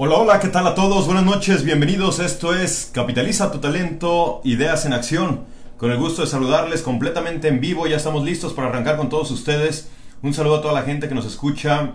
Hola, 0.00 0.14
hola, 0.14 0.38
¿qué 0.38 0.46
tal 0.46 0.64
a 0.64 0.76
todos? 0.76 1.06
Buenas 1.06 1.24
noches, 1.24 1.64
bienvenidos. 1.64 2.20
Esto 2.20 2.54
es 2.54 2.88
Capitaliza 2.94 3.50
tu 3.50 3.58
talento, 3.58 4.40
ideas 4.44 4.86
en 4.86 4.92
acción. 4.92 5.40
Con 5.76 5.90
el 5.90 5.98
gusto 5.98 6.22
de 6.22 6.28
saludarles 6.28 6.82
completamente 6.82 7.48
en 7.48 7.58
vivo, 7.58 7.88
ya 7.88 7.96
estamos 7.96 8.24
listos 8.24 8.52
para 8.52 8.68
arrancar 8.68 8.96
con 8.96 9.08
todos 9.08 9.28
ustedes. 9.32 9.90
Un 10.22 10.34
saludo 10.34 10.58
a 10.58 10.62
toda 10.62 10.72
la 10.72 10.82
gente 10.82 11.08
que 11.08 11.16
nos 11.16 11.26
escucha 11.26 11.94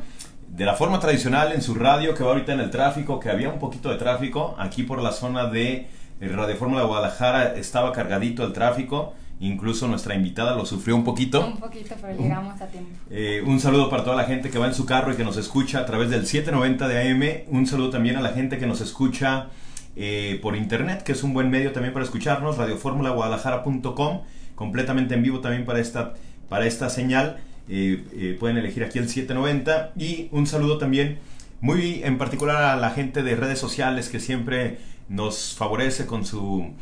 de 0.49 0.65
la 0.65 0.73
forma 0.73 0.99
tradicional 0.99 1.53
en 1.53 1.61
su 1.61 1.75
radio, 1.75 2.13
que 2.13 2.25
va 2.25 2.31
ahorita 2.31 2.51
en 2.51 2.59
el 2.59 2.71
tráfico, 2.71 3.21
que 3.21 3.29
había 3.29 3.47
un 3.47 3.59
poquito 3.59 3.87
de 3.87 3.95
tráfico. 3.95 4.53
Aquí 4.59 4.83
por 4.83 5.01
la 5.01 5.13
zona 5.13 5.45
de 5.45 5.87
Radio 6.19 6.57
Fórmula 6.57 6.83
Guadalajara 6.83 7.55
estaba 7.55 7.93
cargadito 7.93 8.43
el 8.43 8.51
tráfico. 8.51 9.13
Incluso 9.39 9.87
nuestra 9.87 10.15
invitada 10.15 10.55
lo 10.55 10.65
sufrió 10.65 10.95
un 10.95 11.03
poquito. 11.03 11.45
Un 11.45 11.57
poquito, 11.57 11.95
pero 12.01 12.17
llegamos 12.17 12.61
a 12.61 12.67
tiempo. 12.67 12.91
Eh, 13.09 13.43
un 13.45 13.59
saludo 13.59 13.89
para 13.89 14.03
toda 14.03 14.15
la 14.15 14.23
gente 14.23 14.49
que 14.49 14.57
va 14.57 14.67
en 14.67 14.73
su 14.73 14.85
carro 14.85 15.11
y 15.11 15.15
que 15.15 15.23
nos 15.23 15.37
escucha 15.37 15.79
a 15.79 15.85
través 15.85 16.09
del 16.09 16.25
790 16.25 16.87
de 16.87 17.11
AM. 17.11 17.53
Un 17.53 17.67
saludo 17.67 17.89
también 17.89 18.15
a 18.15 18.21
la 18.21 18.29
gente 18.29 18.57
que 18.57 18.65
nos 18.65 18.79
escucha 18.79 19.47
eh, 19.95 20.39
por 20.41 20.55
internet, 20.55 21.03
que 21.03 21.11
es 21.11 21.23
un 21.23 21.33
buen 21.33 21.49
medio 21.49 21.73
también 21.73 21.93
para 21.93 22.05
escucharnos, 22.05 22.57
radioformulaguadalajara.com, 22.57 24.21
completamente 24.55 25.15
en 25.15 25.23
vivo 25.23 25.39
también 25.39 25.65
para 25.65 25.79
esta, 25.79 26.13
para 26.47 26.65
esta 26.65 26.89
señal. 26.89 27.37
Eh, 27.67 28.37
pueden 28.39 28.57
elegir 28.57 28.83
aquí 28.83 28.99
el 28.99 29.09
790. 29.09 29.91
Y 29.97 30.29
un 30.31 30.47
saludo 30.47 30.77
también 30.77 31.19
muy 31.59 32.01
en 32.03 32.17
particular 32.17 32.57
a 32.63 32.75
la 32.75 32.91
gente 32.91 33.23
de 33.23 33.35
redes 33.35 33.57
sociales 33.57 34.09
que 34.09 34.19
siempre 34.19 34.79
nos 35.09 35.55
favorece 35.55 36.05
con 36.05 36.25
su 36.25 36.73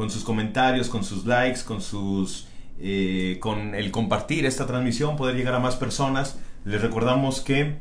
con 0.00 0.08
sus 0.08 0.24
comentarios, 0.24 0.88
con 0.88 1.04
sus 1.04 1.26
likes, 1.26 1.60
con 1.62 1.82
sus 1.82 2.46
eh, 2.80 3.36
con 3.38 3.74
el 3.74 3.90
compartir 3.90 4.46
esta 4.46 4.66
transmisión, 4.66 5.18
poder 5.18 5.36
llegar 5.36 5.52
a 5.52 5.58
más 5.58 5.76
personas. 5.76 6.38
Les 6.64 6.80
recordamos 6.80 7.42
que 7.42 7.76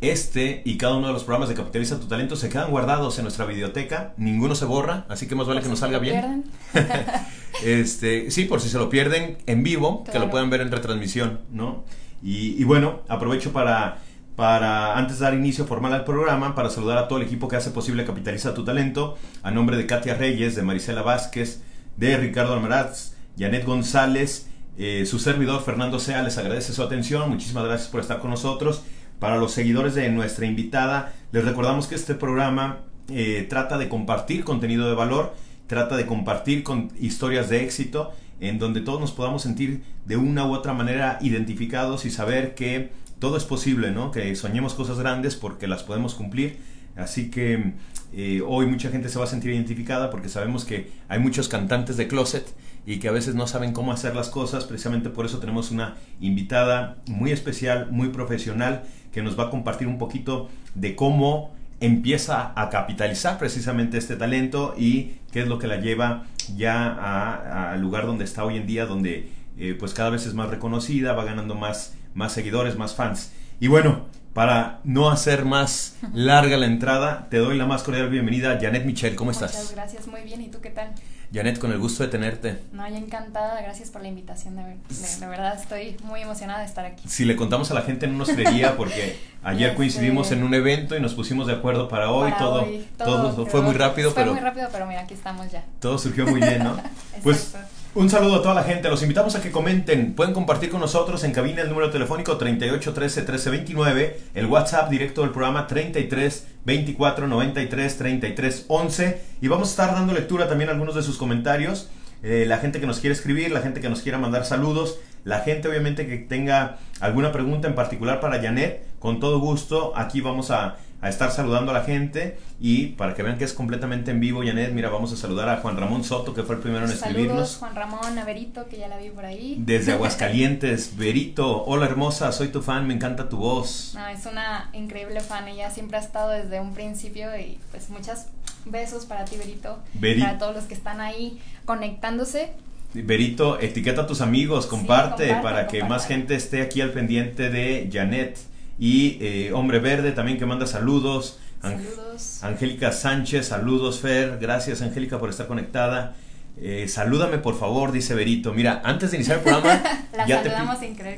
este 0.00 0.62
y 0.64 0.78
cada 0.78 0.94
uno 0.94 1.08
de 1.08 1.12
los 1.12 1.24
programas 1.24 1.50
de 1.50 1.56
Capitaliza 1.56 2.00
tu 2.00 2.06
Talento 2.06 2.36
se 2.36 2.48
quedan 2.48 2.70
guardados 2.70 3.18
en 3.18 3.24
nuestra 3.24 3.44
videoteca, 3.44 4.14
ninguno 4.16 4.54
se 4.54 4.64
borra, 4.64 5.04
así 5.10 5.28
que 5.28 5.34
más 5.34 5.46
vale 5.46 5.60
que 5.60 5.68
nos 5.68 5.80
salga 5.80 5.98
bien. 5.98 6.46
este, 7.62 8.30
sí, 8.30 8.46
por 8.46 8.62
si 8.62 8.70
se 8.70 8.78
lo 8.78 8.88
pierden 8.88 9.36
en 9.44 9.62
vivo, 9.62 10.04
que 10.10 10.18
lo 10.18 10.30
puedan 10.30 10.48
ver 10.48 10.62
en 10.62 10.72
retransmisión, 10.72 11.40
¿no? 11.52 11.84
y 12.22 12.64
bueno, 12.64 13.00
aprovecho 13.08 13.52
para 13.52 13.98
para, 14.36 14.96
antes 14.96 15.18
de 15.18 15.24
dar 15.24 15.34
inicio 15.34 15.66
formal 15.66 15.92
al 15.92 16.04
programa, 16.04 16.54
para 16.54 16.70
saludar 16.70 16.98
a 16.98 17.08
todo 17.08 17.18
el 17.18 17.26
equipo 17.26 17.48
que 17.48 17.56
hace 17.56 17.70
posible 17.70 18.04
Capitaliza 18.04 18.54
tu 18.54 18.64
Talento, 18.64 19.18
a 19.42 19.50
nombre 19.50 19.76
de 19.76 19.86
Katia 19.86 20.14
Reyes, 20.14 20.56
de 20.56 20.62
Marisela 20.62 21.02
Vázquez, 21.02 21.62
de 21.96 22.16
Ricardo 22.16 22.54
Almaraz, 22.54 23.14
Janet 23.38 23.64
González, 23.64 24.48
eh, 24.78 25.04
su 25.04 25.18
servidor 25.18 25.62
Fernando 25.62 25.98
Sea 25.98 26.22
les 26.22 26.38
agradece 26.38 26.72
su 26.72 26.82
atención, 26.82 27.28
muchísimas 27.28 27.64
gracias 27.64 27.88
por 27.88 28.00
estar 28.00 28.18
con 28.18 28.30
nosotros. 28.30 28.82
Para 29.18 29.36
los 29.36 29.52
seguidores 29.52 29.94
de 29.94 30.08
nuestra 30.08 30.46
invitada, 30.46 31.12
les 31.32 31.44
recordamos 31.44 31.86
que 31.86 31.94
este 31.94 32.14
programa 32.14 32.78
eh, 33.10 33.46
trata 33.50 33.76
de 33.76 33.90
compartir 33.90 34.44
contenido 34.44 34.88
de 34.88 34.94
valor, 34.94 35.34
trata 35.66 35.96
de 35.96 36.06
compartir 36.06 36.62
con 36.62 36.90
historias 36.98 37.50
de 37.50 37.62
éxito, 37.62 38.12
en 38.40 38.58
donde 38.58 38.80
todos 38.80 39.00
nos 39.00 39.12
podamos 39.12 39.42
sentir 39.42 39.82
de 40.06 40.16
una 40.16 40.46
u 40.46 40.54
otra 40.54 40.72
manera 40.72 41.18
identificados 41.20 42.06
y 42.06 42.10
saber 42.10 42.54
que 42.54 42.90
todo 43.20 43.36
es 43.36 43.44
posible, 43.44 43.92
¿no? 43.92 44.10
Que 44.10 44.34
soñemos 44.34 44.74
cosas 44.74 44.98
grandes 44.98 45.36
porque 45.36 45.68
las 45.68 45.84
podemos 45.84 46.14
cumplir. 46.14 46.58
Así 46.96 47.30
que 47.30 47.74
eh, 48.12 48.42
hoy 48.44 48.66
mucha 48.66 48.90
gente 48.90 49.08
se 49.08 49.18
va 49.18 49.24
a 49.24 49.28
sentir 49.28 49.52
identificada 49.52 50.10
porque 50.10 50.28
sabemos 50.28 50.64
que 50.64 50.90
hay 51.08 51.20
muchos 51.20 51.48
cantantes 51.48 51.96
de 51.96 52.08
closet 52.08 52.52
y 52.84 52.98
que 52.98 53.08
a 53.08 53.12
veces 53.12 53.34
no 53.34 53.46
saben 53.46 53.72
cómo 53.72 53.92
hacer 53.92 54.16
las 54.16 54.30
cosas. 54.30 54.64
Precisamente 54.64 55.10
por 55.10 55.26
eso 55.26 55.38
tenemos 55.38 55.70
una 55.70 55.96
invitada 56.20 56.96
muy 57.06 57.30
especial, 57.30 57.88
muy 57.92 58.08
profesional, 58.08 58.82
que 59.12 59.22
nos 59.22 59.38
va 59.38 59.44
a 59.44 59.50
compartir 59.50 59.86
un 59.86 59.98
poquito 59.98 60.48
de 60.74 60.96
cómo 60.96 61.54
empieza 61.80 62.52
a 62.56 62.68
capitalizar 62.68 63.38
precisamente 63.38 63.98
este 63.98 64.16
talento 64.16 64.74
y 64.76 65.12
qué 65.32 65.40
es 65.40 65.48
lo 65.48 65.58
que 65.58 65.66
la 65.66 65.76
lleva 65.76 66.26
ya 66.56 67.70
al 67.72 67.80
lugar 67.80 68.06
donde 68.06 68.24
está 68.24 68.44
hoy 68.44 68.56
en 68.56 68.66
día, 68.66 68.86
donde 68.86 69.30
eh, 69.58 69.76
pues 69.78 69.94
cada 69.94 70.10
vez 70.10 70.26
es 70.26 70.34
más 70.34 70.50
reconocida, 70.50 71.12
va 71.12 71.24
ganando 71.24 71.54
más 71.54 71.94
más 72.14 72.32
seguidores, 72.32 72.76
más 72.76 72.94
fans. 72.94 73.32
Y 73.60 73.68
bueno, 73.68 74.06
para 74.32 74.80
no 74.84 75.10
hacer 75.10 75.44
más 75.44 75.96
larga 76.14 76.56
la 76.56 76.66
entrada, 76.66 77.28
te 77.30 77.38
doy 77.38 77.56
la 77.56 77.66
más 77.66 77.82
cordial 77.82 78.08
bienvenida. 78.08 78.58
Janet 78.60 78.84
Michel, 78.84 79.16
¿cómo 79.16 79.30
estás? 79.30 79.54
Muchas 79.54 79.72
gracias, 79.72 80.06
muy 80.06 80.22
bien. 80.22 80.40
¿Y 80.40 80.48
tú 80.48 80.60
qué 80.60 80.70
tal? 80.70 80.92
Janet, 81.32 81.58
con 81.58 81.70
el 81.70 81.78
gusto 81.78 82.02
de 82.02 82.08
tenerte. 82.08 82.58
No, 82.72 82.88
yo 82.88 82.96
encantada, 82.96 83.60
gracias 83.60 83.90
por 83.90 84.02
la 84.02 84.08
invitación, 84.08 84.56
de, 84.56 85.26
verdad 85.26 85.56
estoy 85.60 85.96
muy 86.02 86.22
emocionada 86.22 86.60
de 86.60 86.66
estar 86.66 86.84
aquí. 86.84 87.08
Si 87.08 87.24
le 87.24 87.36
contamos 87.36 87.70
a 87.70 87.74
la 87.74 87.82
gente 87.82 88.08
no 88.08 88.18
nos 88.18 88.30
creería 88.30 88.76
porque 88.76 89.16
ayer 89.44 89.74
coincidimos 89.76 90.32
en 90.32 90.42
un 90.42 90.54
evento 90.54 90.96
y 90.96 91.00
nos 91.00 91.14
pusimos 91.14 91.46
de 91.46 91.52
acuerdo 91.52 91.88
para 91.88 92.10
hoy, 92.10 92.32
todo, 92.36 92.66
todo, 92.98 93.46
fue 93.46 93.62
muy 93.62 93.74
rápido, 93.74 94.10
fue 94.10 94.22
pero... 94.22 94.32
muy 94.32 94.42
rápido, 94.42 94.68
pero 94.72 94.86
mira, 94.86 95.02
aquí 95.02 95.14
estamos 95.14 95.52
ya. 95.52 95.64
Todo 95.78 95.98
surgió 95.98 96.26
muy 96.26 96.40
bien, 96.40 96.64
¿no? 96.64 96.76
pues 97.22 97.54
un 97.94 98.08
saludo 98.08 98.36
a 98.36 98.42
toda 98.42 98.54
la 98.54 98.62
gente. 98.62 98.88
Los 98.88 99.02
invitamos 99.02 99.34
a 99.34 99.42
que 99.42 99.50
comenten. 99.50 100.14
Pueden 100.14 100.32
compartir 100.32 100.70
con 100.70 100.80
nosotros 100.80 101.24
en 101.24 101.32
cabina 101.32 101.62
el 101.62 101.68
número 101.68 101.90
telefónico 101.90 102.36
38 102.36 102.94
13 102.94 103.22
13 103.22 103.50
29, 103.50 104.20
el 104.34 104.46
WhatsApp 104.46 104.90
directo 104.90 105.22
del 105.22 105.30
programa 105.30 105.66
33 105.66 106.46
24 106.64 107.26
93 107.26 107.98
33 107.98 108.64
11 108.68 109.22
y 109.40 109.48
vamos 109.48 109.68
a 109.68 109.70
estar 109.70 109.94
dando 109.94 110.12
lectura 110.12 110.48
también 110.48 110.70
a 110.70 110.72
algunos 110.72 110.94
de 110.94 111.02
sus 111.02 111.16
comentarios. 111.18 111.90
Eh, 112.22 112.44
la 112.46 112.58
gente 112.58 112.80
que 112.80 112.86
nos 112.86 113.00
quiere 113.00 113.14
escribir, 113.14 113.50
la 113.50 113.60
gente 113.60 113.80
que 113.80 113.88
nos 113.88 114.02
quiera 114.02 114.18
mandar 114.18 114.44
saludos, 114.44 114.98
la 115.24 115.40
gente 115.40 115.68
obviamente 115.68 116.06
que 116.06 116.18
tenga 116.18 116.78
alguna 117.00 117.32
pregunta 117.32 117.66
en 117.66 117.74
particular 117.74 118.20
para 118.20 118.40
Janet, 118.40 118.84
con 118.98 119.20
todo 119.20 119.40
gusto 119.40 119.94
aquí 119.96 120.20
vamos 120.20 120.50
a 120.50 120.76
a 121.02 121.08
estar 121.08 121.30
saludando 121.30 121.70
a 121.70 121.74
la 121.74 121.84
gente 121.84 122.38
y 122.60 122.88
para 122.88 123.14
que 123.14 123.22
vean 123.22 123.38
que 123.38 123.44
es 123.44 123.54
completamente 123.54 124.10
en 124.10 124.20
vivo, 124.20 124.42
Janet, 124.44 124.72
mira, 124.72 124.90
vamos 124.90 125.12
a 125.12 125.16
saludar 125.16 125.48
a 125.48 125.56
Juan 125.58 125.76
Ramón 125.76 126.04
Soto, 126.04 126.34
que 126.34 126.42
fue 126.42 126.56
el 126.56 126.60
primero 126.60 126.84
en 126.84 126.92
escribirnos. 126.92 127.28
Saludos, 127.28 127.56
Juan 127.56 127.74
Ramón, 127.74 128.18
a 128.18 128.24
Berito, 128.24 128.68
que 128.68 128.78
ya 128.78 128.88
la 128.88 128.98
vi 128.98 129.08
por 129.10 129.24
ahí. 129.24 129.56
Desde 129.58 129.92
Aguascalientes, 129.94 130.96
Berito, 130.96 131.64
hola 131.64 131.86
hermosa, 131.86 132.32
soy 132.32 132.48
tu 132.48 132.60
fan, 132.60 132.86
me 132.86 132.94
encanta 132.94 133.28
tu 133.28 133.38
voz. 133.38 133.92
No, 133.94 134.06
es 134.08 134.26
una 134.26 134.70
increíble 134.74 135.20
fan, 135.20 135.48
ella 135.48 135.70
siempre 135.70 135.96
ha 135.96 136.00
estado 136.00 136.30
desde 136.30 136.60
un 136.60 136.74
principio 136.74 137.34
y 137.36 137.58
pues 137.70 137.88
muchos 137.88 138.26
besos 138.66 139.06
para 139.06 139.24
ti, 139.24 139.36
Berito, 139.36 139.78
para 140.00 140.38
todos 140.38 140.54
los 140.54 140.64
que 140.64 140.74
están 140.74 141.00
ahí 141.00 141.40
conectándose. 141.64 142.52
Berito, 142.92 143.60
etiqueta 143.60 144.02
a 144.02 144.06
tus 144.06 144.20
amigos, 144.20 144.66
comparte, 144.66 145.34
para 145.42 145.68
que 145.68 145.84
más 145.84 146.06
gente 146.06 146.34
esté 146.34 146.60
aquí 146.60 146.80
al 146.80 146.90
pendiente 146.90 147.48
de 147.48 147.88
Janet. 147.90 148.38
Y 148.80 149.18
eh, 149.20 149.52
Hombre 149.52 149.78
Verde 149.78 150.12
también 150.12 150.38
que 150.38 150.46
manda 150.46 150.66
saludos. 150.66 151.38
Saludos. 151.60 152.42
Angélica 152.42 152.90
Sánchez, 152.90 153.48
saludos 153.48 154.00
Fer. 154.00 154.38
Gracias 154.40 154.80
Angélica 154.80 155.18
por 155.18 155.28
estar 155.28 155.46
conectada. 155.46 156.16
Eh, 156.56 156.88
salúdame 156.88 157.36
por 157.38 157.58
favor, 157.58 157.92
dice 157.92 158.14
Berito. 158.14 158.54
Mira, 158.54 158.80
antes 158.82 159.10
de 159.10 159.18
iniciar 159.18 159.38
el 159.38 159.44
programa, 159.44 159.82
ya, 160.26 160.42
te, 160.42 160.50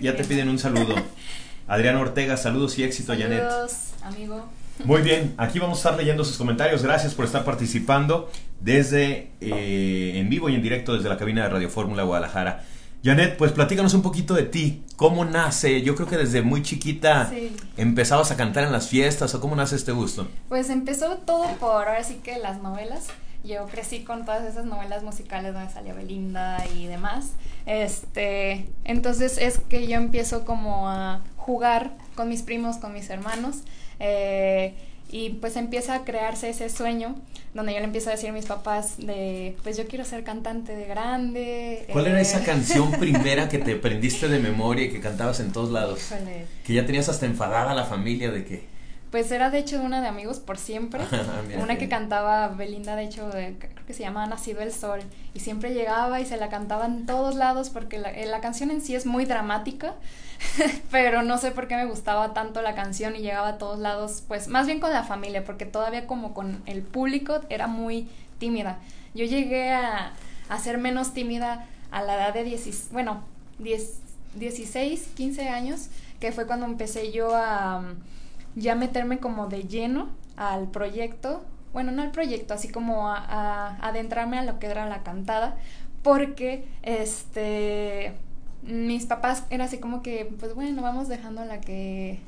ya 0.01 0.17
te 0.17 0.25
piden 0.25 0.49
un 0.49 0.59
saludo. 0.59 0.97
Adrián 1.69 1.97
Ortega, 1.97 2.37
saludos 2.37 2.77
y 2.79 2.83
éxito, 2.83 3.15
saludos, 3.15 3.31
Janet. 4.03 4.15
amigo. 4.15 4.49
Muy 4.85 5.03
bien, 5.03 5.35
aquí 5.37 5.61
vamos 5.61 5.79
a 5.79 5.81
estar 5.81 5.97
leyendo 5.97 6.25
sus 6.25 6.37
comentarios. 6.37 6.83
Gracias 6.83 7.15
por 7.15 7.25
estar 7.25 7.45
participando 7.45 8.29
desde 8.61 9.31
eh, 9.41 10.13
en 10.17 10.29
vivo 10.29 10.49
y 10.49 10.57
en 10.57 10.63
directo 10.63 10.95
desde 10.95 11.09
la 11.09 11.17
cabina 11.17 11.45
de 11.45 11.49
Radio 11.51 11.71
Fórmula 11.71 12.03
Guadalajara. 12.03 12.65
Janet, 13.05 13.37
pues 13.37 13.51
platícanos 13.51 13.95
un 13.95 14.03
poquito 14.03 14.35
de 14.35 14.45
ti. 14.45 14.85
¿Cómo 14.95 15.25
nace? 15.25 15.83
Yo 15.83 15.97
creo 15.97 16.07
que 16.07 16.17
desde 16.17 16.43
muy 16.43 16.63
chiquita 16.63 17.33
empezabas 17.77 18.31
a 18.31 18.37
cantar 18.37 18.63
en 18.63 18.71
las 18.71 18.89
fiestas 18.89 19.35
o 19.35 19.41
cómo 19.41 19.57
nace 19.57 19.75
este 19.75 19.91
gusto. 19.91 20.29
Pues 20.49 20.71
empezó 20.71 21.17
todo 21.17 21.47
por 21.59 21.89
ahora 21.89 22.05
sí 22.05 22.21
que 22.23 22.39
las 22.39 22.63
novelas. 22.63 23.09
Yo 23.43 23.67
crecí 23.67 24.05
con 24.05 24.25
todas 24.25 24.45
esas 24.45 24.67
novelas 24.67 25.03
musicales 25.03 25.53
donde 25.53 25.73
salía 25.73 25.95
Belinda 25.95 26.65
y 26.77 26.87
demás. 26.87 27.33
Este, 27.67 28.69
entonces 28.85 29.37
es 29.39 29.59
que 29.59 29.89
yo 29.89 29.97
empiezo 29.97 30.45
como 30.45 30.89
a 30.89 31.23
jugar 31.37 31.91
con 32.15 32.29
mis 32.29 32.43
primos, 32.43 32.77
con 32.77 32.93
mis 32.93 33.11
hermanos. 33.11 33.63
Eh, 33.99 34.75
y 35.13 35.29
pues 35.31 35.57
empieza 35.57 35.95
a 35.95 36.05
crearse 36.05 36.49
ese 36.49 36.71
sueño 36.71 37.15
donde 37.53 37.75
yo 37.75 37.79
le 37.81 37.85
empiezo 37.85 38.09
a 38.09 38.13
decir 38.13 38.31
a 38.31 38.33
mis 38.33 38.47
papás 38.47 38.97
de, 38.97 39.57
pues 39.63 39.77
yo 39.77 39.87
quiero 39.87 40.07
ser 40.07 40.25
cantante 40.25 40.75
de 40.75 40.87
grande. 40.87 41.87
¿Cuál 41.93 42.07
era 42.07 42.21
esa 42.21 42.41
eh, 42.41 42.45
canción 42.45 42.91
primera 42.99 43.51
que 43.51 43.59
te 43.59 43.75
aprendiste 43.75 44.29
de 44.29 44.39
memoria 44.39 44.87
y 44.87 44.91
que 44.91 45.01
cantabas 45.01 45.39
en 45.41 45.53
todos 45.53 45.71
lados? 45.71 46.01
Que 46.65 46.73
ya 46.73 46.87
tenías 46.87 47.11
hasta 47.11 47.27
enfadada 47.27 47.73
a 47.73 47.75
la 47.75 47.85
familia 47.85 48.31
de 48.31 48.45
que... 48.45 48.65
Pues 49.11 49.31
era 49.31 49.51
de 49.51 49.59
hecho 49.59 49.83
una 49.83 50.01
de 50.01 50.09
Amigos 50.09 50.41
por 50.41 50.57
Siempre, 50.57 51.03
ah, 51.13 51.43
una 51.63 51.77
que 51.77 51.91
cantaba 51.91 52.49
Belinda, 52.49 52.97
de 52.97 53.05
hecho, 53.05 53.29
creo 53.31 53.82
se 53.93 54.03
llama 54.03 54.27
Nacido 54.27 54.61
el 54.61 54.73
Sol, 54.73 55.01
y 55.35 55.41
siempre 55.41 55.75
llegaba 55.75 56.21
y 56.21 56.27
se 56.27 56.37
la 56.37 56.49
cantaba 56.49 56.87
en 56.87 57.07
todos 57.07 57.35
lados 57.35 57.71
porque 57.71 57.99
la, 57.99 58.11
eh, 58.11 58.27
la 58.27 58.41
canción 58.41 58.71
en 58.71 58.81
sí 58.81 58.95
es 58.95 59.07
muy 59.07 59.25
dramática, 59.25 59.95
pero 60.91 61.23
no 61.23 61.39
sé 61.39 61.51
por 61.51 61.69
qué 61.69 61.77
me 61.77 61.87
gustaba 61.87 62.35
tanto 62.35 62.63
la 62.63 62.75
canción 62.75 63.17
y 63.17 63.21
llegaba 63.21 63.49
a 63.49 63.59
todos 63.59 63.79
lados, 63.79 64.23
pues 64.27 64.49
más 64.49 64.67
bien 64.67 64.81
con 64.81 64.93
la 64.93 65.05
familia, 65.05 65.45
porque 65.45 65.67
todavía 65.67 66.07
como 66.07 66.35
con 66.35 66.63
el 66.67 66.83
público 66.83 67.41
era 67.49 67.67
muy 67.67 68.09
tímida. 68.39 68.79
Yo 69.15 69.25
llegué 69.25 69.71
a, 69.71 70.13
a 70.49 70.59
ser 70.59 70.79
menos 70.79 71.15
tímida 71.15 71.67
a 71.91 72.03
la 72.03 72.15
edad 72.17 72.35
de 72.35 72.45
10, 72.45 72.89
bueno, 72.93 73.23
10, 73.59 74.01
16, 74.35 75.09
15 75.15 75.49
años, 75.49 75.89
que 76.21 76.33
fue 76.33 76.47
cuando 76.47 76.67
empecé 76.67 77.13
yo 77.13 77.35
a 77.35 77.83
ya 78.55 78.75
meterme 78.75 79.19
como 79.19 79.47
de 79.47 79.65
lleno 79.65 80.09
al 80.37 80.69
proyecto, 80.69 81.43
bueno, 81.73 81.93
no 81.93 82.03
al 82.03 82.11
proyecto, 82.11 82.55
así 82.55 82.69
como 82.69 83.09
a, 83.09 83.77
adentrarme 83.81 84.39
a 84.39 84.45
lo 84.45 84.59
que 84.59 84.67
era 84.67 84.87
la 84.87 85.03
cantada, 85.03 85.57
porque 86.03 86.67
este 86.83 88.13
mis 88.63 89.07
papás 89.07 89.45
era 89.51 89.65
así 89.65 89.79
como 89.79 90.03
que, 90.03 90.33
pues 90.39 90.55
bueno, 90.55 90.83
vamos 90.83 91.09
dejando 91.09 91.45
la 91.45 91.61
que 91.61 92.21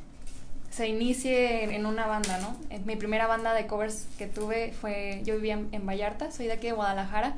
se 0.71 0.89
inicie 0.89 1.73
en, 1.77 1.87
una 1.87 2.07
banda, 2.07 2.39
¿no? 2.39 2.57
Mi 2.85 2.97
primera 2.97 3.29
banda 3.29 3.55
de 3.55 3.69
covers 3.69 4.09
que 4.19 4.27
tuve 4.27 4.73
fue, 4.73 5.23
yo 5.25 5.37
vivía 5.37 5.61
en, 5.71 5.87
Vallarta, 5.87 6.33
soy 6.33 6.47
de 6.47 6.55
aquí 6.55 6.67
de 6.67 6.73
Guadalajara, 6.73 7.37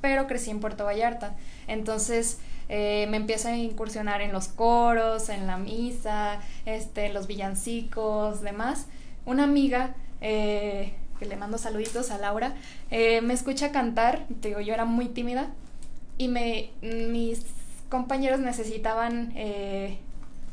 pero 0.00 0.26
crecí 0.26 0.50
en 0.50 0.60
Puerto 0.60 0.86
Vallarta. 0.86 1.36
Entonces 1.68 2.38
eh, 2.70 3.06
me 3.10 3.18
empiezo 3.18 3.48
a 3.48 3.56
incursionar 3.56 4.22
en 4.22 4.32
los 4.32 4.48
coros, 4.48 5.28
en 5.28 5.46
la 5.46 5.58
misa, 5.58 6.40
este, 6.64 7.10
los 7.10 7.26
villancicos, 7.26 8.40
demás. 8.40 8.86
Una 9.26 9.44
amiga, 9.44 9.94
eh, 10.22 10.94
que 11.20 11.26
le 11.26 11.36
mando 11.36 11.56
saluditos 11.58 12.10
a 12.10 12.18
Laura, 12.18 12.56
eh, 12.90 13.20
me 13.20 13.34
escucha 13.34 13.70
cantar, 13.70 14.26
te 14.40 14.48
digo, 14.48 14.60
yo 14.60 14.74
era 14.74 14.84
muy 14.84 15.06
tímida, 15.06 15.50
y 16.18 16.26
me, 16.26 16.70
mis 16.82 17.42
compañeros 17.88 18.40
necesitaban 18.40 19.32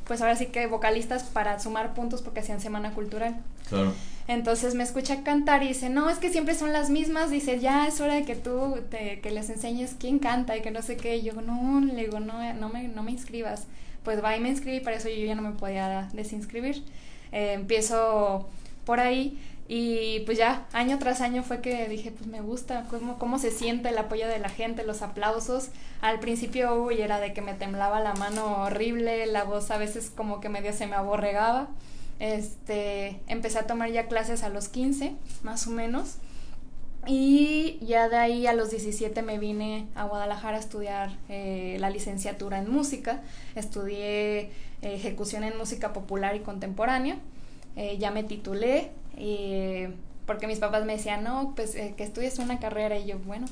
pues 0.08 0.22
ahora 0.22 0.36
sí 0.36 0.48
que 0.48 0.68
vocalistas 0.68 1.24
para 1.24 1.60
sumar 1.60 1.94
puntos 1.94 2.22
porque 2.22 2.40
hacían 2.40 2.62
semana 2.62 2.94
cultural. 2.94 3.36
Claro. 3.68 3.94
Entonces 4.28 4.74
me 4.76 4.84
escucha 4.84 5.24
cantar 5.24 5.64
y 5.64 5.70
dice, 5.70 5.90
no, 5.90 6.10
es 6.10 6.18
que 6.18 6.30
siempre 6.30 6.56
son 6.56 6.74
las 6.74 6.90
mismas, 6.90 7.30
dice, 7.30 7.60
ya 7.60 7.88
es 7.88 8.02
hora 8.02 8.16
de 8.16 8.24
que 8.24 8.36
tú, 8.36 8.78
te, 8.90 9.20
que 9.22 9.32
les 9.32 9.50
enseñes 9.50 9.96
quién 10.00 10.20
canta 10.20 10.58
y 10.58 10.62
que 10.62 10.72
no 10.72 10.82
sé 10.82 10.98
qué. 10.98 11.18
Y 11.18 11.24
yo, 11.24 11.34
no, 11.42 11.80
le 11.82 12.06
digo, 12.06 12.20
no, 12.20 12.54
no 12.54 12.70
me, 12.70 12.88
no 12.88 13.04
me 13.04 13.12
inscribas. 13.12 13.68
Pues 14.04 14.24
va 14.24 14.36
y 14.36 14.40
me 14.40 14.50
inscribí, 14.50 14.80
para 14.80 14.98
eso 14.98 15.10
yo 15.10 15.26
ya 15.26 15.36
no 15.36 15.42
me 15.42 15.52
podía 15.52 16.10
desinscribir. 16.14 16.84
Eh, 17.32 17.54
empiezo 17.54 18.48
por 18.86 19.00
ahí 19.00 19.38
y 19.68 20.22
pues 20.22 20.38
ya, 20.38 20.66
año 20.72 20.98
tras 20.98 21.20
año 21.20 21.44
fue 21.44 21.62
que 21.62 21.90
dije, 21.90 22.12
pues 22.12 22.28
me 22.28 22.40
gusta, 22.40 22.86
cómo, 22.90 23.20
cómo 23.20 23.38
se 23.38 23.52
siente 23.52 23.90
el 23.90 23.98
apoyo 23.98 24.28
de 24.28 24.40
la 24.40 24.50
gente, 24.50 24.84
los 24.84 25.02
aplausos. 25.02 25.70
Al 26.02 26.20
principio, 26.20 26.76
uy, 26.82 27.02
era 27.02 27.20
de 27.20 27.34
que 27.34 27.42
me 27.42 27.54
temblaba 27.54 28.00
la 28.00 28.14
mano 28.14 28.64
horrible, 28.64 29.26
la 29.26 29.44
voz 29.44 29.70
a 29.72 29.78
veces 29.78 30.10
como 30.10 30.40
que 30.40 30.48
medio 30.48 30.72
se 30.72 30.88
me 30.88 30.96
aborregaba. 30.96 31.68
Este, 32.20 33.20
empecé 33.28 33.60
a 33.60 33.68
tomar 33.68 33.92
ya 33.92 34.08
clases 34.08 34.44
a 34.44 34.50
los 34.50 34.70
15, 34.70 35.16
más 35.44 35.68
o 35.68 35.72
menos. 35.72 36.16
Y 37.06 37.80
ya 37.82 38.10
de 38.10 38.18
ahí 38.18 38.48
a 38.48 38.54
los 38.54 38.70
17 38.70 39.22
me 39.22 39.40
vine 39.40 39.88
a 39.96 40.06
Guadalajara 40.06 40.58
a 40.58 40.60
estudiar 40.60 41.18
eh, 41.30 41.78
la 41.80 41.90
licenciatura 41.90 42.60
en 42.60 42.70
música. 42.70 43.22
Estudié 43.56 44.40
eh, 44.40 44.50
ejecución 44.82 45.44
en 45.44 45.58
música 45.58 45.94
popular 45.94 46.36
y 46.36 46.40
contemporánea. 46.40 47.18
Eh, 47.78 47.98
ya 48.00 48.12
me 48.12 48.24
titulé, 48.24 48.92
y 49.18 49.88
porque 50.26 50.48
mis 50.48 50.60
papás 50.60 50.86
me 50.86 50.98
decían, 50.98 51.24
no, 51.24 51.54
pues 51.56 51.76
eh, 51.76 51.94
que 51.98 52.04
estudies 52.04 52.38
una 52.40 52.60
carrera. 52.60 52.98
Y 52.98 53.06
yo, 53.06 53.20
bueno, 53.20 53.48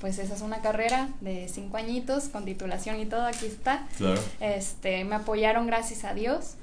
pues 0.00 0.18
esa 0.18 0.34
es 0.34 0.42
una 0.42 0.60
carrera 0.60 1.08
de 1.20 1.48
cinco 1.48 1.76
añitos, 1.76 2.28
con 2.28 2.44
titulación 2.44 3.00
y 3.00 3.06
todo, 3.06 3.26
aquí 3.26 3.46
está. 3.46 3.86
Claro. 3.96 4.20
Este, 4.40 5.04
me 5.04 5.16
apoyaron, 5.16 5.66
gracias 5.66 6.04
a 6.04 6.14
Dios. 6.14 6.54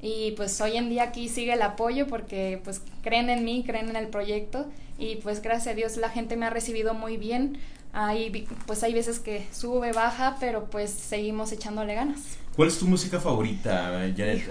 Y 0.00 0.32
pues 0.32 0.60
hoy 0.60 0.76
en 0.76 0.90
día 0.90 1.04
aquí 1.04 1.30
sigue 1.30 1.54
el 1.54 1.62
apoyo 1.62 2.06
porque 2.06 2.60
pues 2.62 2.82
creen 3.02 3.30
en 3.30 3.42
mí, 3.42 3.64
creen 3.66 3.88
en 3.88 3.96
el 3.96 4.08
proyecto 4.08 4.66
y 4.98 5.16
pues 5.16 5.40
gracias 5.40 5.68
a 5.68 5.74
Dios 5.74 5.96
la 5.96 6.10
gente 6.10 6.36
me 6.36 6.44
ha 6.44 6.50
recibido 6.50 6.92
muy 6.92 7.16
bien. 7.16 7.58
Hay, 7.94 8.46
pues 8.66 8.82
hay 8.82 8.92
veces 8.92 9.18
que 9.18 9.46
sube, 9.50 9.92
baja, 9.92 10.36
pero 10.40 10.66
pues 10.66 10.90
seguimos 10.90 11.52
echándole 11.52 11.94
ganas. 11.94 12.20
¿Cuál 12.56 12.68
es 12.68 12.78
tu 12.78 12.86
música 12.86 13.20
favorita, 13.20 13.90
Janet? 14.16 14.48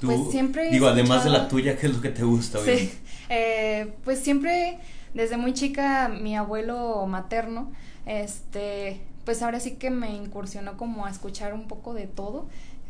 pues 0.00 0.30
siempre... 0.30 0.70
Digo, 0.70 0.86
además 0.86 1.24
de 1.24 1.30
la 1.30 1.48
tuya, 1.48 1.76
¿qué 1.76 1.86
es 1.86 1.94
lo 1.94 2.00
que 2.00 2.10
te 2.10 2.22
gusta? 2.22 2.60
Sí, 2.60 2.92
eh, 3.28 3.92
pues 4.04 4.20
siempre, 4.20 4.78
desde 5.14 5.36
muy 5.36 5.52
chica, 5.52 6.08
mi 6.08 6.36
abuelo 6.36 7.06
materno, 7.06 7.72
este, 8.06 9.00
pues 9.24 9.42
ahora 9.42 9.58
sí 9.58 9.72
que 9.72 9.90
me 9.90 10.14
incursionó 10.14 10.76
como 10.76 11.06
a 11.06 11.10
escuchar 11.10 11.54
un 11.54 11.66
poco 11.66 11.92
de 11.94 12.06
todo, 12.06 12.46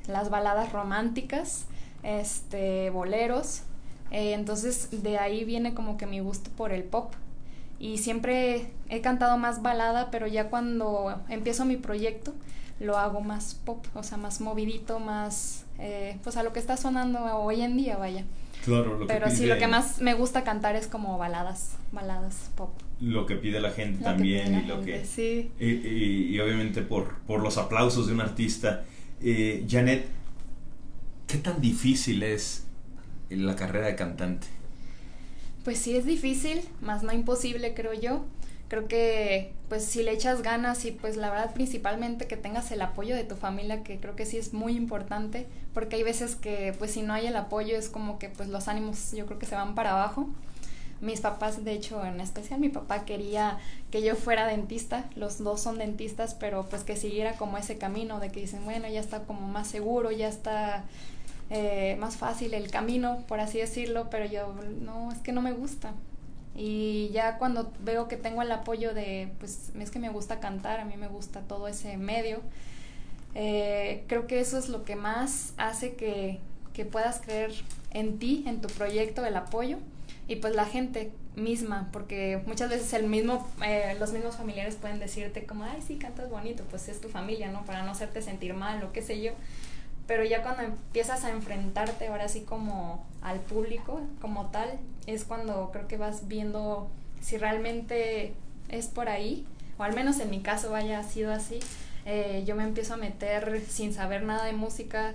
las 0.09 0.29
baladas 0.29 0.73
románticas, 0.73 1.65
este, 2.03 2.91
boleros, 2.91 3.63
eh, 4.11 4.35
entonces 4.35 5.03
de 5.03 5.19
ahí 5.19 5.45
viene 5.45 5.73
como 5.73 5.97
que 5.97 6.07
mi 6.07 6.21
gusto 6.21 6.51
por 6.57 6.73
el 6.73 6.83
pop. 6.83 7.15
Y 7.79 7.99
siempre 7.99 8.71
he 8.89 9.01
cantado 9.01 9.37
más 9.37 9.63
balada, 9.63 10.11
pero 10.11 10.27
ya 10.27 10.49
cuando 10.49 11.21
empiezo 11.29 11.65
mi 11.65 11.77
proyecto, 11.77 12.33
lo 12.81 12.97
hago 12.99 13.21
más 13.21 13.55
pop, 13.55 13.85
o 13.95 14.03
sea, 14.03 14.19
más 14.19 14.41
movidito, 14.41 14.99
más, 14.99 15.65
eh, 15.79 16.19
pues 16.23 16.37
a 16.37 16.43
lo 16.43 16.53
que 16.53 16.59
está 16.59 16.77
sonando 16.77 17.21
hoy 17.37 17.63
en 17.63 17.77
día, 17.77 17.97
vaya. 17.97 18.25
Claro, 18.65 18.99
lo 18.99 19.07
Pero 19.07 19.31
sí, 19.31 19.47
lo 19.47 19.59
que 19.59 19.67
más 19.67 20.01
me 20.01 20.15
gusta 20.15 20.43
cantar 20.43 20.75
es 20.75 20.87
como 20.87 21.19
baladas, 21.19 21.77
baladas 21.93 22.51
pop. 22.57 22.71
Lo 23.01 23.27
que 23.27 23.37
pide 23.37 23.61
la 23.61 23.71
gente 23.71 24.03
también 24.03 24.65
y 24.65 24.67
lo 24.67 24.81
que... 24.83 25.05
Sí. 25.05 25.51
Y, 25.61 26.39
obviamente 26.39 26.81
por, 26.83 27.19
por 27.27 27.43
los 27.43 27.59
aplausos 27.59 28.07
de 28.07 28.15
un 28.15 28.23
artista. 28.23 28.85
Eh, 29.21 29.67
Janet, 29.69 30.07
¿qué 31.27 31.39
tan 31.39 31.61
difícil 31.61 32.23
es 32.23 32.67
la 33.29 33.55
carrera 33.55 33.87
de 33.87 33.97
cantante? 33.97 34.47
Pues 35.63 35.79
sí 35.79 35.97
es 35.97 36.07
difícil, 36.07 36.63
más 36.81 37.03
no 37.03 37.13
imposible, 37.13 37.75
creo 37.75 37.93
yo 37.93 38.25
creo 38.69 38.89
que 38.89 39.53
pues 39.75 39.87
si 39.87 40.05
le 40.05 40.13
echas 40.13 40.41
ganas 40.43 40.85
y 40.85 40.93
pues 40.93 41.17
la 41.17 41.31
verdad 41.31 41.53
principalmente 41.53 42.29
que 42.29 42.37
tengas 42.37 42.71
el 42.71 42.81
apoyo 42.81 43.17
de 43.17 43.25
tu 43.25 43.35
familia 43.35 43.83
que 43.83 43.99
creo 43.99 44.15
que 44.15 44.25
sí 44.25 44.39
es 44.39 44.53
muy 44.53 44.77
importante 44.77 45.49
porque 45.73 45.97
hay 45.97 46.05
veces 46.05 46.37
que 46.37 46.73
pues 46.79 46.93
si 46.93 47.03
no 47.03 47.13
hay 47.13 47.27
el 47.27 47.35
apoyo 47.35 47.77
es 47.77 47.89
como 47.89 48.21
que 48.21 48.29
pues 48.29 48.49
los 48.49 48.69
ánimos 48.69 49.11
yo 49.11 49.27
creo 49.27 49.41
que 49.41 49.47
se 49.47 49.57
van 49.57 49.75
para 49.75 49.91
abajo. 49.91 50.29
Mis 51.01 51.21
papás 51.21 51.65
de 51.65 51.73
hecho 51.73 52.05
en 52.07 52.21
especial 52.21 52.61
mi 52.61 52.69
papá 52.69 53.05
quería 53.05 53.59
que 53.91 54.01
yo 54.01 54.15
fuera 54.15 54.47
dentista 54.47 55.07
los 55.17 55.39
dos 55.39 55.61
son 55.61 55.79
dentistas 55.79 56.35
pero 56.35 56.67
pues 56.71 56.85
que 56.85 56.95
siguiera 56.95 57.33
como 57.33 57.59
ese 57.59 57.77
camino 57.77 58.21
de 58.21 58.31
que 58.31 58.39
dicen 58.43 58.65
bueno 58.65 58.87
ya 58.87 59.01
está 59.01 59.25
como 59.25 59.41
más 59.49 59.67
seguro 59.67 60.13
ya 60.13 60.29
está 60.29 60.85
eh, 61.51 61.97
más 61.99 62.17
fácil 62.17 62.55
el 62.55 62.71
camino 62.71 63.25
por 63.27 63.41
así 63.41 63.59
decirlo 63.59 64.07
pero 64.09 64.25
yo 64.25 64.55
no 64.83 65.11
es 65.11 65.19
que 65.19 65.33
no 65.33 65.43
me 65.43 65.51
gusta 65.51 65.95
y 66.55 67.11
ya 67.13 67.39
cuando 67.39 67.73
veo 67.81 68.07
que 68.09 68.17
tengo 68.17 68.43
el 68.43 68.53
apoyo 68.53 68.95
de, 68.95 69.33
pues 69.41 69.71
es 69.79 69.91
que 69.91 69.99
me 69.99 70.09
gusta 70.09 70.41
cantar, 70.41 70.81
a 70.81 70.85
mí 70.85 70.97
me 70.97 71.09
gusta 71.09 71.41
todo 71.41 71.67
ese 71.69 71.97
medio, 71.97 72.41
eh, 73.35 74.05
creo 74.07 74.27
que 74.27 74.41
eso 74.41 74.59
es 74.59 74.69
lo 74.69 74.85
que 74.85 74.95
más 74.95 75.53
hace 75.57 75.95
que, 75.95 76.39
que 76.73 76.85
puedas 76.85 77.21
creer 77.21 77.53
en 77.91 78.19
ti, 78.19 78.45
en 78.47 78.61
tu 78.61 78.69
proyecto, 78.69 79.25
el 79.25 79.37
apoyo 79.37 79.79
y 80.29 80.37
pues 80.37 80.55
la 80.55 80.65
gente 80.65 81.11
misma, 81.35 81.89
porque 81.93 82.41
muchas 82.47 82.71
veces 82.71 82.93
el 82.93 83.07
mismo, 83.07 83.47
eh, 83.65 83.97
los 83.99 84.13
mismos 84.13 84.37
familiares 84.37 84.77
pueden 84.77 85.01
decirte 85.01 85.45
como, 85.47 85.65
ay, 85.65 85.83
sí, 85.85 85.97
cantas 85.97 86.31
bonito, 86.31 86.63
pues 86.71 86.89
es 86.89 87.01
tu 87.01 87.09
familia, 87.09 87.51
¿no? 87.51 87.65
Para 87.65 87.83
no 87.83 87.91
hacerte 87.91 88.23
sentir 88.23 88.55
mal 88.55 88.83
o 88.85 88.93
qué 88.93 89.03
sé 89.03 89.21
yo 89.21 89.33
pero 90.07 90.25
ya 90.25 90.43
cuando 90.43 90.63
empiezas 90.63 91.25
a 91.25 91.31
enfrentarte 91.31 92.09
ahora 92.09 92.29
sí 92.29 92.43
como 92.43 93.05
al 93.23 93.41
público 93.41 94.01
como 94.21 94.47
tal, 94.47 94.79
es 95.07 95.25
cuando 95.25 95.71
creo 95.73 95.89
que 95.89 95.97
vas 95.97 96.29
viendo 96.29 96.91
si 97.21 97.39
realmente 97.39 98.35
es 98.69 98.87
por 98.87 99.09
ahí, 99.09 99.47
o 99.79 99.83
al 99.83 99.95
menos 99.95 100.21
en 100.21 100.31
mi 100.31 100.41
caso 100.41 100.75
haya 100.75 101.03
sido 101.03 101.33
así. 101.33 101.59
Eh, 102.05 102.45
yo 102.47 102.55
me 102.55 102.65
empiezo 102.65 102.95
a 102.95 102.97
meter 102.99 103.63
sin 103.67 103.95
saber 103.95 104.23
nada 104.23 104.45
de 104.45 104.53
música, 104.53 105.15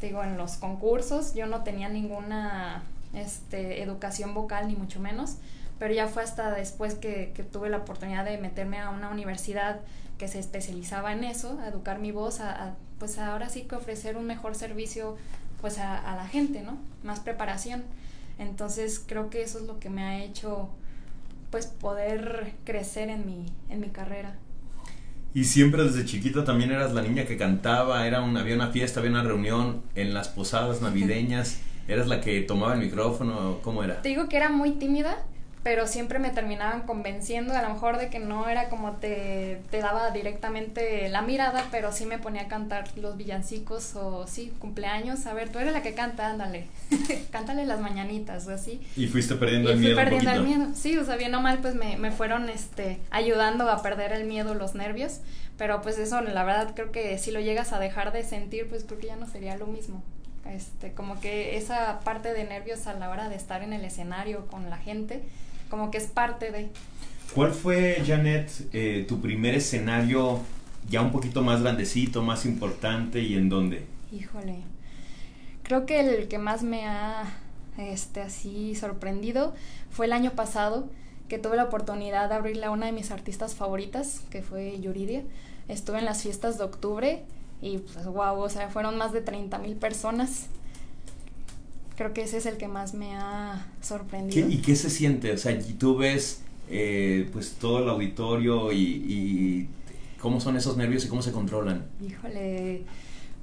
digo, 0.00 0.24
en 0.24 0.38
los 0.38 0.56
concursos, 0.56 1.34
yo 1.34 1.46
no 1.46 1.62
tenía 1.62 1.88
ninguna 1.90 2.82
este, 3.12 3.82
educación 3.82 4.32
vocal 4.32 4.68
ni 4.68 4.74
mucho 4.74 5.00
menos, 5.00 5.36
pero 5.78 5.92
ya 5.92 6.08
fue 6.08 6.22
hasta 6.22 6.50
después 6.52 6.94
que, 6.94 7.32
que 7.34 7.42
tuve 7.42 7.68
la 7.68 7.78
oportunidad 7.78 8.24
de 8.24 8.38
meterme 8.38 8.78
a 8.78 8.88
una 8.88 9.10
universidad 9.10 9.80
que 10.16 10.28
se 10.28 10.38
especializaba 10.38 11.12
en 11.12 11.24
eso, 11.24 11.58
a 11.60 11.68
educar 11.68 11.98
mi 11.98 12.12
voz, 12.12 12.40
pues 13.04 13.18
ahora 13.18 13.50
sí 13.50 13.66
que 13.68 13.74
ofrecer 13.74 14.16
un 14.16 14.26
mejor 14.26 14.54
servicio 14.54 15.18
pues 15.60 15.76
a, 15.76 16.16
la 16.16 16.26
gente, 16.26 16.62
¿no? 16.62 16.78
Más 17.02 17.20
preparación. 17.20 17.82
Entonces 18.38 18.98
creo 19.06 19.28
que 19.28 19.42
eso 19.42 19.58
es 19.58 19.66
lo 19.66 19.78
que 19.78 19.90
me 19.90 20.02
ha 20.04 20.24
hecho 20.24 20.70
pues 21.50 21.66
poder 21.66 22.54
crecer 22.64 23.10
en 23.10 23.26
mi, 23.26 23.44
en 23.68 23.80
mi 23.80 23.88
carrera. 23.88 24.38
Y 25.34 25.44
siempre 25.44 25.84
desde 25.84 26.06
chiquita 26.06 26.46
también 26.46 26.70
eras 26.70 26.94
la 26.94 27.02
niña 27.02 27.26
que 27.26 27.36
cantaba, 27.36 28.06
era 28.06 28.22
un, 28.22 28.38
había 28.38 28.54
una 28.54 28.68
fiesta, 28.68 29.00
había 29.00 29.12
una 29.12 29.22
reunión 29.22 29.82
en 29.94 30.14
las 30.14 30.28
posadas 30.28 30.80
navideñas, 30.80 31.60
eras 31.88 32.08
la 32.08 32.22
que 32.22 32.40
tomaba 32.40 32.72
el 32.72 32.80
micrófono, 32.80 33.58
¿cómo 33.60 33.84
era? 33.84 34.00
Te 34.00 34.08
digo 34.08 34.30
que 34.30 34.38
era 34.38 34.48
muy 34.48 34.70
tímida, 34.70 35.18
pero 35.64 35.86
siempre 35.86 36.18
me 36.18 36.28
terminaban 36.28 36.82
convenciendo, 36.82 37.54
a 37.54 37.62
lo 37.62 37.70
mejor 37.70 37.96
de 37.96 38.10
que 38.10 38.18
no 38.18 38.50
era 38.50 38.68
como 38.68 38.92
te, 38.92 39.62
te 39.70 39.78
daba 39.80 40.10
directamente 40.10 41.08
la 41.08 41.22
mirada, 41.22 41.64
pero 41.70 41.90
sí 41.90 42.04
me 42.04 42.18
ponía 42.18 42.42
a 42.42 42.48
cantar 42.48 42.84
los 42.98 43.16
villancicos 43.16 43.96
o 43.96 44.26
sí, 44.26 44.52
cumpleaños, 44.58 45.24
a 45.24 45.32
ver, 45.32 45.48
tú 45.48 45.58
eres 45.58 45.72
la 45.72 45.82
que 45.82 45.94
canta, 45.94 46.28
ándale, 46.28 46.66
cántale 47.32 47.64
las 47.64 47.80
mañanitas 47.80 48.46
o 48.46 48.52
así. 48.52 48.82
Y 48.94 49.06
fuiste 49.06 49.36
perdiendo 49.36 49.70
el 49.70 49.78
miedo. 49.78 49.96
perdiendo 49.96 50.32
el 50.32 50.42
miedo, 50.42 50.66
sí, 50.74 50.98
o 50.98 51.04
sea, 51.04 51.16
bien 51.16 51.34
o 51.34 51.40
mal, 51.40 51.58
pues 51.60 51.74
me, 51.74 51.96
me 51.96 52.10
fueron 52.10 52.50
este, 52.50 53.00
ayudando 53.10 53.70
a 53.70 53.80
perder 53.80 54.12
el 54.12 54.24
miedo, 54.24 54.54
los 54.54 54.74
nervios, 54.74 55.20
pero 55.56 55.80
pues 55.80 55.98
eso, 55.98 56.20
la 56.20 56.44
verdad, 56.44 56.72
creo 56.74 56.92
que 56.92 57.16
si 57.16 57.30
lo 57.30 57.40
llegas 57.40 57.72
a 57.72 57.78
dejar 57.78 58.12
de 58.12 58.22
sentir, 58.22 58.68
pues 58.68 58.84
creo 58.84 58.98
que 58.98 59.06
ya 59.06 59.16
no 59.16 59.26
sería 59.26 59.56
lo 59.56 59.66
mismo. 59.66 60.02
Este, 60.44 60.92
como 60.92 61.20
que 61.20 61.56
esa 61.56 62.00
parte 62.00 62.34
de 62.34 62.44
nervios 62.44 62.86
a 62.86 62.92
la 62.92 63.08
hora 63.08 63.30
de 63.30 63.36
estar 63.36 63.62
en 63.62 63.72
el 63.72 63.82
escenario 63.82 64.46
con 64.48 64.68
la 64.68 64.76
gente, 64.76 65.22
como 65.74 65.90
que 65.90 65.98
es 65.98 66.06
parte 66.06 66.52
de... 66.52 66.70
¿Cuál 67.34 67.50
fue, 67.50 68.00
Janet, 68.06 68.48
eh, 68.72 69.04
tu 69.08 69.20
primer 69.20 69.56
escenario 69.56 70.38
ya 70.88 71.02
un 71.02 71.10
poquito 71.10 71.42
más 71.42 71.62
grandecito, 71.62 72.22
más 72.22 72.46
importante 72.46 73.18
y 73.18 73.34
en 73.34 73.48
dónde? 73.48 73.84
Híjole, 74.12 74.58
creo 75.64 75.84
que 75.84 75.98
el 75.98 76.28
que 76.28 76.38
más 76.38 76.62
me 76.62 76.86
ha 76.86 77.24
este, 77.76 78.20
así 78.20 78.76
sorprendido 78.76 79.52
fue 79.90 80.06
el 80.06 80.12
año 80.12 80.30
pasado 80.36 80.88
que 81.28 81.40
tuve 81.40 81.56
la 81.56 81.64
oportunidad 81.64 82.28
de 82.28 82.36
abrirle 82.36 82.66
a 82.66 82.70
una 82.70 82.86
de 82.86 82.92
mis 82.92 83.10
artistas 83.10 83.56
favoritas, 83.56 84.20
que 84.30 84.42
fue 84.42 84.78
Yuridia. 84.80 85.24
Estuve 85.66 85.98
en 85.98 86.04
las 86.04 86.22
fiestas 86.22 86.56
de 86.56 86.62
octubre 86.62 87.24
y 87.60 87.78
pues 87.78 88.06
wow, 88.06 88.38
o 88.38 88.48
sea, 88.48 88.68
fueron 88.68 88.96
más 88.96 89.12
de 89.12 89.22
30 89.22 89.58
mil 89.58 89.74
personas. 89.74 90.46
Creo 91.96 92.12
que 92.12 92.22
ese 92.22 92.38
es 92.38 92.46
el 92.46 92.56
que 92.56 92.68
más 92.68 92.94
me 92.94 93.14
ha 93.14 93.66
sorprendido. 93.80 94.48
¿Y 94.48 94.58
qué 94.58 94.74
se 94.74 94.90
siente? 94.90 95.32
O 95.32 95.38
sea, 95.38 95.56
tú 95.78 95.96
ves 95.96 96.42
eh, 96.68 97.28
pues 97.32 97.52
todo 97.60 97.82
el 97.82 97.88
auditorio 97.88 98.72
y, 98.72 98.78
y 98.78 99.68
cómo 100.18 100.40
son 100.40 100.56
esos 100.56 100.76
nervios 100.76 101.04
y 101.04 101.08
cómo 101.08 101.22
se 101.22 101.32
controlan. 101.32 101.84
Híjole, 102.04 102.82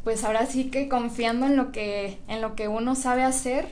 pues 0.03 0.23
ahora 0.23 0.45
sí 0.47 0.65
que 0.65 0.89
confiando 0.89 1.45
en 1.45 1.55
lo 1.55 1.71
que, 1.71 2.17
en 2.27 2.41
lo 2.41 2.55
que 2.55 2.67
uno 2.67 2.95
sabe 2.95 3.23
hacer, 3.23 3.67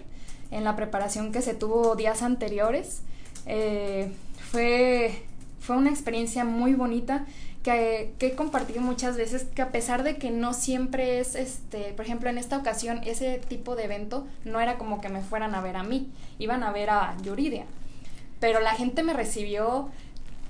en 0.51 0.63
la 0.63 0.75
preparación 0.75 1.31
que 1.31 1.41
se 1.41 1.53
tuvo 1.53 1.95
días 1.95 2.21
anteriores, 2.21 3.01
eh, 3.45 4.11
fue, 4.51 5.23
fue 5.59 5.75
una 5.75 5.89
experiencia 5.89 6.45
muy 6.45 6.73
bonita 6.73 7.25
que, 7.63 8.13
he 8.19 8.35
compartido 8.35 8.81
muchas 8.81 9.17
veces, 9.17 9.43
que 9.43 9.61
a 9.61 9.71
pesar 9.71 10.03
de 10.03 10.17
que 10.17 10.31
no 10.31 10.53
siempre 10.53 11.19
es, 11.19 11.35
este, 11.35 11.93
por 11.93 12.05
ejemplo, 12.05 12.29
en 12.29 12.37
esta 12.37 12.57
ocasión, 12.57 13.01
ese 13.05 13.39
tipo 13.47 13.75
de 13.75 13.85
evento 13.85 14.25
no 14.45 14.59
era 14.59 14.77
como 14.77 15.01
que 15.01 15.09
me 15.09 15.21
fueran 15.21 15.55
a 15.55 15.61
ver 15.61 15.75
a 15.75 15.83
mí, 15.83 16.09
iban 16.37 16.63
a 16.63 16.71
ver 16.71 16.89
a 16.89 17.15
Yuridia. 17.21 17.65
Pero 18.39 18.61
la 18.61 18.71
gente 18.71 19.03
me 19.03 19.13
recibió 19.13 19.89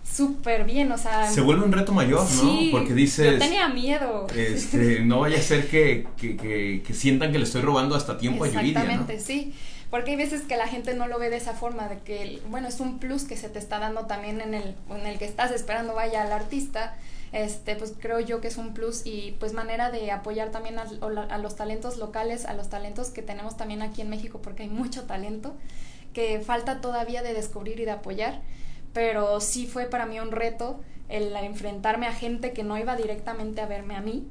súper 0.04 0.64
bien, 0.66 0.92
o 0.92 0.98
sea... 0.98 1.30
Se 1.32 1.42
vuelve 1.42 1.66
un 1.66 1.72
reto 1.72 1.92
mayor, 1.94 2.28
¿no? 2.32 2.60
Porque 2.72 2.94
dices... 2.94 3.34
Yo 3.34 3.40
tenía 3.40 3.70
miedo. 3.70 4.28
Este, 4.36 5.02
no 5.02 5.22
vaya 5.22 5.38
a 5.38 5.42
ser 5.42 5.68
que, 5.68 6.08
que, 6.18 6.36
que, 6.36 6.84
que 6.86 6.94
sientan 6.94 7.32
que 7.32 7.38
le 7.38 7.46
estoy 7.46 7.62
robando 7.62 7.96
hasta 7.96 8.18
tiempo 8.18 8.44
a 8.44 8.48
Yuridia, 8.48 8.82
Exactamente, 8.82 9.20
sí. 9.20 9.54
Porque 9.90 10.12
hay 10.12 10.18
veces 10.18 10.42
que 10.42 10.56
la 10.56 10.68
gente 10.68 10.94
no 10.94 11.08
lo 11.08 11.18
ve 11.18 11.30
de 11.30 11.38
esa 11.38 11.54
forma, 11.54 11.88
de 11.88 11.98
que, 12.00 12.42
bueno, 12.50 12.68
es 12.68 12.80
un 12.80 13.00
plus 13.00 13.24
que 13.24 13.36
se 13.36 13.50
te 13.50 13.58
está 13.58 13.80
dando 13.80 14.06
también 14.06 14.42
en 14.42 14.54
el, 14.54 14.76
en 14.90 15.08
el 15.08 15.18
que 15.18 15.26
estás 15.26 15.52
esperando 15.52 15.96
vaya 15.96 16.22
al 16.22 16.32
artista. 16.32 16.96
Este, 17.32 17.76
pues 17.76 17.94
creo 18.00 18.20
yo 18.20 18.42
que 18.42 18.48
es 18.48 18.58
un 18.58 18.74
plus 18.74 19.04
y 19.06 19.36
pues 19.40 19.54
manera 19.54 19.92
de 19.92 20.12
apoyar 20.12 20.50
también 20.50 20.80
a, 20.80 20.86
a 21.30 21.38
los 21.38 21.56
talentos 21.56 21.98
locales, 21.98 22.46
a 22.46 22.54
los 22.54 22.70
talentos 22.70 23.10
que 23.10 23.22
tenemos 23.22 23.56
también 23.56 23.84
aquí 23.84 24.02
en 24.02 24.10
México, 24.10 24.40
porque 24.44 24.64
hay 24.64 24.70
mucho 24.70 25.04
talento 25.04 25.56
que 26.14 26.40
falta 26.40 26.82
todavía 26.82 27.22
de 27.22 27.34
descubrir 27.34 27.80
y 27.80 27.86
de 27.86 27.92
apoyar 27.92 28.42
pero 28.94 29.40
sí 29.42 29.68
fue 29.68 29.86
para 29.86 30.06
mí 30.06 30.20
un 30.20 30.32
reto 30.32 30.80
el 31.10 31.36
enfrentarme 31.36 32.08
a 32.08 32.14
gente 32.14 32.54
que 32.54 32.64
no 32.64 32.78
iba 32.78 32.96
directamente 32.96 33.62
a 33.62 33.66
verme 33.66 33.96
a 33.96 34.02
mí, 34.02 34.28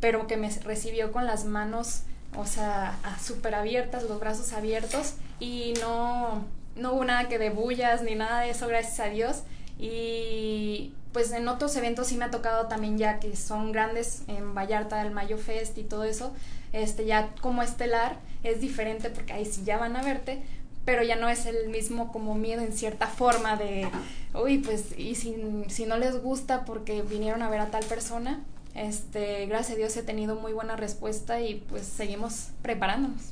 pero 0.00 0.26
que 0.26 0.36
me 0.36 0.50
recibió 0.50 1.12
con 1.12 1.26
las 1.26 1.44
manos, 1.44 2.02
o 2.36 2.46
sea, 2.46 2.98
súper 3.22 3.54
abiertas, 3.54 4.04
los 4.04 4.18
brazos 4.18 4.52
abiertos 4.52 5.14
y 5.38 5.74
no, 5.80 6.44
no 6.76 6.94
hubo 6.94 7.04
nada 7.04 7.28
que 7.28 7.38
de 7.38 7.50
bullas 7.50 8.02
ni 8.02 8.14
nada 8.14 8.40
de 8.40 8.50
eso, 8.50 8.66
gracias 8.66 9.00
a 9.00 9.10
Dios. 9.10 9.42
Y 9.78 10.94
pues 11.12 11.30
en 11.32 11.46
otros 11.46 11.76
eventos 11.76 12.08
sí 12.08 12.16
me 12.16 12.24
ha 12.24 12.30
tocado 12.30 12.66
también 12.66 12.98
ya 12.98 13.20
que 13.20 13.36
son 13.36 13.70
grandes 13.72 14.22
en 14.26 14.54
Vallarta, 14.54 15.00
el 15.02 15.12
Mayo 15.12 15.38
Fest 15.38 15.78
y 15.78 15.84
todo 15.84 16.04
eso, 16.04 16.34
este 16.72 17.06
ya 17.06 17.30
como 17.40 17.62
estelar 17.62 18.16
es 18.42 18.60
diferente 18.60 19.10
porque 19.10 19.32
ahí 19.32 19.44
sí 19.44 19.62
ya 19.64 19.78
van 19.78 19.96
a 19.96 20.02
verte, 20.02 20.42
pero 20.84 21.02
ya 21.02 21.16
no 21.16 21.28
es 21.28 21.46
el 21.46 21.68
mismo 21.68 22.12
como 22.12 22.34
miedo 22.34 22.62
en 22.62 22.72
cierta 22.72 23.06
forma 23.06 23.56
de, 23.56 23.88
uy, 24.34 24.58
pues, 24.58 24.98
y 24.98 25.14
si, 25.14 25.36
si 25.68 25.86
no 25.86 25.96
les 25.96 26.20
gusta 26.22 26.64
porque 26.64 27.02
vinieron 27.02 27.42
a 27.42 27.50
ver 27.50 27.60
a 27.60 27.70
tal 27.70 27.84
persona, 27.84 28.42
este, 28.74 29.46
gracias 29.46 29.76
a 29.76 29.78
Dios 29.78 29.96
he 29.96 30.02
tenido 30.02 30.36
muy 30.36 30.52
buena 30.52 30.76
respuesta 30.76 31.40
y 31.40 31.62
pues 31.68 31.84
seguimos 31.84 32.48
preparándonos. 32.62 33.22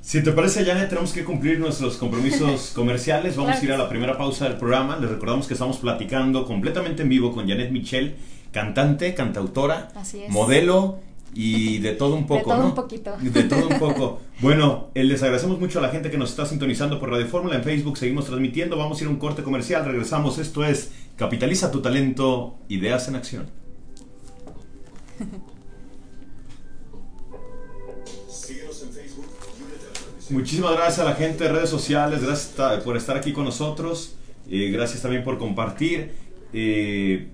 Si 0.00 0.22
te 0.22 0.32
parece, 0.32 0.64
Janet, 0.64 0.88
tenemos 0.88 1.12
que 1.12 1.24
cumplir 1.24 1.58
nuestros 1.58 1.96
compromisos 1.96 2.70
comerciales. 2.74 3.36
Vamos 3.36 3.56
a 3.56 3.64
ir 3.64 3.72
a 3.72 3.76
la 3.76 3.88
primera 3.88 4.16
pausa 4.16 4.48
del 4.48 4.56
programa. 4.56 4.96
Les 4.98 5.10
recordamos 5.10 5.46
que 5.46 5.54
estamos 5.54 5.78
platicando 5.78 6.46
completamente 6.46 7.02
en 7.02 7.08
vivo 7.08 7.32
con 7.32 7.48
Janet 7.48 7.70
Michel, 7.70 8.16
cantante, 8.52 9.14
cantautora, 9.14 9.88
modelo 10.28 11.00
y 11.38 11.78
de 11.78 11.92
todo 11.92 12.14
un 12.14 12.26
poco. 12.26 12.50
De 12.50 12.56
todo 12.56 12.66
un 12.66 12.74
poquito. 12.74 13.14
De 13.20 13.42
todo 13.42 13.68
un 13.68 13.78
poco. 13.78 14.20
Bueno, 14.40 14.88
eh, 14.94 15.04
les 15.04 15.22
agradecemos 15.22 15.60
mucho 15.60 15.80
a 15.80 15.82
la 15.82 15.90
gente 15.90 16.10
que 16.10 16.16
nos 16.16 16.30
está 16.30 16.46
sintonizando 16.46 16.98
por 16.98 17.10
Radio 17.10 17.26
Fórmula 17.26 17.56
en 17.56 17.62
Facebook. 17.62 17.98
Seguimos 17.98 18.24
transmitiendo. 18.24 18.78
Vamos 18.78 18.98
a 18.98 19.02
ir 19.02 19.08
a 19.08 19.10
un 19.10 19.18
corte 19.18 19.42
comercial. 19.42 19.84
Regresamos. 19.84 20.38
Esto 20.38 20.64
es 20.64 20.92
Capitaliza 21.16 21.70
tu 21.70 21.82
talento. 21.82 22.56
Ideas 22.68 23.08
en 23.08 23.16
acción. 23.16 23.50
Muchísimas 30.30 30.72
gracias 30.72 31.00
a 31.00 31.04
la 31.04 31.16
gente 31.16 31.44
de 31.44 31.52
redes 31.52 31.68
sociales. 31.68 32.22
Gracias 32.22 32.80
por 32.82 32.96
estar 32.96 33.14
aquí 33.18 33.34
con 33.34 33.44
nosotros. 33.44 34.16
Eh, 34.48 34.70
gracias 34.70 35.02
también 35.02 35.22
por 35.22 35.36
compartir. 35.38 36.12
Eh, 36.54 37.28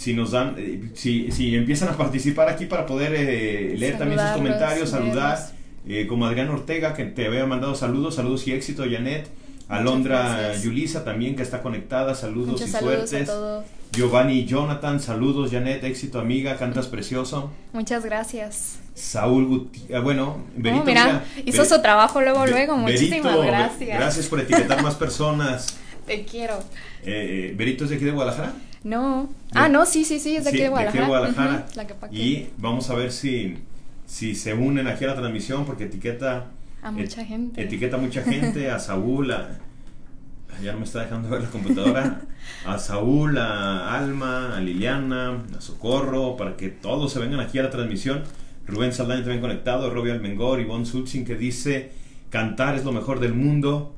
si 0.00 0.14
nos 0.14 0.30
dan, 0.30 0.54
eh, 0.56 0.80
si, 0.94 1.30
si 1.30 1.54
empiezan 1.54 1.90
a 1.90 1.96
participar 1.98 2.48
aquí 2.48 2.64
para 2.64 2.86
poder 2.86 3.12
eh, 3.14 3.74
leer 3.76 3.98
también 3.98 4.18
sus 4.18 4.30
comentarios, 4.30 4.88
saludar, 4.88 5.38
eh, 5.86 6.06
como 6.06 6.24
Adrián 6.24 6.48
Ortega, 6.48 6.94
que 6.94 7.04
te 7.04 7.26
había 7.26 7.44
mandado 7.44 7.74
saludos, 7.74 8.14
saludos 8.14 8.48
y 8.48 8.52
éxito, 8.52 8.84
Janet. 8.90 9.28
Alondra 9.68 10.56
Yulisa 10.56 11.04
también 11.04 11.36
que 11.36 11.42
está 11.42 11.60
conectada, 11.60 12.14
saludos 12.14 12.62
y 12.62 12.66
suertes. 12.66 13.30
Giovanni 13.92 14.46
Jonathan, 14.46 15.00
saludos 15.00 15.50
Janet, 15.50 15.84
éxito 15.84 16.18
amiga, 16.18 16.56
cantas 16.56 16.86
precioso. 16.86 17.50
Muchas 17.74 18.02
gracias. 18.02 18.78
Saúl 18.94 19.46
Gutiérrez, 19.46 20.02
bueno, 20.02 20.38
Berito, 20.56 20.84
mira, 20.84 21.24
hizo 21.44 21.62
su 21.66 21.80
trabajo 21.82 22.22
luego, 22.22 22.46
luego, 22.46 22.78
muchísimas 22.78 23.36
gracias. 23.36 23.98
Gracias 23.98 24.26
por 24.28 24.40
etiquetar 24.40 24.82
más 24.82 24.94
personas. 24.94 25.78
Te 26.06 26.24
quiero. 26.24 26.58
Eh, 27.04 27.54
¿Berito 27.54 27.84
es 27.84 27.90
de 27.90 27.96
aquí 27.96 28.06
de 28.06 28.12
Guadalajara? 28.12 28.54
No. 28.82 29.28
ah, 29.52 29.68
no, 29.68 29.84
sí, 29.84 30.04
sí, 30.04 30.18
sí, 30.18 30.36
es 30.36 30.44
de 30.44 30.50
aquí 30.50 30.60
de 30.60 30.68
Guadalajara. 30.68 31.66
y 32.10 32.48
vamos 32.56 32.88
a 32.90 32.94
ver 32.94 33.12
si, 33.12 33.58
si 34.06 34.34
se 34.34 34.54
unen 34.54 34.86
aquí 34.86 35.04
a 35.04 35.08
la 35.08 35.16
transmisión 35.16 35.66
porque 35.66 35.84
etiqueta... 35.84 36.46
A 36.82 36.90
mucha 36.90 37.24
gente. 37.24 37.62
Etiqueta 37.62 37.96
a 37.96 38.00
mucha 38.00 38.22
gente, 38.22 38.70
a 38.70 38.78
Saúl, 38.78 39.32
a, 39.32 39.58
ya 40.62 40.72
no 40.72 40.78
me 40.78 40.84
está 40.84 41.02
dejando 41.02 41.28
ver 41.28 41.42
la 41.42 41.48
computadora, 41.48 42.22
a 42.66 42.78
Saúl, 42.78 43.38
a 43.38 43.96
Alma, 43.96 44.56
a 44.56 44.60
Liliana, 44.60 45.42
a 45.56 45.60
Socorro, 45.60 46.36
para 46.36 46.56
que 46.56 46.68
todos 46.68 47.12
se 47.12 47.18
vengan 47.18 47.40
aquí 47.40 47.58
a 47.58 47.64
la 47.64 47.70
transmisión. 47.70 48.22
Rubén 48.66 48.92
Saldaña 48.92 49.22
también 49.22 49.40
conectado, 49.40 49.90
Robbie 49.90 50.12
Almengor, 50.12 50.60
Ivonne 50.60 50.86
Sulzin 50.86 51.24
que 51.24 51.34
dice, 51.34 51.92
cantar 52.30 52.76
es 52.76 52.84
lo 52.84 52.92
mejor 52.92 53.20
del 53.20 53.34
mundo. 53.34 53.94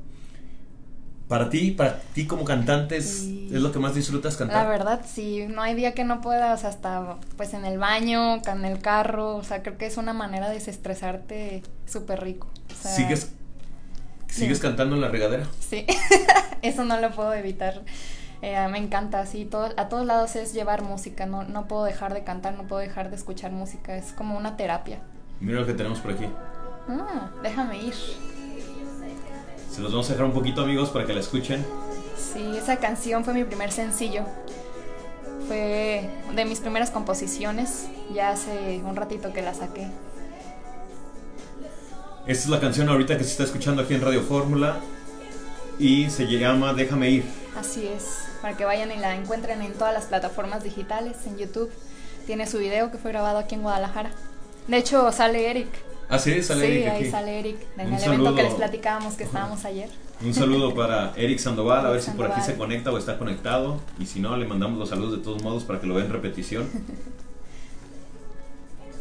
Para 1.33 1.49
ti, 1.49 1.71
para 1.71 1.97
ti 2.13 2.27
como 2.27 2.45
cantante, 2.45 2.95
¿es, 2.95 3.25
lo 3.49 3.71
que 3.71 3.79
más 3.79 3.95
disfrutas 3.95 4.37
cantar? 4.37 4.65
La 4.65 4.69
verdad, 4.69 5.01
sí, 5.03 5.47
no 5.49 5.63
hay 5.63 5.73
día 5.73 5.95
que 5.95 6.03
no 6.03 6.21
puedas, 6.21 6.63
hasta 6.63 7.17
pues 7.37 7.55
en 7.55 7.65
el 7.65 7.79
baño, 7.79 8.35
en 8.35 8.65
el 8.65 8.77
carro, 8.77 9.37
o 9.37 9.43
sea, 9.43 9.63
creo 9.63 9.79
que 9.79 9.87
es 9.87 9.97
una 9.97 10.13
manera 10.13 10.49
de 10.49 10.53
desestresarte 10.53 11.63
súper 11.87 12.21
rico. 12.21 12.51
¿Sigues, 12.79 13.31
¿Sigues 14.27 14.59
cantando 14.59 14.93
en 14.93 15.01
la 15.01 15.07
regadera? 15.07 15.47
Sí, 15.59 15.87
eso 16.61 16.85
no 16.85 16.99
lo 16.99 17.09
puedo 17.09 17.33
evitar. 17.33 17.81
Eh, 18.43 18.67
me 18.69 18.77
encanta, 18.77 19.19
así, 19.19 19.45
todo, 19.45 19.71
a 19.75 19.89
todos 19.89 20.05
lados 20.05 20.35
es 20.35 20.53
llevar 20.53 20.83
música, 20.83 21.25
no, 21.25 21.45
no 21.45 21.67
puedo 21.67 21.85
dejar 21.85 22.13
de 22.13 22.23
cantar, 22.23 22.53
no 22.53 22.67
puedo 22.67 22.79
dejar 22.79 23.09
de 23.09 23.15
escuchar 23.15 23.51
música, 23.51 23.97
es 23.97 24.13
como 24.13 24.37
una 24.37 24.55
terapia. 24.55 24.99
Mira 25.39 25.61
lo 25.61 25.65
que 25.65 25.73
tenemos 25.73 25.97
por 25.97 26.11
aquí. 26.11 26.27
Ah, 26.87 27.31
déjame 27.41 27.79
ir. 27.79 27.95
Se 29.73 29.81
los 29.81 29.91
vamos 29.91 30.07
a 30.07 30.13
dejar 30.13 30.27
un 30.27 30.33
poquito 30.33 30.61
amigos 30.61 30.91
para 30.91 31.07
que 31.07 31.13
la 31.13 31.19
escuchen. 31.19 31.65
Sí, 32.15 32.55
esa 32.55 32.77
canción 32.77 33.25
fue 33.25 33.33
mi 33.33 33.43
primer 33.43 33.71
sencillo. 33.71 34.21
Fue 35.47 36.07
de 36.35 36.45
mis 36.45 36.59
primeras 36.59 36.91
composiciones. 36.91 37.87
Ya 38.13 38.29
hace 38.29 38.83
un 38.85 38.95
ratito 38.95 39.33
que 39.33 39.41
la 39.41 39.55
saqué. 39.55 39.87
Esta 42.27 42.43
es 42.43 42.49
la 42.49 42.59
canción 42.59 42.87
ahorita 42.87 43.17
que 43.17 43.23
se 43.23 43.31
está 43.31 43.45
escuchando 43.45 43.81
aquí 43.81 43.95
en 43.95 44.01
Radio 44.01 44.21
Fórmula 44.21 44.77
y 45.79 46.07
se 46.11 46.27
llama 46.27 46.75
Déjame 46.75 47.09
ir. 47.09 47.25
Así 47.57 47.87
es, 47.87 48.25
para 48.43 48.55
que 48.55 48.65
vayan 48.65 48.91
y 48.91 48.97
la 48.97 49.15
encuentren 49.15 49.63
en 49.63 49.73
todas 49.73 49.93
las 49.95 50.05
plataformas 50.05 50.63
digitales, 50.63 51.17
en 51.25 51.39
YouTube. 51.39 51.71
Tiene 52.27 52.45
su 52.45 52.59
video 52.59 52.91
que 52.91 52.99
fue 52.99 53.11
grabado 53.11 53.39
aquí 53.39 53.55
en 53.55 53.63
Guadalajara. 53.63 54.11
De 54.67 54.77
hecho, 54.77 55.11
sale 55.11 55.49
Eric. 55.49 55.92
Ah, 56.09 56.19
sí, 56.19 56.43
sale 56.43 56.67
Eric. 56.67 56.83
Sí, 56.83 56.89
ahí 56.89 57.11
sale 57.11 57.39
Eric, 57.39 57.57
en 57.77 57.93
el 57.93 58.03
evento 58.03 58.35
que 58.35 58.43
les 58.43 58.53
platicábamos 58.53 59.15
que 59.15 59.23
estábamos 59.23 59.65
ayer. 59.65 59.89
Un 60.23 60.33
saludo 60.33 60.73
para 60.73 61.13
Eric 61.15 61.39
Sandoval, 61.39 61.85
a 61.85 61.89
ver 61.89 62.01
si 62.01 62.11
por 62.11 62.31
aquí 62.31 62.41
se 62.41 62.55
conecta 62.55 62.91
o 62.91 62.97
está 62.97 63.17
conectado. 63.17 63.79
Y 63.99 64.05
si 64.05 64.19
no, 64.19 64.37
le 64.37 64.45
mandamos 64.45 64.77
los 64.79 64.89
saludos 64.89 65.17
de 65.17 65.23
todos 65.23 65.41
modos 65.43 65.63
para 65.63 65.79
que 65.81 65.87
lo 65.87 65.95
vean 65.95 66.07
en 66.07 66.13
repetición. 66.13 66.69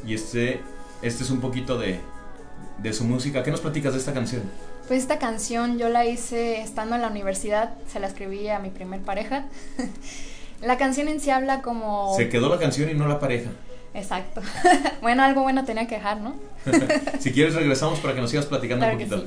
Y 0.05 0.15
este, 0.15 0.61
este 1.01 1.23
es 1.23 1.31
un 1.31 1.41
poquito 1.41 1.79
de, 1.79 2.01
de 2.79 2.93
su 2.93 3.05
música. 3.05 3.45
¿Qué 3.45 3.53
nos 3.53 3.61
platicas 3.61 3.93
de 3.93 4.01
esta 4.01 4.13
canción? 4.13 4.43
Pues 4.89 5.01
esta 5.01 5.19
canción 5.19 5.79
yo 5.79 5.89
la 5.89 6.05
hice 6.07 6.61
estando 6.61 6.97
en 6.97 7.03
la 7.03 7.09
universidad, 7.09 7.75
se 7.87 8.01
la 8.01 8.09
escribí 8.09 8.49
a 8.49 8.59
mi 8.59 8.71
primer 8.71 9.01
pareja. 9.01 9.47
la 10.61 10.77
canción 10.77 11.09
en 11.09 11.21
sí 11.21 11.31
habla 11.31 11.63
como... 11.63 12.15
Se 12.17 12.29
quedó 12.29 12.49
la 12.49 12.59
canción 12.59 12.91
y 12.91 12.95
no 12.95 13.07
la 13.07 13.21
pareja. 13.21 13.51
Exacto. 13.95 14.41
bueno, 15.03 15.23
algo 15.23 15.43
bueno 15.43 15.65
tenía 15.65 15.87
que 15.87 15.97
dejar, 15.97 16.21
¿no? 16.21 16.35
si 17.19 17.33
quieres 17.33 17.55
regresamos 17.55 18.01
para 18.01 18.15
que 18.15 18.21
nos 18.21 18.31
sigas 18.31 18.47
platicando 18.47 18.87
un 18.87 18.93
poquito. 18.93 19.25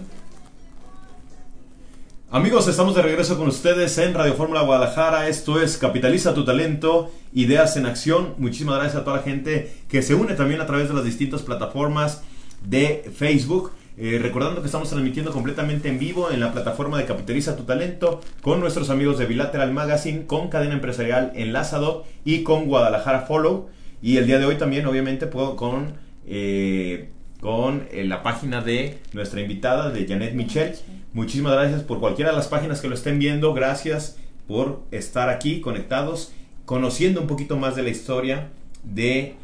Amigos, 2.32 2.68
estamos 2.68 2.96
de 2.96 3.02
regreso 3.02 3.38
con 3.38 3.48
ustedes 3.48 3.98
en 3.98 4.14
Radio 4.14 4.34
Fórmula 4.34 4.62
Guadalajara. 4.62 5.30
Esto 5.30 5.62
es 5.62 5.78
Capitaliza 5.78 6.34
tu 6.34 6.44
talento, 6.44 7.12
ideas 7.34 7.78
en 7.78 7.86
acción. 7.86 8.34
Muchísimas 8.40 8.76
gracias 8.76 9.02
a 9.02 9.06
toda 9.06 9.18
la 9.18 9.24
gente 9.24 9.72
que 9.88 10.02
se 10.02 10.16
une 10.16 10.34
también 10.34 10.60
a 10.60 10.66
través 10.66 10.90
de 10.90 10.96
las 10.96 11.06
distintas 11.06 11.44
plataformas 11.44 12.24
de 12.66 13.10
Facebook. 13.16 13.72
Eh, 13.98 14.20
recordando 14.22 14.60
que 14.60 14.66
estamos 14.66 14.90
transmitiendo 14.90 15.32
completamente 15.32 15.88
en 15.88 15.98
vivo 16.00 16.30
en 16.30 16.42
la 16.42 16.52
plataforma 16.52 16.98
de 16.98 17.06
Capitaliza 17.06 17.56
tu 17.56 17.64
Talento 17.64 18.20
con 18.42 18.60
nuestros 18.60 18.90
amigos 18.90 19.18
de 19.18 19.26
Bilateral 19.28 19.72
Magazine, 19.72 20.26
con 20.26 20.50
Cadena 20.50 20.74
Empresarial 20.74 21.32
Enlazado 21.36 22.04
y 22.26 22.44
con 22.44 22.66
Guadalajara 22.66 23.22
Follow. 23.22 23.70
Y 24.06 24.18
el 24.18 24.28
día 24.28 24.38
de 24.38 24.46
hoy 24.46 24.56
también, 24.60 24.86
obviamente, 24.86 25.26
puedo 25.26 25.56
con, 25.56 25.96
eh, 26.28 27.10
con 27.40 27.88
eh, 27.92 28.04
la 28.04 28.22
página 28.22 28.62
de 28.62 29.00
nuestra 29.14 29.42
invitada, 29.42 29.90
de 29.90 30.06
Janet 30.06 30.36
Michel. 30.36 30.76
Muchísimas 31.14 31.54
gracias 31.54 31.82
por 31.82 32.00
cualquiera 32.00 32.30
de 32.30 32.38
las 32.38 32.48
páginas 32.48 32.82
que 32.82 32.88
lo 32.88 32.94
estén 32.94 33.18
viendo. 33.18 33.52
Gracias 33.56 34.18
por 34.48 34.84
estar 34.92 35.30
aquí 35.30 35.60
conectados, 35.60 36.34
conociendo 36.66 37.20
un 37.20 37.26
poquito 37.26 37.58
más 37.58 37.76
de 37.76 37.82
la 37.82 37.90
historia 37.90 38.50
de 38.84 39.38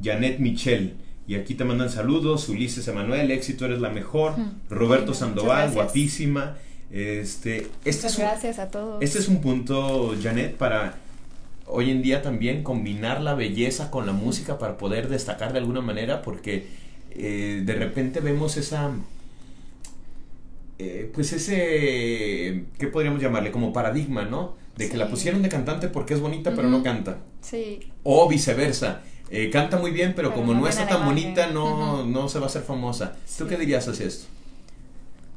Janet 0.00 0.38
Michel. 0.38 0.94
Y 1.26 1.34
aquí 1.34 1.56
te 1.56 1.64
mandan 1.64 1.90
saludos, 1.90 2.48
Ulises 2.48 2.86
Emanuel, 2.86 3.32
éxito, 3.32 3.64
eres 3.64 3.80
la 3.80 3.90
mejor. 3.90 4.36
Roberto 4.70 5.12
Sandoval, 5.12 5.72
guapísima. 5.72 6.56
Este, 6.88 7.66
este 7.84 8.06
es 8.06 8.16
gracias 8.16 8.60
a 8.60 8.68
todos. 8.68 9.02
Este 9.02 9.18
es 9.18 9.26
un 9.26 9.40
punto, 9.40 10.14
Janet, 10.22 10.54
para 10.54 10.98
hoy 11.66 11.90
en 11.90 12.02
día 12.02 12.22
también 12.22 12.62
combinar 12.62 13.20
la 13.20 13.34
belleza 13.34 13.90
con 13.90 14.06
la 14.06 14.12
música 14.12 14.58
para 14.58 14.76
poder 14.76 15.08
destacar 15.08 15.52
de 15.52 15.58
alguna 15.58 15.80
manera, 15.80 16.22
porque 16.22 16.66
eh, 17.10 17.62
de 17.64 17.74
repente 17.74 18.20
vemos 18.20 18.56
esa... 18.56 18.90
Eh, 20.78 21.10
pues 21.14 21.32
ese, 21.32 22.64
¿qué 22.78 22.86
podríamos 22.88 23.22
llamarle? 23.22 23.52
Como 23.52 23.72
paradigma, 23.72 24.24
¿no? 24.24 24.56
De 24.76 24.88
que 24.88 24.96
la 24.96 25.08
pusieron 25.08 25.40
de 25.42 25.48
cantante 25.48 25.88
porque 25.88 26.14
es 26.14 26.20
bonita 26.20 26.52
pero 26.56 26.68
no 26.68 26.82
canta. 26.82 27.18
Sí. 27.40 27.80
O 28.02 28.28
viceversa 28.28 29.02
eh, 29.30 29.50
canta 29.50 29.78
muy 29.78 29.90
bien, 29.90 30.12
pero, 30.14 30.34
como 30.34 30.54
no, 30.54 30.68
está 30.68 30.86
tan 30.86 31.04
bonita, 31.04 31.48
no, 31.48 32.04
no 32.04 32.28
se 32.28 32.38
va 32.38 32.44
a 32.44 32.48
hacer 32.48 32.62
famosa. 32.62 33.16
¿Tú 33.36 33.46
qué 33.48 33.56
dirías 33.56 33.88
hacia 33.88 34.06
esto? 34.06 34.26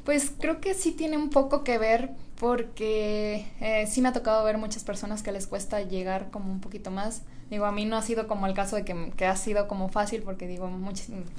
Pues 0.03 0.31
creo 0.39 0.61
que 0.61 0.73
sí 0.73 0.91
tiene 0.91 1.17
un 1.17 1.29
poco 1.29 1.63
que 1.63 1.77
ver 1.77 2.11
porque 2.39 3.47
eh, 3.61 3.87
sí 3.87 4.01
me 4.01 4.09
ha 4.09 4.13
tocado 4.13 4.43
ver 4.43 4.57
muchas 4.57 4.83
personas 4.83 5.23
que 5.23 5.31
les 5.31 5.47
cuesta 5.47 5.81
llegar 5.81 6.29
como 6.29 6.51
un 6.51 6.59
poquito 6.59 6.91
más. 6.91 7.23
Digo, 7.49 7.65
a 7.65 7.71
mí 7.71 7.85
no 7.85 7.95
ha 7.97 8.01
sido 8.01 8.27
como 8.27 8.45
el 8.47 8.53
caso 8.53 8.75
de 8.75 8.83
que, 8.83 9.11
que 9.15 9.25
ha 9.25 9.35
sido 9.35 9.67
como 9.67 9.89
fácil 9.89 10.21
porque 10.23 10.47
digo, 10.47 10.69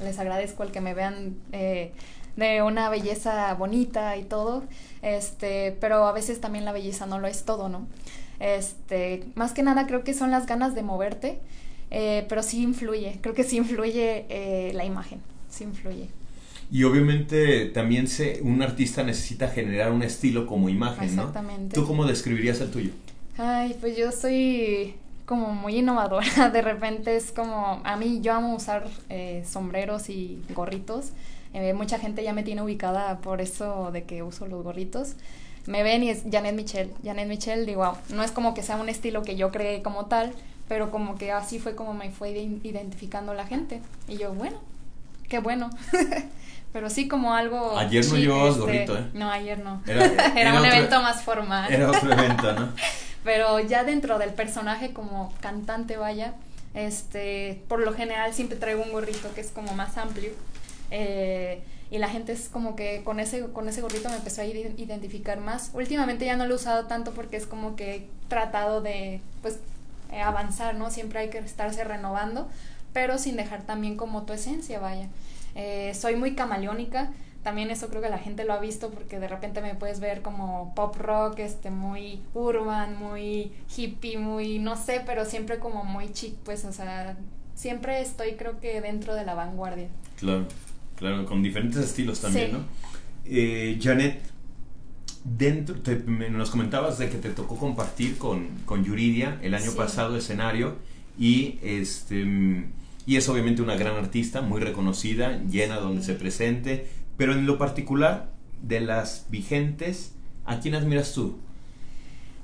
les 0.03 0.19
agradezco 0.19 0.63
el 0.63 0.73
que 0.73 0.81
me 0.81 0.95
vean 0.95 1.37
eh, 1.53 1.93
de 2.37 2.63
una 2.63 2.89
belleza 2.89 3.53
bonita 3.55 4.17
y 4.17 4.25
todo, 4.25 4.65
este, 5.03 5.77
pero 5.81 6.07
a 6.07 6.13
veces 6.13 6.41
también 6.41 6.65
la 6.65 6.73
belleza 6.73 7.07
no 7.07 7.19
lo 7.19 7.27
es 7.27 7.45
todo, 7.45 7.69
¿no? 7.69 7.87
Este, 8.41 9.25
más 9.35 9.53
que 9.53 9.63
nada 9.63 9.87
creo 9.87 10.05
que 10.05 10.15
son 10.15 10.31
las 10.31 10.47
ganas 10.47 10.75
de 10.75 10.83
moverte 10.83 11.41
eh, 11.91 12.27
pero 12.29 12.43
sí 12.43 12.63
influye, 12.63 13.19
creo 13.23 13.35
que 13.35 13.45
sí 13.45 13.57
influye 13.57 14.27
eh, 14.29 14.73
la 14.75 14.85
imagen, 14.85 15.21
sí 15.49 15.65
influye. 15.65 16.09
Y 16.71 16.85
obviamente 16.85 17.67
también 17.67 18.09
se, 18.09 18.41
un 18.43 18.63
artista 18.63 19.03
necesita 19.03 19.49
generar 19.49 19.91
un 19.93 20.03
estilo 20.03 20.47
como 20.47 20.69
imagen, 20.69 21.09
Exactamente. 21.09 21.75
¿Tú 21.75 21.87
cómo 21.87 22.05
describirías 22.05 22.61
el 22.61 22.71
tuyo? 22.71 22.91
Ay, 23.39 23.77
pues 23.81 23.97
yo 23.97 24.13
soy 24.13 24.95
como 25.25 25.55
muy 25.55 25.77
innovadora, 25.77 26.51
de 26.53 26.63
repente 26.63 27.17
es 27.17 27.33
como, 27.33 27.81
a 27.85 27.97
mí 27.97 28.21
yo 28.23 28.35
amo 28.35 28.55
usar 28.55 28.87
eh, 29.09 29.45
sombreros 29.47 30.11
y 30.11 30.43
gorritos, 30.55 31.13
mucha 31.75 31.99
gente 31.99 32.23
ya 32.23 32.33
me 32.33 32.43
tiene 32.43 32.63
ubicada 32.63 33.19
por 33.19 33.41
eso 33.41 33.91
de 33.93 34.05
que 34.05 34.23
uso 34.23 34.47
los 34.47 34.63
gorritos. 34.63 35.15
Me 35.67 35.83
ven 35.83 36.03
y 36.03 36.11
es 36.11 36.23
Janet 36.31 36.55
Michel. 36.55 36.91
Janet 37.05 37.29
Michel, 37.29 37.67
digo, 37.67 37.85
wow, 37.85 37.95
no 38.15 38.23
es 38.23 38.31
como 38.31 38.55
que 38.55 38.63
sea 38.63 38.77
un 38.77 38.89
estilo 38.89 39.23
que 39.23 39.37
yo 39.37 39.51
creé 39.51 39.83
como 39.83 40.07
tal, 40.07 40.33
pero 40.69 40.91
como 40.91 41.17
que 41.17 41.33
así 41.33 41.59
fue 41.59 41.75
como 41.75 41.95
me 41.95 42.11
fue 42.11 42.31
identificando 42.31 43.35
la 43.35 43.47
gente. 43.47 43.81
Y 44.07 44.17
yo, 44.19 44.33
bueno, 44.33 44.59
qué 45.29 45.41
bueno. 45.41 45.71
pero 46.73 46.91
sí 46.91 47.09
como 47.09 47.35
algo... 47.35 47.77
Ayer 47.79 48.07
no 48.07 48.17
llevabas 48.17 48.51
este, 48.51 48.61
gorrito, 48.61 48.99
¿eh? 48.99 49.05
No, 49.15 49.31
ayer 49.31 49.59
no. 49.59 49.83
Era, 49.87 50.55
un 50.59 50.65
evento 50.65 51.01
más 51.03 51.23
formal. 51.23 51.73
Era 51.73 51.91
otro 51.91 52.13
evento, 52.13 52.53
¿no? 52.53 52.69
pero 53.25 53.61
ya 53.61 53.85
dentro 53.85 54.19
del 54.19 54.31
personaje 54.31 54.93
como 54.93 55.33
cantante, 55.41 55.97
vaya, 55.97 56.35
este, 56.75 57.63
por 57.69 57.81
lo 57.81 57.93
general 57.95 58.33
siempre 58.35 58.57
traigo 58.57 58.83
un 58.83 58.93
gorrito 58.93 59.33
que 59.35 59.41
es 59.41 59.51
como 59.51 59.75
más 59.75 59.97
amplio. 59.97 60.31
Eh, 60.91 61.63
y 61.91 61.99
la 61.99 62.09
gente 62.09 62.33
es 62.33 62.49
como 62.51 62.77
que 62.77 63.03
con 63.03 63.19
ese, 63.19 63.47
con 63.47 63.69
ese 63.69 63.81
gorrito 63.81 64.11
me 64.11 64.17
empezó 64.17 64.43
a 64.43 64.45
identificar 64.45 65.41
más. 65.41 65.71
Últimamente 65.73 66.27
ya 66.27 66.37
no 66.37 66.47
lo 66.47 66.53
he 66.53 66.57
usado 66.57 66.87
tanto 66.87 67.13
porque 67.13 67.39
es 67.39 67.47
como 67.47 67.77
que 67.77 67.95
he 67.95 68.07
tratado 68.29 68.83
de, 68.83 69.21
pues, 69.41 69.59
eh, 70.13 70.21
avanzar, 70.21 70.75
¿no? 70.75 70.91
Siempre 70.91 71.21
hay 71.21 71.31
que 71.31 71.39
estarse 71.39 71.85
renovando, 71.85 72.49
pero 72.93 73.19
sin 73.19 73.37
dejar 73.37 73.63
también 73.63 73.97
como 73.97 74.25
tu 74.25 74.35
esencia, 74.35 74.81
vaya. 74.81 75.07
Eh, 75.55 75.93
soy 75.95 76.17
muy 76.17 76.35
camaleónica, 76.35 77.13
también 77.43 77.71
eso 77.71 77.89
creo 77.89 78.03
que 78.03 78.09
la 78.09 78.19
gente 78.19 78.45
lo 78.45 78.53
ha 78.53 78.61
visto 78.61 78.91
porque 78.91 79.19
de 79.19 79.29
repente 79.29 79.63
me 79.63 79.75
puedes 79.75 80.01
ver 80.01 80.23
como 80.23 80.75
pop 80.75 80.97
rock, 80.97 81.39
este, 81.39 81.71
muy 81.71 82.21
urban, 82.35 82.97
muy 82.97 83.53
hippie, 83.75 84.19
muy, 84.19 84.59
no 84.59 84.77
sé, 84.77 85.03
pero 85.07 85.25
siempre 85.25 85.59
como 85.59 85.85
muy 85.85 86.13
chic, 86.13 86.35
pues, 86.45 86.65
o 86.65 86.73
sea, 86.73 87.17
siempre 87.55 88.01
estoy 88.01 88.33
creo 88.33 88.61
que 88.61 88.81
dentro 88.81 89.15
de 89.15 89.25
la 89.25 89.35
vanguardia. 89.35 89.89
Claro, 90.19 90.47
claro, 90.97 91.25
con 91.25 91.43
diferentes 91.43 91.83
estilos 91.83 92.21
también, 92.21 92.53
¿no? 92.53 92.59
Eh, 93.25 93.79
Janet, 93.81 94.21
dentro, 95.25 95.77
nos 96.31 96.51
comentabas 96.51 96.99
de 96.99 97.09
que 97.09 97.19
te 97.19 97.31
tocó 97.31 97.57
compartir 97.57 98.19
con, 98.19 98.49
con 98.65 98.85
Yuridia 98.85 99.39
el 99.43 99.55
año 99.55 99.73
pasado 99.73 100.17
escenario 100.17 100.77
y 101.19 101.59
este 101.63 102.25
y 103.09 103.17
es 103.17 103.27
obviamente 103.31 103.63
una 103.63 103.75
gran 103.75 103.97
artista, 103.97 104.43
muy 104.43 104.61
reconocida, 104.61 105.39
llena 105.45 105.77
donde 105.77 106.03
se 106.03 106.13
presente, 106.13 106.87
pero 107.17 107.33
en 107.33 107.47
lo 107.47 107.57
particular 107.57 108.29
de 108.61 108.83
las 108.83 109.25
vigentes, 109.31 110.13
¿a 110.45 110.61
quién 110.61 110.75
admiras 110.75 111.15
tú? 111.15 111.39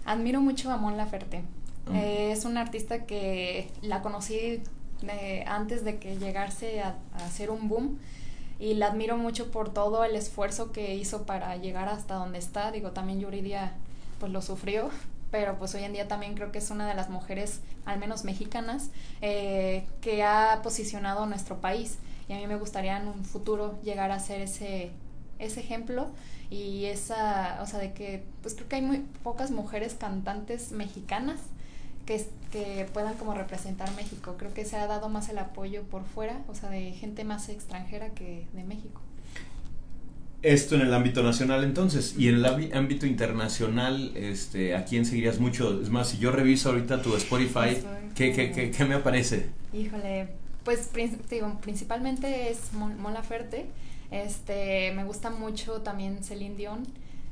Admiro 0.07 0.41
mucho 0.41 0.71
a 0.71 0.79
Mon 0.79 0.97
Laferte. 0.97 1.43
Ah. 1.87 1.99
Eh, 2.01 2.33
es 2.33 2.47
una 2.47 2.63
artista 2.63 3.05
que 3.05 3.69
la 3.83 4.01
conocí 4.01 4.63
antes 5.47 5.85
de 5.85 5.99
que 5.99 6.17
llegase 6.17 6.81
a, 6.81 6.97
a 7.13 7.27
hacer 7.27 7.51
un 7.51 7.69
boom 7.69 7.99
y 8.59 8.73
la 8.73 8.87
admiro 8.87 9.19
mucho 9.19 9.51
por 9.51 9.69
todo 9.69 10.03
el 10.03 10.17
esfuerzo 10.17 10.73
que 10.73 10.95
hizo 10.95 11.27
para 11.27 11.55
llegar 11.59 11.91
hasta 11.91 12.15
donde 12.15 12.39
está. 12.39 12.73
Digo, 12.73 12.93
también 12.93 13.21
Yuridia 13.21 13.75
pues 14.19 14.33
lo 14.33 14.41
sufrió, 14.41 14.89
pero 15.35 15.59
pues 15.59 15.75
hoy 15.75 15.83
en 15.83 15.93
día 15.93 16.07
también 16.07 16.37
creo 16.37 16.53
que 16.53 16.59
es 16.59 16.71
una 16.71 16.87
de 16.87 16.95
las 16.95 17.11
mujeres, 17.11 17.59
al 17.87 17.99
menos 17.99 18.23
mexicanas, 18.23 18.91
eh, 19.21 19.85
que 20.01 20.23
ha 20.23 20.61
posicionado 20.63 21.27
nuestro 21.27 21.61
país. 21.61 21.99
Y 22.29 22.35
a 22.35 22.37
mí 22.37 22.47
me 22.47 22.55
gustaría 22.55 22.97
en 22.99 23.09
un 23.09 23.25
futuro 23.25 23.77
llegar 23.83 24.13
a 24.13 24.21
ser 24.21 24.43
ese, 24.43 24.93
ese 25.41 25.59
ejemplo 25.59 26.07
y 26.51 26.85
esa, 26.85 27.59
o 27.63 27.67
sea, 27.67 27.81
de 27.81 27.93
que 27.93 28.23
pues 28.43 28.55
creo 28.55 28.69
que 28.69 28.77
hay 28.77 28.83
muy 28.83 28.99
pocas 29.25 29.51
mujeres 29.51 29.95
cantantes 29.95 30.71
mexicanas 30.71 31.41
que, 32.07 32.25
que 32.53 32.89
puedan 32.93 33.15
como 33.15 33.35
representar 33.35 33.91
México. 33.97 34.37
Creo 34.39 34.55
que 34.55 34.65
se 34.65 34.77
ha 34.77 34.87
dado 34.87 35.09
más 35.09 35.29
el 35.31 35.39
apoyo 35.39 35.83
por 35.83 36.05
fuera, 36.05 36.45
o 36.47 36.55
sea, 36.55 36.71
de 36.71 36.93
gente 36.93 37.25
más 37.25 37.49
extranjera 37.49 38.11
que 38.11 38.47
de 38.53 38.63
México. 38.63 39.01
Esto 40.45 40.75
en 40.75 40.83
el 40.83 40.93
ámbito 40.93 41.23
nacional 41.23 41.65
entonces, 41.65 42.15
y 42.19 42.29
en 42.29 42.35
el 42.35 42.45
ámbito 42.75 43.07
internacional, 43.07 44.13
este, 44.15 44.77
¿a 44.77 44.85
quién 44.85 45.07
seguirías 45.07 45.41
mucho? 45.41 45.81
Es 45.81 45.89
más, 45.89 46.11
si 46.11 46.19
yo 46.19 46.31
reviso 46.31 46.69
ahorita 46.69 47.01
tu 47.01 47.17
Spotify, 47.17 47.79
¿qué, 48.15 48.33
qué, 48.33 48.53
qué, 48.53 48.71
qué 48.71 48.85
me 48.85 48.95
aparece? 48.95 49.47
Híjole, 49.73 50.29
pues 50.63 50.91
digo, 51.31 51.59
principalmente 51.63 52.51
es 52.51 52.75
Mon 52.75 53.15
Laferte, 53.15 53.65
este, 54.11 54.93
me 54.93 55.05
gusta 55.05 55.31
mucho 55.31 55.81
también 55.81 56.23
Celine 56.23 56.57
Dion, 56.57 56.87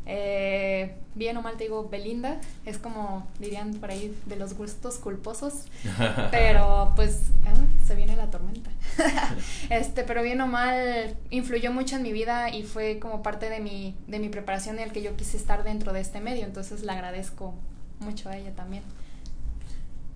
eh, 0.04 0.96
bien 1.14 1.36
o 1.36 1.42
mal 1.42 1.56
te 1.56 1.64
digo 1.64 1.88
Belinda, 1.88 2.40
es 2.64 2.78
como 2.78 3.28
dirían 3.38 3.74
por 3.74 3.90
ahí 3.90 4.16
de 4.26 4.36
los 4.36 4.54
gustos 4.54 4.96
culposos, 4.96 5.66
pero 6.30 6.92
pues 6.96 7.20
se 7.86 7.94
viene 7.94 8.16
la 8.16 8.30
tormenta. 8.30 8.70
este, 9.70 10.02
pero 10.02 10.22
bien 10.22 10.40
o 10.40 10.46
mal 10.46 11.16
influyó 11.30 11.72
mucho 11.72 11.96
en 11.96 12.02
mi 12.02 12.12
vida 12.12 12.50
y 12.50 12.64
fue 12.64 12.98
como 12.98 13.22
parte 13.22 13.48
de 13.48 13.60
mi, 13.60 13.94
de 14.08 14.18
mi 14.18 14.28
preparación 14.28 14.78
y 14.78 14.82
el 14.82 14.92
que 14.92 15.02
yo 15.02 15.16
quise 15.16 15.36
estar 15.36 15.62
dentro 15.62 15.92
de 15.92 16.00
este 16.00 16.20
medio, 16.20 16.44
entonces 16.44 16.82
le 16.82 16.92
agradezco 16.92 17.54
mucho 18.00 18.28
a 18.28 18.36
ella 18.36 18.50
también. 18.54 18.82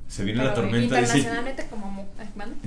Se 0.09 0.23
viene 0.23 0.45
la 0.45 0.55
tormenta. 0.55 1.01
Internacionalmente 1.01 1.67
como... 1.69 2.07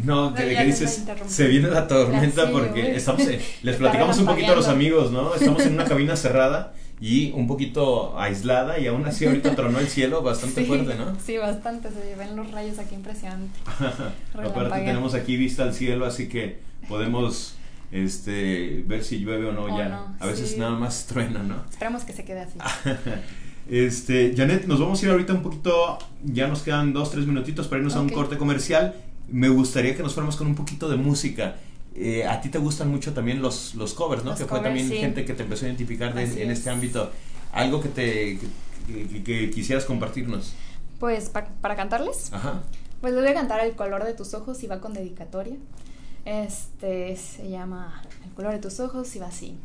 No, 0.04 0.34
que, 0.34 0.46
dices, 0.66 1.06
se 1.28 1.48
viene 1.48 1.70
la 1.70 1.88
tormenta 1.88 2.52
porque 2.52 2.96
estamos, 2.96 3.22
les 3.64 3.76
platicamos 3.78 4.18
un 4.20 4.26
poquito 4.26 4.52
a 4.52 4.56
los 4.56 4.68
amigos, 4.68 5.12
¿no? 5.12 5.34
Estamos 5.34 5.66
en 5.66 5.74
una 5.74 5.86
cabina 5.86 6.18
cerrada 6.18 6.74
y 7.02 7.32
un 7.32 7.48
poquito 7.48 8.20
aislada 8.20 8.78
y 8.80 8.88
aún 8.88 9.06
así 9.06 9.26
ahorita 9.26 9.56
tronó 9.56 9.80
el 9.80 9.88
cielo 9.88 10.22
bastante 10.22 10.66
fuerte, 10.66 10.96
¿no? 10.96 11.16
Sí, 11.24 11.38
bastante, 11.38 11.90
se 11.90 12.16
ven 12.16 12.36
los 12.36 12.52
rayos 12.52 12.78
aquí 12.80 12.96
impresionante. 12.96 13.58
Aparte 14.34 14.80
tenemos 14.80 15.14
aquí 15.14 15.38
vista 15.38 15.64
al 15.64 15.74
cielo, 15.74 16.06
así 16.06 16.28
que 16.28 16.60
podemos 16.88 17.56
este 17.92 18.84
ver 18.86 19.04
si 19.04 19.20
llueve 19.20 19.48
o 19.48 19.52
no 19.52 19.68
ya. 19.76 20.14
a 20.20 20.26
veces 20.28 20.58
nada 20.58 20.78
más 20.78 21.08
truena, 21.08 21.42
¿no? 21.42 21.64
Esperamos 21.70 22.04
que 22.04 22.14
se 22.14 22.26
quede 22.26 22.42
así. 22.42 22.60
este, 23.70 24.34
Janet, 24.36 24.66
nos 24.66 24.80
vamos 24.80 25.02
a 25.02 25.06
ir 25.06 25.12
ahorita 25.12 25.34
un 25.34 25.42
poquito, 25.42 25.98
ya 26.24 26.48
nos 26.48 26.62
quedan 26.62 26.94
dos, 26.94 27.12
tres 27.12 27.26
minutitos 27.26 27.68
para 27.68 27.80
irnos 27.80 27.96
a 27.96 28.02
un 28.02 28.10
corte 28.10 28.38
comercial. 28.38 28.96
Me 29.28 29.48
gustaría 29.48 29.96
que 29.96 30.04
nos 30.04 30.14
fuéramos 30.14 30.36
con 30.36 30.48
un 30.48 30.56
poquito 30.56 30.90
de 30.90 30.98
música. 30.98 31.56
Eh, 32.02 32.26
a 32.26 32.40
ti 32.40 32.48
te 32.48 32.58
gustan 32.60 32.90
mucho 32.90 33.14
también 33.14 33.42
los, 33.42 33.76
los 33.76 33.94
covers, 33.94 34.24
¿no? 34.24 34.34
que 34.34 34.46
fue 34.46 34.62
también 34.62 34.90
gente 34.90 35.26
que 35.26 35.34
te 35.34 35.44
empezó 35.44 35.66
a 35.66 35.68
identificar 35.68 36.18
en 36.18 36.50
este 36.50 36.70
ámbito. 36.70 37.12
Algo 37.52 37.82
que 37.82 37.90
te 37.90 38.40
que, 39.26 39.52
quisieras 39.52 39.84
compartirnos. 39.84 40.54
Pues 41.00 41.30
para 41.30 41.76
cantarles. 41.76 42.32
Ajá. 42.32 42.64
Pues 43.02 43.14
les 43.14 43.22
voy 43.22 43.32
a 43.32 43.34
cantar 43.34 43.66
El 43.66 43.76
color 43.76 44.04
de 44.04 44.14
tus 44.14 44.34
ojos 44.34 44.64
y 44.64 44.68
va 44.68 44.80
con 44.80 44.94
dedicatoria. 44.94 45.56
Este 46.26 47.16
se 47.16 47.50
llama 47.50 48.02
El 48.26 48.32
color 48.32 48.54
de 48.54 48.60
tus 48.60 48.80
ojos 48.80 49.16
y 49.16 49.20
va 49.20 49.28
así. 49.28 49.56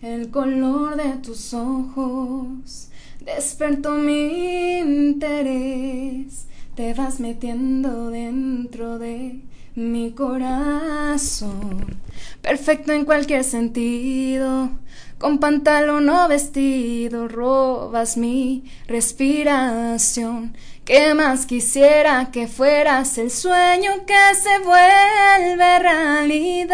El 0.00 0.30
color 0.30 0.96
de 0.96 1.16
tus 1.22 1.54
ojos 1.54 2.88
despertó 3.24 3.92
mi 3.92 4.78
interés. 4.78 6.46
Te 6.74 6.94
vas 6.94 7.20
metiendo 7.20 8.10
dentro 8.10 8.98
de 8.98 9.40
mi 9.74 10.12
corazón, 10.12 12.00
perfecto 12.42 12.92
en 12.92 13.04
cualquier 13.06 13.42
sentido, 13.42 14.70
con 15.18 15.38
pantalón 15.38 16.08
o 16.10 16.28
vestido, 16.28 17.26
robas 17.28 18.16
mi 18.16 18.64
respiración. 18.86 20.56
¿Qué 20.84 21.14
más 21.14 21.46
quisiera 21.46 22.30
que 22.32 22.48
fueras 22.48 23.16
el 23.16 23.30
sueño 23.30 24.04
que 24.04 24.34
se 24.34 24.58
vuelve 24.58 25.78
realidad? 25.78 26.72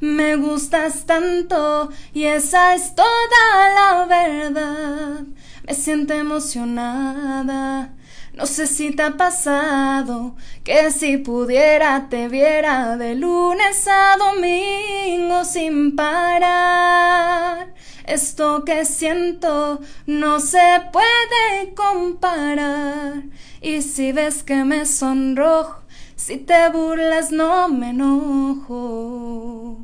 Me 0.00 0.36
gustas 0.36 1.04
tanto 1.04 1.90
y 2.14 2.24
esa 2.24 2.74
es 2.74 2.94
toda 2.94 3.74
la 3.74 4.06
verdad. 4.06 5.24
Me 5.66 5.74
siento 5.74 6.14
emocionada 6.14 7.95
no 8.36 8.44
sé 8.44 8.66
si 8.66 8.90
te 8.90 9.02
ha 9.02 9.16
pasado 9.16 10.36
que 10.62 10.90
si 10.90 11.16
pudiera 11.16 12.10
te 12.10 12.28
viera 12.28 12.98
de 12.98 13.14
lunes 13.14 13.88
a 13.88 14.18
domingo 14.18 15.42
sin 15.42 15.96
parar. 15.96 17.72
Esto 18.04 18.62
que 18.66 18.84
siento 18.84 19.80
no 20.06 20.38
se 20.40 20.82
puede 20.92 21.72
comparar. 21.74 23.22
Y 23.62 23.80
si 23.80 24.12
ves 24.12 24.42
que 24.42 24.64
me 24.64 24.84
sonrojo, 24.84 25.80
si 26.14 26.36
te 26.36 26.68
burlas 26.68 27.32
no 27.32 27.70
me 27.70 27.88
enojo. 27.90 29.78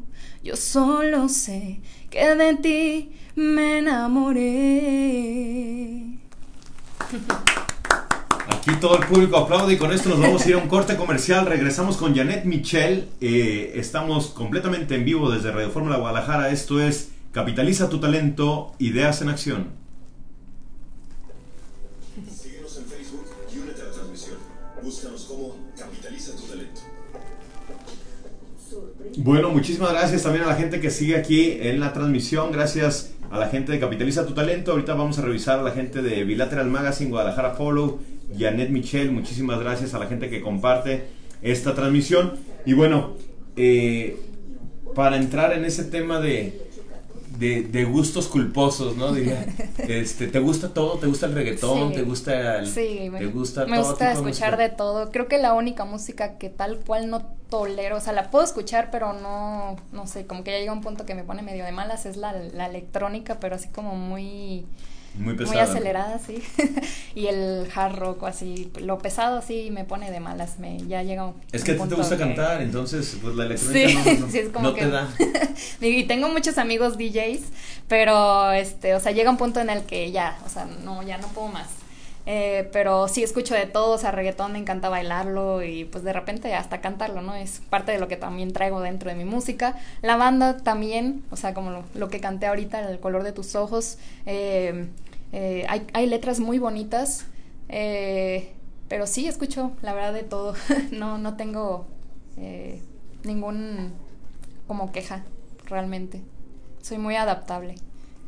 Yo 0.45 0.57
solo 0.57 1.31
sé 1.31 1.81
que 2.11 2.35
de 2.35 2.55
ti 2.57 3.13
me 3.35 3.79
enamoré. 3.79 4.43
Aquí 8.49 8.73
todo 8.81 8.99
el 8.99 9.07
público 9.07 9.37
aplaude 9.37 9.75
y 9.75 9.77
con 9.77 9.93
esto 9.93 10.09
nos 10.09 10.19
vamos 10.19 10.45
a 10.45 10.49
ir 10.49 10.55
a 10.55 10.59
un 10.59 10.69
corte 10.69 10.97
comercial. 10.97 11.47
Regresamos 11.47 11.97
con 11.97 12.15
Janet 12.15 12.45
Michel. 12.45 13.09
Eh, 13.21 13.73
estamos 13.77 14.29
completamente 14.29 14.97
en 14.97 15.05
vivo 15.05 15.31
desde 15.31 15.53
Radio 15.53 15.71
Fórmula 15.71 15.97
Guadalajara. 15.97 16.51
Esto 16.51 16.81
es 16.81 17.11
Capitaliza 17.31 17.89
tu 17.89 18.01
talento, 18.01 18.73
ideas 18.79 19.23
en 19.23 19.29
acción. 19.29 19.67
Síguenos 22.35 22.77
en 22.79 22.85
Facebook 22.87 23.27
y 23.55 23.59
únete 23.59 23.83
a 23.83 23.85
la 23.85 23.93
transmisión. 23.93 24.37
Búscanos 24.83 25.25
como 25.25 25.57
Capitaliza 25.79 26.33
tu 26.37 26.43
talento. 26.43 26.81
Bueno, 29.19 29.51
muchísimas 29.51 29.93
gracias 29.93 30.25
también 30.25 30.45
a 30.45 30.49
la 30.49 30.57
gente 30.57 30.81
que 30.81 30.91
sigue 30.91 31.17
aquí 31.17 31.59
en 31.61 31.79
la 31.79 31.93
transmisión. 31.93 32.51
Gracias 32.51 33.13
a 33.31 33.39
la 33.39 33.49
gente 33.49 33.71
de 33.71 33.79
Capitaliza 33.79 34.27
tu 34.27 34.35
talento. 34.35 34.73
Ahorita 34.73 34.95
vamos 34.95 35.19
a 35.19 35.23
revisar 35.23 35.61
a 35.61 35.63
la 35.63 35.71
gente 35.71 36.03
de 36.03 36.25
Bilateral 36.25 36.69
Magazine, 36.69 37.11
Guadalajara 37.11 37.53
Follow 37.53 38.01
Janet 38.39 38.71
Michel, 38.71 39.13
muchísimas 39.13 39.61
gracias 39.61 39.95
a 39.95 39.99
la 39.99 40.07
gente 40.07 40.29
que 40.29 40.41
comparte 40.41 41.05
esta 41.43 41.75
transmisión. 41.75 42.39
Y 42.65 42.75
bueno, 42.75 43.15
eh, 43.57 44.17
para 44.95 45.17
entrar 45.17 45.53
en 45.53 45.65
ese 45.65 45.85
tema 45.85 46.21
de, 46.21 46.63
de, 47.39 47.85
gustos 47.85 48.29
culposos, 48.29 48.97
¿no? 48.97 49.13
Diría, 49.13 49.45
este, 49.79 50.29
¿te 50.29 50.39
gusta 50.39 50.73
todo? 50.73 50.99
¿Te 50.99 51.07
gusta 51.07 51.27
el 51.27 51.35
reggaetón? 51.35 51.93
¿Te 51.93 52.03
gusta 52.03 52.59
el, 52.59 52.67
sí, 52.67 53.09
me, 53.11 53.27
gusta 53.27 53.67
me 53.67 53.79
gusta 53.79 54.13
escuchar 54.13 54.57
de, 54.57 54.69
todo. 54.69 55.11
Creo 55.11 55.29
que 55.29 55.39
la 55.39 55.55
única 55.55 55.85
música 55.85 56.39
que 56.39 56.49
tal 56.49 56.79
cual 56.79 57.11
no 57.11 57.23
tolero, 57.49 57.97
o 57.97 58.01
sea, 58.01 58.13
la 58.13 58.31
puedo 58.31 58.45
escuchar, 58.45 58.91
pero 58.91 59.13
no, 59.13 59.77
no 59.93 60.07
sé, 60.07 60.27
como 60.27 60.45
que 60.45 60.53
ya 60.53 60.59
llega 60.59 60.73
un 60.73 60.81
punto 60.81 61.05
que 61.05 61.15
me 61.15 61.25
pone 61.25 61.43
medio 61.43 61.65
de 61.65 61.73
malas, 61.73 62.07
es 62.07 62.17
la, 62.17 62.33
la 62.33 62.67
electrónica, 62.67 63.39
pero 63.41 63.57
así 63.57 63.69
como 63.69 63.95
muy 63.95 64.65
muy 65.15 65.59
acelerada, 65.59 66.19
sí. 66.19 66.43
y 67.15 67.27
el 67.27 67.69
hard 67.75 67.97
rock, 67.97 68.25
así, 68.25 68.71
lo 68.81 68.99
pesado, 68.99 69.39
así, 69.39 69.71
me 69.71 69.85
pone 69.85 70.11
de 70.11 70.21
malas. 70.21 70.59
Me, 70.59 70.79
ya 70.87 71.03
llega 71.03 71.27
un 71.27 71.35
Es 71.53 71.65
que 71.65 71.73
a 71.73 71.77
ti 71.77 71.89
te 71.89 71.95
gusta 71.95 72.17
cantar, 72.17 72.63
entonces, 72.63 73.19
pues 73.21 73.35
la 73.35 73.47
electrónica 73.47 74.15
no, 74.19 74.27
es 74.33 74.49
como 74.49 74.75
que... 74.75 74.81
te 74.81 74.91
da. 74.91 75.09
y 75.81 76.05
tengo 76.05 76.29
muchos 76.29 76.59
amigos 76.59 76.97
DJs, 76.97 77.43
pero, 77.89 78.53
este, 78.53 78.95
o 78.95 79.01
sea, 79.01 79.13
llega 79.13 79.31
un 79.31 79.37
punto 79.37 79.61
en 79.61 79.71
el 79.71 79.83
que 79.85 80.11
ya, 80.11 80.39
o 80.47 80.49
sea, 80.49 80.67
no, 80.85 81.03
ya 81.03 81.19
no 81.19 81.29
puedo 81.29 81.49
más. 81.49 81.69
Eh, 82.25 82.69
pero 82.73 83.09
sí 83.09 83.23
escucho 83.23 83.55
de 83.55 83.67
todo, 83.67 83.95
o 83.95 83.99
sea, 83.99 84.13
reggaetón 84.13 84.53
me 84.53 84.59
encanta 84.59 84.89
bailarlo 84.89 85.65
y 85.65 85.85
pues 85.85 86.05
de 86.05 86.13
repente 86.13 86.55
hasta 86.55 86.81
cantarlo, 86.81 87.21
¿no? 87.21 87.35
Es 87.35 87.61
parte 87.69 87.91
de 87.93 87.99
lo 87.99 88.07
que 88.07 88.17
también 88.17 88.53
traigo 88.53 88.81
dentro 88.81 89.11
de 89.11 89.17
mi 89.17 89.25
música. 89.25 89.77
La 90.03 90.17
banda 90.17 90.57
también, 90.59 91.25
o 91.31 91.37
sea, 91.37 91.53
como 91.53 91.85
lo, 91.95 92.09
que 92.09 92.21
canté 92.21 92.47
ahorita, 92.47 92.91
El 92.91 93.01
color 93.01 93.25
de 93.25 93.33
tus 93.33 93.57
ojos, 93.57 93.99
eh, 94.27 94.87
eh, 95.33 95.67
hay, 95.69 95.87
hay, 95.95 96.07
letras 96.07 96.39
muy 96.39 96.59
bonitas, 96.59 97.27
pero 97.69 99.07
sí 99.07 99.27
escucho, 99.27 99.73
la 99.83 99.93
verdad, 99.95 100.13
de 100.13 100.23
todo. 100.23 100.55
no, 100.93 101.19
no 101.19 101.37
tengo 101.37 101.87
ningún 103.25 103.93
como 104.69 104.93
queja, 104.93 105.25
realmente. 105.67 106.21
Soy 106.83 106.99
muy 106.99 107.17
adaptable. 107.17 107.75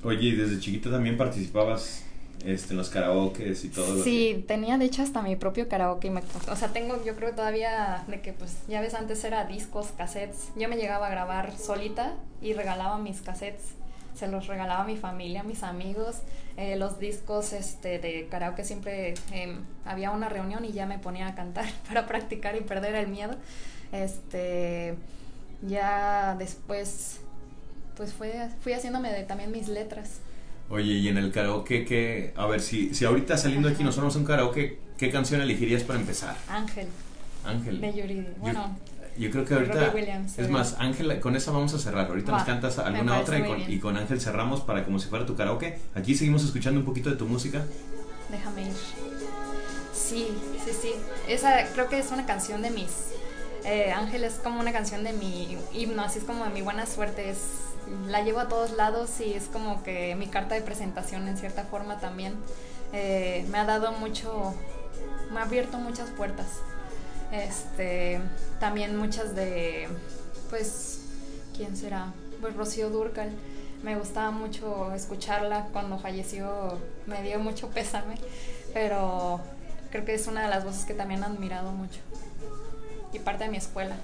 Oye, 0.02 0.28
¿y 0.28 0.32
desde 0.32 0.58
chiquita 0.60 0.90
también 0.90 1.16
participabas 1.16 2.04
este, 2.44 2.72
en 2.72 2.76
los 2.76 2.90
karaokes 2.90 3.64
y 3.64 3.68
todo. 3.68 4.02
Sí, 4.02 4.44
tenía 4.46 4.78
de 4.78 4.84
hecho 4.84 5.02
hasta 5.02 5.22
mi 5.22 5.36
propio 5.36 5.68
karaoke. 5.68 6.12
o 6.48 6.56
sea, 6.56 6.68
tengo 6.68 7.02
yo 7.04 7.16
creo 7.16 7.34
todavía 7.34 8.04
de 8.06 8.20
que 8.20 8.32
pues 8.32 8.56
ya 8.68 8.80
ves 8.80 8.94
antes 8.94 9.24
era 9.24 9.44
discos, 9.44 9.88
cassettes. 9.96 10.48
Yo 10.56 10.68
me 10.68 10.76
llegaba 10.76 11.06
a 11.06 11.10
grabar 11.10 11.56
solita 11.56 12.14
y 12.40 12.52
regalaba 12.52 12.98
mis 12.98 13.20
cassettes. 13.20 13.74
Se 14.14 14.28
los 14.28 14.46
regalaba 14.46 14.82
a 14.82 14.86
mi 14.86 14.96
familia, 14.96 15.40
a 15.40 15.44
mis 15.44 15.62
amigos. 15.62 16.18
Eh, 16.56 16.76
los 16.76 17.00
discos 17.00 17.52
este, 17.52 17.98
de 17.98 18.28
karaoke 18.30 18.62
siempre 18.62 19.14
em, 19.32 19.64
había 19.84 20.12
una 20.12 20.28
reunión 20.28 20.64
y 20.64 20.72
ya 20.72 20.86
me 20.86 20.98
ponía 20.98 21.26
a 21.26 21.34
cantar 21.34 21.66
para 21.88 22.06
practicar 22.06 22.56
y 22.56 22.60
perder 22.60 22.94
el 22.94 23.08
miedo. 23.08 23.34
Este, 23.90 24.94
ya 25.62 26.36
después 26.38 27.20
pues 27.96 28.12
fue, 28.12 28.48
fui 28.60 28.72
haciéndome 28.72 29.12
de, 29.12 29.24
también 29.24 29.50
mis 29.50 29.68
letras. 29.68 30.18
Oye, 30.70 30.94
y 30.94 31.08
en 31.08 31.18
el 31.18 31.30
karaoke, 31.30 31.84
que, 31.84 32.32
a 32.36 32.46
ver, 32.46 32.60
si, 32.60 32.94
si 32.94 33.04
ahorita 33.04 33.36
saliendo 33.36 33.68
aquí 33.68 33.84
nos 33.84 33.96
vamos 33.96 34.16
a 34.16 34.18
un 34.18 34.24
karaoke, 34.24 34.78
¿qué 34.96 35.10
canción 35.10 35.40
elegirías 35.40 35.82
para 35.82 36.00
empezar? 36.00 36.36
Ángel. 36.48 36.88
Ángel. 37.44 37.80
De 37.80 37.92
Yuri. 37.92 38.26
Bueno. 38.38 38.76
Yo, 39.16 39.30
creo 39.30 39.44
que 39.44 39.54
ahorita. 39.54 39.92
es 40.38 40.50
más, 40.50 40.74
Ángel, 40.80 41.20
con 41.20 41.36
esa 41.36 41.52
vamos 41.52 41.72
a 41.74 41.78
cerrar. 41.78 42.08
Ahorita 42.08 42.32
nos 42.32 42.42
cantas 42.42 42.78
alguna 42.80 43.20
otra 43.20 43.38
y 43.38 43.44
con, 43.44 43.72
y 43.72 43.78
con, 43.78 43.96
Ángel 43.96 44.20
cerramos 44.20 44.60
para 44.62 44.84
como 44.84 44.98
si 44.98 45.08
fuera 45.08 45.24
tu 45.24 45.36
karaoke. 45.36 45.78
Aquí 45.94 46.16
seguimos 46.16 46.42
escuchando 46.42 46.80
un 46.80 46.86
poquito 46.86 47.10
de 47.10 47.16
tu 47.16 47.26
música. 47.26 47.64
Déjame 48.30 48.62
ir. 48.62 48.72
Sí, 49.92 50.28
sí, 50.64 50.72
sí. 50.72 50.92
Esa 51.28 51.64
creo 51.74 51.88
que 51.88 51.98
es 52.00 52.10
una 52.10 52.26
canción 52.26 52.62
de 52.62 52.70
mis. 52.70 53.12
Eh, 53.64 53.92
Ángel 53.92 54.24
es 54.24 54.34
como 54.34 54.58
una 54.60 54.72
canción 54.72 55.04
de 55.04 55.12
mi 55.12 55.56
himno, 55.72 56.02
así 56.02 56.18
es 56.18 56.24
como 56.24 56.44
de 56.44 56.50
mi 56.50 56.62
buena 56.62 56.84
suerte. 56.84 57.30
Es 57.30 57.38
la 58.08 58.22
llevo 58.22 58.40
a 58.40 58.48
todos 58.48 58.72
lados 58.72 59.20
y 59.20 59.34
es 59.34 59.44
como 59.44 59.82
que 59.82 60.14
mi 60.16 60.26
carta 60.26 60.54
de 60.54 60.62
presentación 60.62 61.28
en 61.28 61.36
cierta 61.36 61.64
forma 61.64 61.98
también 62.00 62.34
eh, 62.92 63.46
me 63.50 63.58
ha 63.58 63.64
dado 63.64 63.92
mucho, 63.92 64.54
me 65.32 65.40
ha 65.40 65.42
abierto 65.42 65.78
muchas 65.78 66.10
puertas. 66.10 66.46
Este, 67.32 68.20
también 68.60 68.96
muchas 68.96 69.34
de, 69.34 69.88
pues, 70.50 71.00
¿quién 71.56 71.76
será? 71.76 72.12
Pues 72.40 72.54
Rocío 72.54 72.90
Durcal. 72.90 73.32
Me 73.82 73.96
gustaba 73.96 74.30
mucho 74.30 74.92
escucharla 74.94 75.66
cuando 75.72 75.98
falleció, 75.98 76.78
me 77.06 77.22
dio 77.22 77.38
mucho 77.38 77.68
pésame, 77.68 78.16
pero 78.72 79.40
creo 79.90 80.04
que 80.06 80.14
es 80.14 80.26
una 80.26 80.44
de 80.44 80.48
las 80.48 80.64
voces 80.64 80.86
que 80.86 80.94
también 80.94 81.22
he 81.22 81.26
admirado 81.26 81.72
mucho. 81.72 82.00
Y 83.12 83.18
parte 83.18 83.44
de 83.44 83.50
mi 83.50 83.58
escuela. 83.58 83.96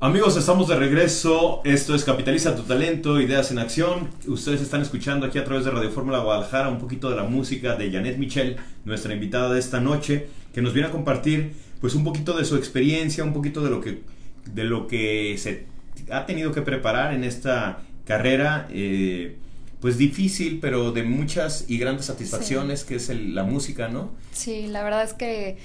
Amigos, 0.00 0.36
estamos 0.36 0.68
de 0.68 0.76
regreso. 0.76 1.60
Esto 1.64 1.92
es 1.92 2.04
Capitaliza 2.04 2.54
tu 2.54 2.62
talento, 2.62 3.20
ideas 3.20 3.50
en 3.50 3.58
acción. 3.58 4.08
Ustedes 4.28 4.60
están 4.60 4.80
escuchando 4.80 5.26
aquí 5.26 5.38
a 5.38 5.44
través 5.44 5.64
de 5.64 5.72
Radio 5.72 5.90
Fórmula 5.90 6.20
Guadalajara 6.20 6.68
un 6.68 6.78
poquito 6.78 7.10
de 7.10 7.16
la 7.16 7.24
música 7.24 7.74
de 7.74 7.90
Janet 7.90 8.16
Michel, 8.16 8.58
nuestra 8.84 9.12
invitada 9.12 9.52
de 9.52 9.58
esta 9.58 9.80
noche, 9.80 10.28
que 10.54 10.62
nos 10.62 10.72
viene 10.72 10.86
a 10.86 10.92
compartir 10.92 11.52
pues 11.80 11.96
un 11.96 12.04
poquito 12.04 12.38
de 12.38 12.44
su 12.44 12.54
experiencia, 12.54 13.24
un 13.24 13.32
poquito 13.32 13.60
de 13.64 13.70
lo 13.70 13.80
que 13.80 14.02
de 14.46 14.62
lo 14.62 14.86
que 14.86 15.34
se 15.36 15.66
ha 16.12 16.26
tenido 16.26 16.52
que 16.52 16.62
preparar 16.62 17.12
en 17.12 17.24
esta 17.24 17.80
carrera. 18.06 18.68
Eh, 18.70 19.36
pues 19.80 19.98
difícil, 19.98 20.58
pero 20.60 20.92
de 20.92 21.02
muchas 21.02 21.64
y 21.68 21.76
grandes 21.78 22.06
satisfacciones, 22.06 22.84
que 22.84 22.96
es 22.96 23.08
la 23.08 23.42
música, 23.42 23.88
¿no? 23.88 24.10
Sí, 24.32 24.66
la 24.68 24.82
verdad 24.84 25.02
es 25.04 25.14
que 25.14 25.58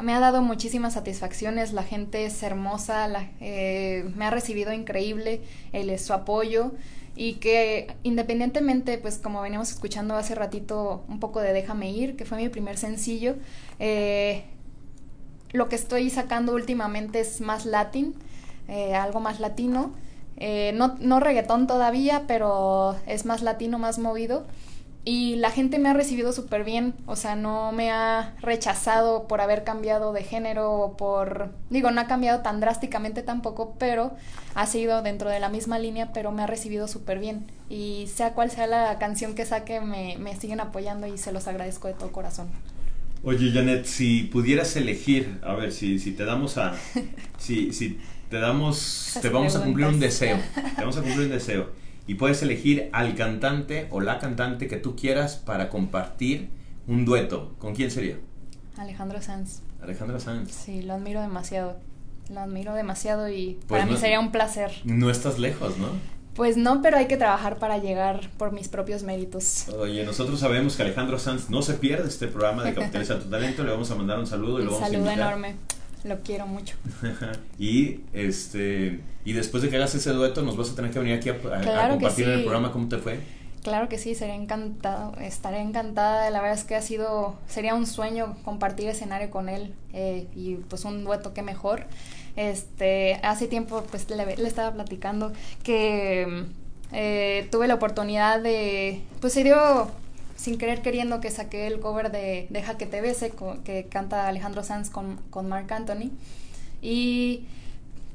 me 0.00 0.14
ha 0.14 0.20
dado 0.20 0.42
muchísimas 0.42 0.94
satisfacciones, 0.94 1.72
la 1.72 1.82
gente 1.82 2.24
es 2.24 2.42
hermosa, 2.42 3.08
eh, 3.40 4.10
me 4.16 4.24
ha 4.24 4.30
recibido 4.30 4.72
increíble 4.72 5.42
el, 5.72 5.96
su 5.98 6.12
apoyo 6.12 6.72
y 7.14 7.34
que 7.34 7.94
independientemente, 8.02 8.96
pues 8.98 9.18
como 9.18 9.42
veníamos 9.42 9.70
escuchando 9.70 10.14
hace 10.14 10.34
ratito 10.34 11.04
un 11.08 11.20
poco 11.20 11.40
de 11.40 11.52
Déjame 11.52 11.90
ir, 11.90 12.16
que 12.16 12.24
fue 12.24 12.38
mi 12.38 12.48
primer 12.48 12.78
sencillo, 12.78 13.36
eh, 13.78 14.44
lo 15.52 15.68
que 15.68 15.76
estoy 15.76 16.08
sacando 16.08 16.54
últimamente 16.54 17.20
es 17.20 17.42
más 17.42 17.66
latín, 17.66 18.14
eh, 18.68 18.94
algo 18.94 19.20
más 19.20 19.40
latino, 19.40 19.94
no, 20.74 20.96
no 20.98 21.20
reggaetón 21.20 21.68
todavía, 21.68 22.24
pero 22.26 22.96
es 23.06 23.26
más 23.26 23.42
latino, 23.42 23.78
más 23.78 24.00
movido 24.00 24.44
y 25.04 25.34
la 25.36 25.50
gente 25.50 25.80
me 25.80 25.88
ha 25.88 25.94
recibido 25.94 26.32
súper 26.32 26.62
bien, 26.62 26.94
o 27.06 27.16
sea, 27.16 27.34
no 27.34 27.72
me 27.72 27.90
ha 27.90 28.34
rechazado 28.40 29.26
por 29.26 29.40
haber 29.40 29.64
cambiado 29.64 30.12
de 30.12 30.22
género 30.22 30.70
o 30.72 30.96
por, 30.96 31.50
digo, 31.70 31.90
no 31.90 32.00
ha 32.00 32.06
cambiado 32.06 32.42
tan 32.42 32.60
drásticamente 32.60 33.22
tampoco, 33.22 33.74
pero 33.80 34.12
ha 34.54 34.66
sido 34.66 35.02
dentro 35.02 35.28
de 35.28 35.40
la 35.40 35.48
misma 35.48 35.80
línea, 35.80 36.12
pero 36.12 36.30
me 36.30 36.42
ha 36.42 36.46
recibido 36.46 36.86
súper 36.86 37.18
bien. 37.18 37.46
Y 37.68 38.06
sea 38.14 38.34
cual 38.34 38.52
sea 38.52 38.68
la 38.68 38.98
canción 39.00 39.34
que 39.34 39.44
saque, 39.44 39.80
me, 39.80 40.18
me 40.18 40.36
siguen 40.36 40.60
apoyando 40.60 41.08
y 41.08 41.18
se 41.18 41.32
los 41.32 41.48
agradezco 41.48 41.88
de 41.88 41.94
todo 41.94 42.12
corazón. 42.12 42.48
Oye, 43.24 43.50
Janet, 43.52 43.86
si 43.86 44.24
pudieras 44.24 44.76
elegir, 44.76 45.40
a 45.42 45.54
ver, 45.54 45.72
si, 45.72 45.98
si 45.98 46.12
te 46.12 46.24
damos 46.24 46.58
a... 46.58 46.74
si, 47.38 47.72
si 47.72 47.98
te 48.30 48.38
damos... 48.38 49.18
te 49.22 49.30
vamos 49.30 49.56
a 49.56 49.64
cumplir 49.64 49.86
un 49.86 49.98
deseo. 49.98 50.38
Te 50.54 50.80
vamos 50.80 50.96
a 50.96 51.00
cumplir 51.00 51.26
un 51.26 51.30
deseo 51.30 51.81
y 52.06 52.14
puedes 52.14 52.42
elegir 52.42 52.88
al 52.92 53.14
cantante 53.14 53.86
o 53.90 54.00
la 54.00 54.18
cantante 54.18 54.68
que 54.68 54.76
tú 54.76 54.96
quieras 54.96 55.36
para 55.36 55.68
compartir 55.68 56.50
un 56.86 57.04
dueto. 57.04 57.54
¿Con 57.58 57.74
quién 57.74 57.90
sería? 57.90 58.18
Alejandro 58.76 59.20
Sanz. 59.22 59.60
Alejandro 59.82 60.18
Sanz. 60.20 60.50
Sí, 60.52 60.82
lo 60.82 60.94
admiro 60.94 61.20
demasiado. 61.20 61.76
Lo 62.30 62.40
admiro 62.40 62.74
demasiado 62.74 63.28
y 63.28 63.58
pues 63.66 63.80
para 63.80 63.86
mí 63.86 63.96
sería 63.96 64.20
un 64.20 64.32
placer. 64.32 64.72
No 64.84 65.10
estás 65.10 65.38
lejos, 65.38 65.76
¿no? 65.78 65.88
Pues 66.34 66.56
no, 66.56 66.80
pero 66.80 66.96
hay 66.96 67.08
que 67.08 67.18
trabajar 67.18 67.58
para 67.58 67.76
llegar 67.78 68.30
por 68.38 68.52
mis 68.52 68.68
propios 68.68 69.02
méritos. 69.02 69.68
Oye, 69.68 70.02
nosotros 70.04 70.40
sabemos 70.40 70.76
que 70.76 70.82
Alejandro 70.82 71.18
Sanz 71.18 71.50
no 71.50 71.60
se 71.60 71.74
pierde 71.74 72.08
este 72.08 72.26
programa 72.26 72.64
de 72.64 72.72
Capitaliza 72.74 73.18
tu 73.18 73.28
Talento. 73.28 73.64
Le 73.64 73.70
vamos 73.70 73.90
a 73.90 73.96
mandar 73.96 74.18
un 74.18 74.26
saludo 74.26 74.60
y 74.60 74.64
lo 74.64 74.72
vamos 74.72 74.84
a 74.84 74.92
invitar. 74.92 75.16
saludo 75.16 75.28
enorme. 75.28 75.56
Lo 76.04 76.20
quiero 76.20 76.46
mucho. 76.46 76.76
y 77.58 78.00
este 78.12 79.00
y 79.24 79.32
después 79.32 79.62
de 79.62 79.70
que 79.70 79.76
hagas 79.76 79.94
ese 79.94 80.10
dueto 80.10 80.42
nos 80.42 80.56
vas 80.56 80.70
a 80.70 80.74
tener 80.74 80.90
que 80.90 80.98
venir 80.98 81.14
aquí 81.14 81.28
a, 81.28 81.38
compartir 81.90 82.26
en 82.28 82.34
el 82.34 82.40
programa 82.42 82.72
cómo 82.72 82.88
te 82.88 82.98
fue. 82.98 83.20
Claro 83.62 83.88
que 83.88 83.96
sí, 83.96 84.16
sería 84.16 84.34
encantado, 84.34 85.14
estaré 85.20 85.60
encantada. 85.60 86.28
La 86.30 86.40
verdad 86.40 86.58
es 86.58 86.64
que 86.64 86.74
ha 86.74 86.82
sido, 86.82 87.36
sería 87.46 87.76
un 87.76 87.86
sueño 87.86 88.36
compartir 88.44 88.88
escenario 88.88 89.30
con 89.30 89.48
él 89.48 89.72
eh, 89.92 90.26
y 90.34 90.56
pues 90.56 90.84
un 90.84 91.04
dueto 91.04 91.32
que 91.32 91.42
mejor. 91.42 91.84
Este, 92.34 93.20
hace 93.22 93.46
tiempo 93.46 93.84
pues 93.88 94.10
le, 94.10 94.32
estaba 94.44 94.72
platicando 94.72 95.32
que 95.62 96.46
eh, 96.92 97.48
tuve 97.52 97.68
la 97.68 97.74
oportunidad 97.74 98.40
de, 98.42 99.02
pues 99.20 99.32
se 99.32 99.44
dio 99.44 99.88
sin 100.42 100.58
querer 100.58 100.82
queriendo 100.82 101.20
que 101.20 101.30
saqué 101.30 101.68
el 101.68 101.78
cover 101.78 102.10
de 102.10 102.48
Deja 102.50 102.76
que 102.76 102.84
te 102.84 103.00
bese 103.00 103.32
que 103.64 103.86
canta 103.88 104.26
Alejandro 104.26 104.64
Sanz 104.64 104.90
con, 104.90 105.18
con 105.30 105.48
Mark 105.48 105.72
Anthony. 105.72 106.10
Y 106.82 107.44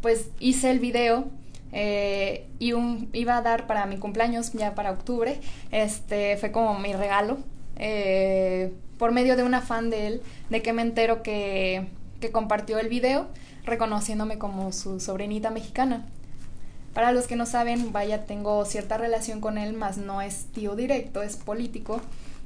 pues 0.02 0.28
hice 0.42 0.72
el 0.72 0.80
video 0.80 1.30
eh, 1.72 2.46
y 2.60 2.74
un, 2.74 3.10
iba 3.13 3.38
a 3.38 3.42
dar 3.42 3.66
para 3.66 3.86
mi 3.86 3.98
cumpleaños 3.98 4.52
ya 4.52 4.76
para 4.76 4.92
octubre. 4.92 5.40
Este 5.72 6.36
fue 6.36 6.52
como 6.52 6.78
mi 6.78 6.92
regalo 6.92 7.38
eh, 7.78 8.74
por 8.98 9.13
medio 9.13 9.38
de 9.38 9.44
una 9.44 9.62
fan 9.62 9.90
de 9.90 10.08
él 10.08 10.22
de 10.50 10.62
que 10.62 10.74
me 10.74 10.82
entero 10.82 11.24
que, 11.24 11.88
que 12.20 12.32
compartió 12.32 12.78
el 12.78 12.90
video 12.90 13.28
reconociéndome 13.63 14.38
como 14.38 14.74
su 14.74 15.00
sobrinita 15.00 15.50
mexicana 15.50 16.06
para 16.98 17.12
los 17.12 17.28
que 17.28 17.36
no 17.36 17.46
saben, 17.46 17.92
vaya, 17.92 18.26
tengo 18.26 18.66
cierta 18.66 18.98
relación 18.98 19.40
con 19.40 19.60
él, 19.60 19.74
más 19.74 19.98
no 19.98 20.20
es 20.20 20.46
tío 20.46 20.76
directo, 20.76 21.22
es 21.22 21.36
político. 21.36 22.02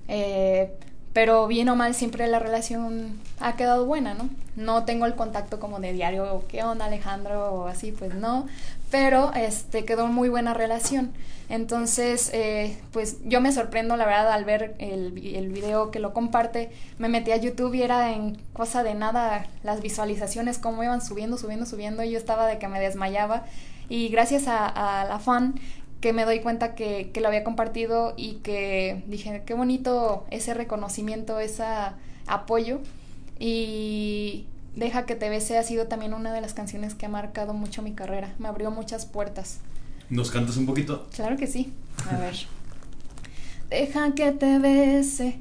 Eh, 0.09 0.73
pero 1.13 1.47
bien 1.47 1.69
o 1.69 1.77
mal 1.77 1.95
siempre 1.95 2.27
la 2.27 2.37
relación 2.37 3.17
ha 3.39 3.55
quedado 3.55 3.85
buena, 3.85 4.13
¿no? 4.13 4.29
No 4.57 4.83
tengo 4.83 5.05
el 5.05 5.15
contacto 5.15 5.61
como 5.61 5.79
de 5.79 5.93
diario, 5.93 6.43
¿qué 6.49 6.63
onda 6.63 6.83
Alejandro? 6.83 7.53
o 7.53 7.67
así, 7.67 7.93
pues 7.93 8.13
no, 8.13 8.45
pero 8.89 9.31
este 9.35 9.85
quedó 9.85 10.07
muy 10.07 10.27
buena 10.27 10.53
relación. 10.53 11.13
Entonces, 11.47 12.29
eh, 12.33 12.77
pues 12.91 13.19
yo 13.23 13.39
me 13.39 13.53
sorprendo, 13.53 13.95
la 13.95 14.05
verdad, 14.05 14.33
al 14.33 14.43
ver 14.43 14.75
el, 14.79 15.17
el 15.33 15.47
video 15.47 15.91
que 15.91 15.99
lo 15.99 16.11
comparte, 16.13 16.71
me 16.97 17.07
metí 17.07 17.31
a 17.31 17.37
YouTube 17.37 17.73
y 17.73 17.83
era 17.83 18.11
en 18.11 18.35
cosa 18.51 18.83
de 18.83 18.95
nada 18.95 19.45
las 19.63 19.81
visualizaciones, 19.81 20.59
cómo 20.59 20.83
iban 20.83 21.01
subiendo, 21.01 21.37
subiendo, 21.37 21.65
subiendo, 21.65 22.03
y 22.03 22.11
yo 22.11 22.17
estaba 22.17 22.47
de 22.47 22.59
que 22.59 22.67
me 22.67 22.81
desmayaba 22.81 23.45
y 23.91 24.09
gracias 24.09 24.45
a, 24.47 25.05
la 25.07 25.19
fan 25.19 25.59
que 25.99 26.13
me 26.13 26.25
doy 26.25 26.39
cuenta 26.39 26.73
que, 26.73 27.11
que, 27.11 27.21
lo 27.21 27.27
había 27.27 27.43
compartido 27.43 28.13
y 28.17 28.35
que 28.35 29.03
dije, 29.05 29.43
qué 29.45 29.53
bonito 29.53 30.25
ese 30.31 30.53
reconocimiento, 30.53 31.39
ese 31.39 31.63
apoyo. 32.25 32.79
Y 33.37 34.45
Deja 34.75 35.05
que 35.05 35.15
te 35.15 35.29
bese 35.29 35.57
ha 35.57 35.63
sido 35.63 35.87
también 35.87 36.13
una 36.13 36.31
de 36.31 36.39
las 36.39 36.53
canciones 36.53 36.95
que 36.95 37.05
ha 37.05 37.09
marcado 37.09 37.53
mucho 37.53 37.81
mi 37.81 37.91
carrera. 37.91 38.33
Me 38.39 38.47
abrió 38.47 38.71
muchas 38.71 39.05
puertas. 39.05 39.59
¿Nos 40.09 40.31
cantas 40.31 40.55
un 40.57 40.65
poquito? 40.65 41.07
Claro 41.13 41.35
que 41.35 41.47
sí. 41.47 41.73
A 42.09 42.17
ver. 42.17 42.35
deja 43.69 44.13
que 44.15 44.31
te 44.31 44.59
bese, 44.59 45.39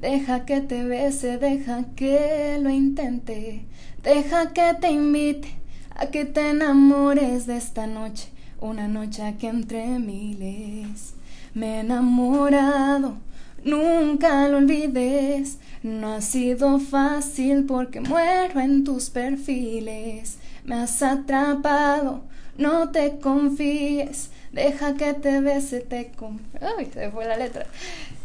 deja 0.00 0.46
que 0.46 0.62
te 0.62 0.84
bese, 0.84 1.36
deja 1.36 1.84
que 1.96 2.58
lo 2.60 2.70
intente, 2.70 3.66
deja 4.02 4.52
que 4.52 4.74
te 4.80 4.90
invite 4.90 5.61
a 5.94 6.06
que 6.06 6.24
te 6.24 6.50
enamores 6.50 7.46
de 7.46 7.56
esta 7.56 7.86
noche, 7.86 8.28
una 8.60 8.88
noche 8.88 9.36
que 9.38 9.48
entre 9.48 9.98
miles 9.98 11.14
me 11.54 11.76
he 11.76 11.80
enamorado, 11.80 13.16
nunca 13.64 14.48
lo 14.48 14.58
olvides, 14.58 15.58
no 15.82 16.14
ha 16.14 16.20
sido 16.20 16.78
fácil 16.78 17.64
porque 17.64 18.00
muero 18.00 18.60
en 18.60 18.84
tus 18.84 19.10
perfiles, 19.10 20.38
me 20.64 20.76
has 20.76 21.02
atrapado, 21.02 22.22
no 22.56 22.90
te 22.90 23.18
confíes, 23.18 24.30
deja 24.52 24.94
que 24.94 25.14
te 25.14 25.40
bese, 25.40 25.80
te. 25.80 26.12
Ay, 26.60 26.90
se 26.92 27.10
fue 27.10 27.26
la 27.26 27.36
letra. 27.36 27.66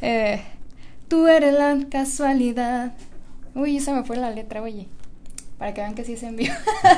Eh, 0.02 0.42
tú 1.08 1.28
eres 1.28 1.54
la 1.54 1.78
casualidad. 1.90 2.94
Uy, 3.56 3.80
se 3.80 3.92
me 3.92 4.04
fue 4.04 4.18
la 4.18 4.30
letra, 4.30 4.62
oye 4.62 4.88
para 5.58 5.74
que 5.74 5.82
vean 5.82 5.96
que 5.96 6.04
sí 6.04 6.18
se 6.18 6.28
envió. 6.28 6.52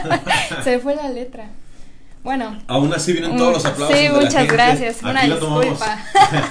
se 0.63 0.79
fue 0.79 0.95
la 0.95 1.09
letra. 1.09 1.49
Bueno. 2.23 2.61
Aún 2.67 2.93
así 2.93 3.13
vienen 3.13 3.37
todos 3.37 3.53
los 3.53 3.65
aplausos. 3.65 3.97
Sí, 3.97 4.07
muchas 4.09 4.47
gracias. 4.47 5.01
Una 5.01 5.23
disculpa. 5.23 6.05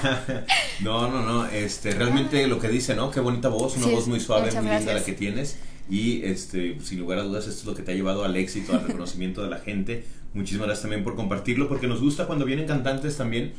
no, 0.81 1.09
no, 1.09 1.21
no. 1.21 1.45
Este, 1.47 1.91
realmente 1.91 2.47
lo 2.47 2.59
que 2.59 2.69
dice, 2.69 2.95
¿no? 2.95 3.11
Qué 3.11 3.19
bonita 3.19 3.49
voz, 3.49 3.77
una 3.77 3.87
voz 3.87 4.07
muy 4.07 4.19
suave, 4.19 4.51
muy 4.51 4.69
linda 4.69 4.93
la 4.93 5.03
que 5.03 5.13
tienes. 5.13 5.59
Y 5.89 6.23
este, 6.23 6.79
sin 6.81 6.99
lugar 6.99 7.19
a 7.19 7.23
dudas, 7.23 7.47
esto 7.47 7.61
es 7.61 7.65
lo 7.65 7.75
que 7.75 7.81
te 7.81 7.91
ha 7.91 7.95
llevado 7.95 8.23
al 8.23 8.35
éxito, 8.35 8.73
al 8.73 8.85
reconocimiento 8.85 9.43
de 9.43 9.49
la 9.49 9.59
gente. 9.59 10.05
Muchísimas 10.33 10.67
gracias 10.67 10.83
también 10.83 11.03
por 11.03 11.15
compartirlo, 11.15 11.67
porque 11.67 11.87
nos 11.87 12.01
gusta 12.01 12.27
cuando 12.27 12.45
vienen 12.45 12.67
cantantes 12.67 13.17
también 13.17 13.53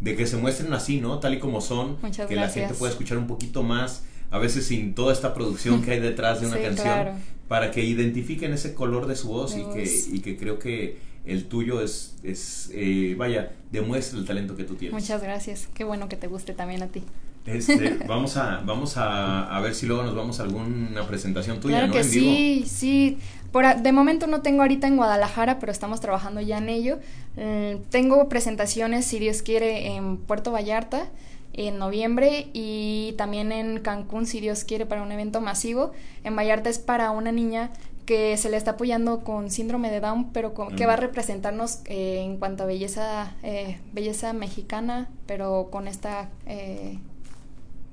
de 0.00 0.16
que 0.16 0.26
se 0.26 0.36
muestren 0.36 0.72
así, 0.72 1.00
¿no? 1.00 1.18
Tal 1.18 1.34
y 1.34 1.38
como 1.38 1.60
son, 1.60 1.98
Muchas 2.02 2.26
que 2.26 2.36
la 2.36 2.48
gente 2.48 2.74
pueda 2.74 2.90
escuchar 2.90 3.18
un 3.18 3.26
poquito 3.26 3.62
más, 3.62 4.04
a 4.30 4.38
veces 4.38 4.66
sin 4.66 4.94
toda 4.94 5.12
esta 5.12 5.34
producción 5.34 5.82
que 5.82 5.92
hay 5.92 6.00
detrás 6.00 6.40
de 6.40 6.46
una 6.46 6.58
canción, 6.58 7.20
para 7.48 7.70
que 7.70 7.84
identifiquen 7.84 8.52
ese 8.52 8.74
color 8.74 9.06
de 9.06 9.16
su 9.16 9.28
voz, 9.28 9.56
y, 9.56 9.64
Que, 9.64 9.84
y 10.12 10.20
que 10.20 10.36
creo 10.36 10.58
que 10.58 10.98
el 11.24 11.46
tuyo 11.46 11.80
es, 11.80 12.16
es 12.22 12.70
eh, 12.74 13.14
vaya, 13.16 13.52
demuestra 13.72 14.18
el 14.18 14.24
talento 14.24 14.56
que 14.56 14.64
tú 14.64 14.74
tienes. 14.74 15.00
Muchas 15.00 15.22
gracias, 15.22 15.68
qué 15.74 15.84
bueno 15.84 16.08
que 16.08 16.16
te 16.16 16.26
guste 16.26 16.52
también 16.52 16.82
a 16.82 16.88
ti. 16.88 17.02
Este, 17.46 17.98
vamos 18.08 18.36
a, 18.36 18.62
vamos 18.64 18.96
a, 18.96 19.54
a, 19.54 19.60
ver 19.60 19.74
si 19.74 19.86
luego 19.86 20.02
nos 20.02 20.14
vamos 20.14 20.40
a 20.40 20.44
alguna 20.44 21.06
presentación 21.06 21.60
tuya, 21.60 21.78
claro 21.78 21.92
que 21.92 22.04
sí, 22.04 22.64
sí. 22.66 23.18
Por, 23.52 23.64
de 23.76 23.92
momento 23.92 24.26
no 24.26 24.42
tengo 24.42 24.62
ahorita 24.62 24.88
en 24.88 24.96
Guadalajara, 24.96 25.60
pero 25.60 25.70
estamos 25.70 26.00
trabajando 26.00 26.40
ya 26.40 26.58
en 26.58 26.68
ello. 26.68 26.98
Eh, 27.36 27.78
tengo 27.90 28.28
presentaciones, 28.28 29.04
si 29.04 29.18
Dios 29.18 29.42
quiere, 29.42 29.94
en 29.94 30.16
Puerto 30.16 30.50
Vallarta 30.50 31.08
en 31.54 31.78
noviembre 31.78 32.48
y 32.52 33.14
también 33.16 33.52
en 33.52 33.80
Cancún, 33.80 34.26
si 34.26 34.40
Dios 34.40 34.64
quiere, 34.64 34.86
para 34.86 35.02
un 35.02 35.12
evento 35.12 35.40
masivo. 35.40 35.92
En 36.22 36.36
Vallarta 36.36 36.68
es 36.68 36.78
para 36.78 37.10
una 37.10 37.32
niña 37.32 37.70
que 38.06 38.36
se 38.36 38.50
le 38.50 38.56
está 38.56 38.72
apoyando 38.72 39.20
con 39.24 39.50
síndrome 39.50 39.90
de 39.90 40.00
Down, 40.00 40.32
pero 40.32 40.52
que 40.76 40.86
va 40.86 40.92
a 40.92 40.96
representarnos 40.96 41.80
eh, 41.86 42.20
en 42.22 42.36
cuanto 42.36 42.64
a 42.64 42.66
belleza, 42.66 43.32
eh, 43.42 43.78
belleza 43.92 44.32
mexicana, 44.34 45.08
pero 45.26 45.68
con 45.70 45.88
esta, 45.88 46.28
eh, 46.46 46.98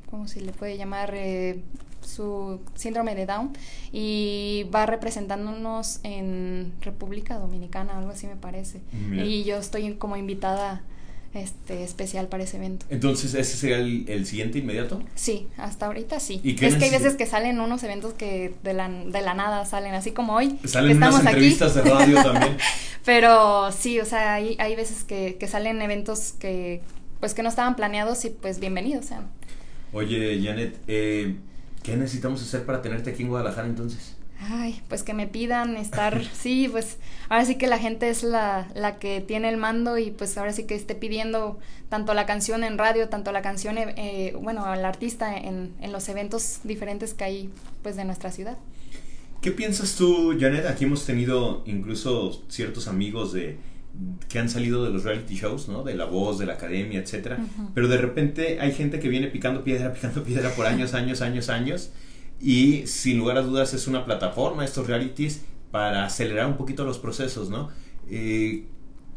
¿cómo 0.10 0.28
se 0.28 0.42
le 0.42 0.52
puede 0.52 0.78
llamar? 0.78 1.14
Eh, 1.16 1.62
su 2.02 2.60
síndrome 2.76 3.16
de 3.16 3.26
Down 3.26 3.52
y 3.92 4.68
va 4.74 4.86
representándonos 4.86 6.00
en 6.04 6.74
República 6.82 7.38
Dominicana, 7.38 7.98
algo 7.98 8.12
así 8.12 8.28
me 8.28 8.36
parece. 8.36 8.82
Y 9.14 9.44
yo 9.44 9.58
estoy 9.58 9.94
como 9.96 10.18
invitada 10.18 10.82
este 11.34 11.84
especial 11.84 12.28
para 12.28 12.44
ese 12.44 12.58
evento. 12.58 12.86
Entonces, 12.90 13.34
¿ese 13.34 13.56
sería 13.56 13.78
el, 13.78 14.26
siguiente 14.26 14.60
inmediato? 14.60 15.02
Sí, 15.16 15.48
hasta 15.58 15.86
ahorita 15.86 16.20
sí. 16.20 16.42
es 16.44 16.76
que 16.76 16.86
hay 16.86 16.92
veces 16.92 17.16
que 17.16 17.26
salen 17.26 17.60
unos 17.60 17.84
eventos 17.84 18.14
que 18.14 18.54
de 18.64 18.74
la, 18.74 18.90
de 18.90 19.22
la 19.22 19.34
nada 19.34 19.66
salen, 19.66 19.94
así 19.94 20.12
como 20.12 20.34
hoy. 20.34 20.60
Salen 20.66 20.98
unas 20.98 21.20
entrevistas 21.26 21.76
de 21.76 21.82
radio 21.84 22.22
también. 22.22 22.58
Pero 23.06 23.72
sí, 23.72 24.00
o 24.00 24.06
sea, 24.06 24.36
hay, 24.36 24.56
hay 24.60 24.76
veces 24.76 25.04
que, 25.04 25.38
que 25.40 25.48
salen 25.48 25.82
eventos 25.82 26.34
que 26.34 26.82
pues 27.22 27.36
que 27.36 27.44
no 27.44 27.50
estaban 27.50 27.76
planeados 27.76 28.26
y 28.26 28.32
pues 28.32 28.60
bienvenidos 28.60 29.06
sean. 29.06 29.30
Oye, 29.94 30.42
Janet, 30.44 30.78
eh, 30.88 31.36
¿qué 31.84 31.96
necesitamos 31.96 32.42
hacer 32.42 32.66
para 32.66 32.82
tenerte 32.82 33.12
aquí 33.12 33.24
en 33.24 33.30
Guadalajara 33.30 33.68
entonces? 33.68 34.18
Ay, 34.44 34.82
pues 34.90 35.04
que 35.04 35.14
me 35.14 35.28
pidan 35.28 35.78
estar, 35.78 36.26
sí, 36.34 36.68
pues 36.72 36.98
ahora 37.30 37.46
sí 37.46 37.56
que 37.56 37.68
la 37.68 37.78
gente 37.78 38.10
es 38.10 38.24
la, 38.24 38.68
la 38.74 38.98
que 38.98 39.22
tiene 39.22 39.50
el 39.50 39.58
mando 39.58 39.98
y 40.00 40.10
pues 40.10 40.38
ahora 40.38 40.52
sí 40.52 40.64
que 40.64 40.74
esté 40.74 40.96
pidiendo 40.96 41.60
tanto 41.90 42.14
la 42.14 42.26
canción 42.26 42.64
en 42.64 42.78
radio, 42.78 43.08
tanto 43.08 43.32
la 43.32 43.44
canción, 43.44 43.78
eh, 43.78 44.36
bueno, 44.42 44.66
al 44.66 44.84
artista 44.84 45.38
en, 45.38 45.74
en 45.80 45.92
los 45.92 46.10
eventos 46.10 46.62
diferentes 46.64 47.14
que 47.14 47.24
hay 47.24 47.50
pues 47.84 47.96
de 47.96 48.06
nuestra 48.06 48.32
ciudad. 48.32 48.58
¿Qué 49.42 49.52
piensas 49.52 49.96
tú, 49.96 50.36
Janet? 50.40 50.66
Aquí 50.66 50.86
hemos 50.86 51.06
tenido 51.06 51.64
incluso 51.66 52.44
ciertos 52.48 52.88
amigos 52.88 53.34
de 53.34 53.58
que 54.30 54.40
han 54.40 54.50
salido 54.50 54.84
de 54.84 54.92
los 54.92 55.04
reality 55.04 55.36
shows, 55.36 55.68
¿no? 55.68 55.84
De 55.84 55.96
La 55.96 56.06
Voz, 56.06 56.40
de 56.40 56.46
la 56.46 56.54
Academia, 56.54 57.00
etcétera. 57.00 57.38
Pero 57.74 57.88
de 57.88 57.98
repente 57.98 58.60
hay 58.60 58.72
gente 58.72 59.00
que 59.00 59.10
viene 59.10 59.28
picando 59.28 59.64
piedra, 59.64 59.94
picando 59.96 60.24
piedra 60.24 60.52
por 60.52 60.66
años, 60.66 60.94
años, 60.94 61.22
años, 61.22 61.50
años 61.50 61.92
y 62.42 62.88
sin 62.88 63.18
lugar 63.18 63.38
a 63.38 63.42
dudas 63.42 63.74
es 63.74 63.88
una 63.88 64.06
plataforma 64.06 64.66
estos 64.66 64.88
realities 64.88 65.42
para 65.70 66.06
acelerar 66.06 66.48
un 66.48 66.58
poquito 66.58 66.84
los 66.84 67.00
procesos, 67.00 67.50
¿no? 67.50 67.70
Eh, 68.10 68.66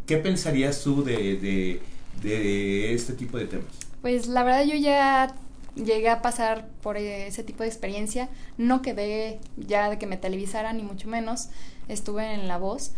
¿Qué 0.06 0.18
pensarías 0.18 0.82
tú 0.82 1.02
de, 1.02 1.36
de, 1.36 1.80
de, 2.22 2.92
este 2.92 3.14
tipo 3.14 3.38
de 3.38 3.46
temas? 3.46 3.66
Pues 4.02 4.26
la 4.26 4.44
verdad 4.44 4.64
yo 4.64 4.76
ya 4.76 5.34
llegué 5.74 6.10
a 6.10 6.20
pasar 6.20 6.68
por 6.82 6.98
ese 6.98 7.42
tipo 7.42 7.62
de 7.62 7.68
experiencia, 7.70 8.28
no 8.58 8.82
quedé 8.82 9.40
ya 9.56 9.88
de 9.88 9.98
que 9.98 10.06
me 10.06 10.18
televisaran 10.18 10.76
ni 10.76 10.82
mucho 10.82 11.08
menos, 11.08 11.48
estuve 11.88 12.34
en 12.34 12.46
La 12.46 12.58
Voz 12.58 12.92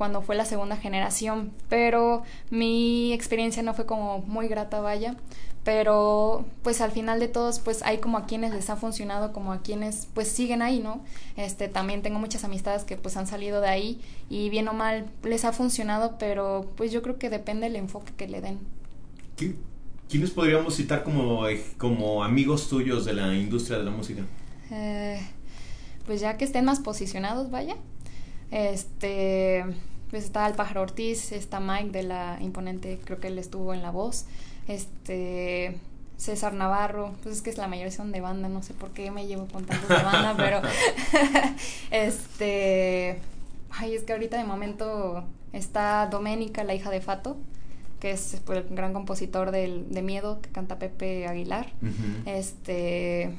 cuando 0.00 0.22
fue 0.22 0.34
la 0.34 0.46
segunda 0.46 0.76
generación, 0.76 1.52
pero 1.68 2.22
mi 2.48 3.12
experiencia 3.12 3.62
no 3.62 3.74
fue 3.74 3.84
como 3.84 4.20
muy 4.20 4.48
grata, 4.48 4.80
vaya, 4.80 5.16
pero 5.64 6.46
pues 6.62 6.80
al 6.80 6.90
final 6.90 7.20
de 7.20 7.28
todos 7.28 7.58
pues 7.58 7.82
hay 7.82 7.98
como 7.98 8.16
a 8.16 8.26
quienes 8.26 8.54
les 8.54 8.70
ha 8.70 8.76
funcionado 8.76 9.32
como 9.32 9.52
a 9.52 9.60
quienes 9.60 10.08
pues 10.14 10.28
siguen 10.28 10.62
ahí 10.62 10.80
no 10.80 11.02
este 11.36 11.68
también 11.68 12.02
tengo 12.02 12.18
muchas 12.18 12.44
amistades 12.44 12.84
que 12.84 12.96
pues 12.96 13.16
han 13.16 13.26
salido 13.26 13.60
de 13.60 13.68
ahí 13.68 14.00
y 14.30 14.48
bien 14.48 14.68
o 14.68 14.72
mal 14.72 15.10
les 15.22 15.44
ha 15.44 15.52
funcionado 15.52 16.16
pero 16.18 16.70
pues 16.76 16.92
yo 16.92 17.02
creo 17.02 17.18
que 17.18 17.28
depende 17.28 17.66
del 17.66 17.76
enfoque 17.76 18.12
que 18.16 18.28
le 18.28 18.40
den. 18.40 18.58
Quiénes 20.08 20.30
podríamos 20.30 20.76
citar 20.76 21.04
como 21.04 21.42
como 21.76 22.24
amigos 22.24 22.68
tuyos 22.68 23.04
de 23.04 23.12
la 23.12 23.34
industria 23.34 23.78
de 23.78 23.84
la 23.84 23.90
música 23.90 24.22
eh, 24.70 25.20
pues 26.06 26.20
ya 26.20 26.36
que 26.36 26.44
estén 26.44 26.64
más 26.64 26.80
posicionados 26.80 27.50
vaya. 27.50 27.76
Este 28.50 29.64
pues 30.10 30.24
está 30.24 30.46
el 30.46 30.54
pájaro 30.54 30.82
Ortiz 30.82 31.32
está 31.32 31.60
Mike 31.60 31.90
de 31.90 32.02
la 32.02 32.38
imponente 32.40 32.98
creo 33.04 33.20
que 33.20 33.28
él 33.28 33.38
estuvo 33.38 33.72
en 33.74 33.82
la 33.82 33.90
voz 33.90 34.26
este 34.68 35.78
César 36.16 36.52
Navarro, 36.52 37.14
pues 37.22 37.36
es 37.36 37.42
que 37.42 37.48
es 37.48 37.56
la 37.56 37.66
mayor 37.66 37.90
son 37.90 38.12
de 38.12 38.20
banda, 38.20 38.50
no 38.50 38.62
sé 38.62 38.74
por 38.74 38.90
qué 38.90 39.10
me 39.10 39.26
llevo 39.26 39.46
con 39.46 39.64
tantos 39.64 39.88
de 39.88 40.02
banda, 40.02 40.34
pero 40.36 40.60
este 41.90 43.18
ay, 43.70 43.94
es 43.94 44.02
que 44.02 44.12
ahorita 44.12 44.36
de 44.36 44.44
momento 44.44 45.24
está 45.52 46.06
Doménica, 46.06 46.64
la 46.64 46.74
hija 46.74 46.90
de 46.90 47.00
Fato, 47.00 47.38
que 48.00 48.10
es 48.10 48.40
pues, 48.44 48.66
el 48.66 48.74
gran 48.74 48.92
compositor 48.92 49.50
del, 49.50 49.92
de 49.92 50.02
Miedo, 50.02 50.40
que 50.40 50.50
canta 50.50 50.78
Pepe 50.78 51.26
Aguilar. 51.26 51.72
Este 52.26 53.34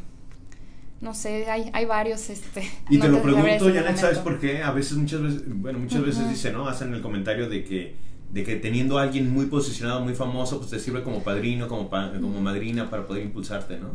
no 1.01 1.13
sé, 1.13 1.49
hay, 1.49 1.69
hay 1.73 1.85
varios, 1.85 2.29
este. 2.29 2.69
Y 2.89 2.99
te 2.99 3.09
lo 3.09 3.21
pregunto, 3.21 3.65
Janet, 3.65 3.97
¿sabes 3.97 4.19
por 4.19 4.39
qué? 4.39 4.63
A 4.63 4.71
veces, 4.71 4.97
muchas 4.97 5.21
veces, 5.21 5.43
bueno, 5.47 5.79
muchas 5.79 6.03
veces 6.03 6.29
dice, 6.29 6.51
¿no? 6.51 6.67
Hacen 6.67 6.93
el 6.93 7.01
comentario 7.01 7.49
de 7.49 7.63
que 7.63 8.11
de 8.31 8.43
que 8.43 8.55
teniendo 8.55 8.97
a 8.97 9.03
alguien 9.03 9.31
muy 9.31 9.47
posicionado, 9.47 10.01
muy 10.01 10.15
famoso, 10.15 10.57
pues 10.59 10.71
te 10.71 10.79
sirve 10.79 11.03
como 11.03 11.21
padrino, 11.21 11.67
como, 11.67 11.89
como 11.89 12.41
madrina 12.41 12.89
para 12.89 13.05
poder 13.05 13.23
impulsarte, 13.23 13.77
¿no? 13.77 13.89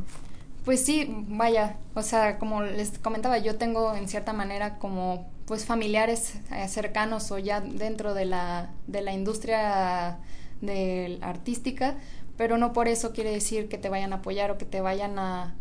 Pues 0.64 0.84
sí, 0.84 1.06
vaya, 1.28 1.78
o 1.94 2.02
sea, 2.02 2.38
como 2.38 2.62
les 2.62 2.98
comentaba, 2.98 3.38
yo 3.38 3.56
tengo 3.56 3.94
en 3.94 4.08
cierta 4.08 4.32
manera 4.32 4.78
como 4.78 5.30
pues 5.46 5.64
familiares 5.64 6.40
eh, 6.52 6.66
cercanos 6.68 7.30
o 7.30 7.38
ya 7.38 7.60
dentro 7.60 8.14
de 8.14 8.24
la, 8.24 8.72
de 8.88 9.00
la 9.00 9.12
industria 9.12 10.18
de 10.60 11.18
artística, 11.22 11.96
pero 12.36 12.58
no 12.58 12.72
por 12.72 12.88
eso 12.88 13.12
quiere 13.12 13.30
decir 13.30 13.68
que 13.68 13.78
te 13.78 13.88
vayan 13.88 14.12
a 14.12 14.16
apoyar 14.16 14.50
o 14.50 14.58
que 14.58 14.64
te 14.64 14.80
vayan 14.80 15.18
a 15.18 15.54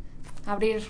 abrir 0.46 0.82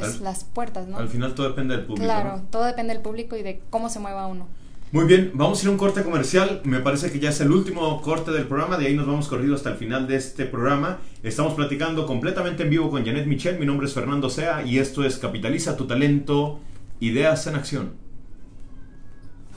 pues 0.00 0.20
las 0.20 0.44
puertas, 0.44 0.86
¿no? 0.86 0.98
Al 0.98 1.08
final 1.08 1.34
todo 1.34 1.48
depende 1.48 1.76
del 1.76 1.86
público. 1.86 2.04
Claro, 2.04 2.42
todo 2.50 2.64
depende 2.64 2.92
del 2.92 3.02
público 3.02 3.36
y 3.36 3.42
de 3.42 3.60
cómo 3.70 3.88
se 3.88 4.00
mueva 4.00 4.26
uno. 4.26 4.46
Muy 4.92 5.06
bien, 5.06 5.32
vamos 5.34 5.58
a 5.58 5.62
ir 5.62 5.68
a 5.68 5.70
un 5.72 5.76
corte 5.76 6.04
comercial. 6.04 6.60
Me 6.64 6.78
parece 6.78 7.10
que 7.10 7.18
ya 7.18 7.30
es 7.30 7.40
el 7.40 7.50
último 7.50 8.00
corte 8.00 8.30
del 8.30 8.46
programa. 8.46 8.76
De 8.76 8.86
ahí 8.86 8.94
nos 8.94 9.06
vamos 9.06 9.26
corrido 9.28 9.54
hasta 9.54 9.70
el 9.70 9.76
final 9.76 10.06
de 10.06 10.16
este 10.16 10.46
programa. 10.46 10.98
Estamos 11.22 11.54
platicando 11.54 12.06
completamente 12.06 12.62
en 12.62 12.70
vivo 12.70 12.90
con 12.90 13.04
Janet 13.04 13.26
Michel. 13.26 13.58
Mi 13.58 13.66
nombre 13.66 13.86
es 13.86 13.94
Fernando 13.94 14.30
Sea 14.30 14.64
y 14.64 14.78
esto 14.78 15.04
es 15.04 15.18
Capitaliza 15.18 15.76
tu 15.76 15.86
talento, 15.86 16.60
ideas 17.00 17.46
en 17.46 17.56
acción. 17.56 17.92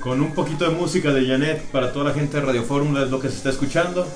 Con 0.00 0.22
un 0.22 0.32
poquito 0.32 0.64
de 0.64 0.74
música 0.74 1.12
de 1.12 1.26
Janet 1.26 1.60
para 1.66 1.92
toda 1.92 2.06
la 2.06 2.14
gente 2.14 2.38
de 2.38 2.46
Radio 2.46 2.62
Fórmula 2.62 3.02
es 3.02 3.10
lo 3.10 3.20
que 3.20 3.28
se 3.28 3.36
está 3.36 3.50
escuchando. 3.50 4.06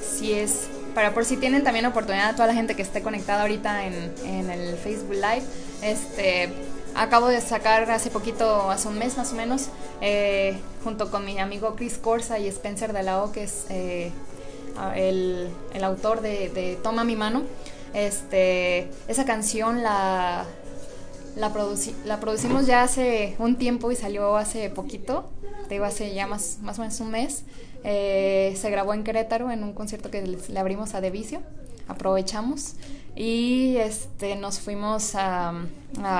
Sí 0.00 0.32
es 0.32 0.68
para 0.94 1.12
por 1.12 1.24
si 1.24 1.36
tienen 1.36 1.64
también 1.64 1.86
oportunidad 1.86 2.28
a 2.28 2.32
toda 2.34 2.46
la 2.46 2.54
gente 2.54 2.76
que 2.76 2.82
esté 2.82 3.02
conectada 3.02 3.42
ahorita 3.42 3.84
en, 3.84 4.12
en, 4.24 4.50
el 4.50 4.76
Facebook 4.76 5.14
Live. 5.14 5.42
Este, 5.82 6.52
acabo 6.94 7.26
de 7.28 7.40
sacar 7.40 7.90
hace 7.90 8.10
poquito, 8.10 8.70
hace 8.70 8.86
un 8.86 8.98
mes 8.98 9.16
más 9.16 9.32
o 9.32 9.34
menos, 9.34 9.70
eh, 10.00 10.56
junto 10.84 11.10
con 11.10 11.24
mi 11.24 11.38
amigo 11.40 11.74
Chris 11.74 11.98
Corsa 11.98 12.38
y 12.38 12.46
Spencer 12.46 12.92
de 12.92 13.02
la 13.02 13.22
O, 13.24 13.32
que 13.32 13.44
es 13.44 13.66
eh, 13.70 14.12
el, 14.94 15.48
el, 15.74 15.84
autor 15.84 16.20
de, 16.20 16.48
de, 16.50 16.78
Toma 16.82 17.02
mi 17.02 17.16
mano. 17.16 17.42
Este, 17.94 18.88
esa 19.08 19.24
canción 19.24 19.82
la, 19.82 20.46
la, 21.36 21.52
la 22.04 22.20
producimos 22.20 22.66
ya 22.66 22.82
hace 22.82 23.36
un 23.38 23.56
tiempo 23.56 23.90
y 23.90 23.96
salió 23.96 24.36
hace 24.36 24.68
poquito, 24.70 25.30
te 25.68 25.74
digo 25.74 25.84
hace 25.84 26.14
ya 26.14 26.26
más, 26.26 26.58
más 26.62 26.78
o 26.78 26.82
menos 26.82 27.00
un 27.00 27.10
mes. 27.10 27.44
Eh, 27.84 28.54
se 28.56 28.70
grabó 28.70 28.94
en 28.94 29.02
Querétaro 29.02 29.50
en 29.50 29.64
un 29.64 29.72
concierto 29.72 30.10
que 30.10 30.22
le 30.22 30.58
abrimos 30.58 30.94
a 30.94 31.00
Devicio, 31.00 31.40
aprovechamos 31.88 32.74
y 33.16 33.76
este, 33.76 34.36
nos 34.36 34.60
fuimos 34.60 35.14
a, 35.14 35.54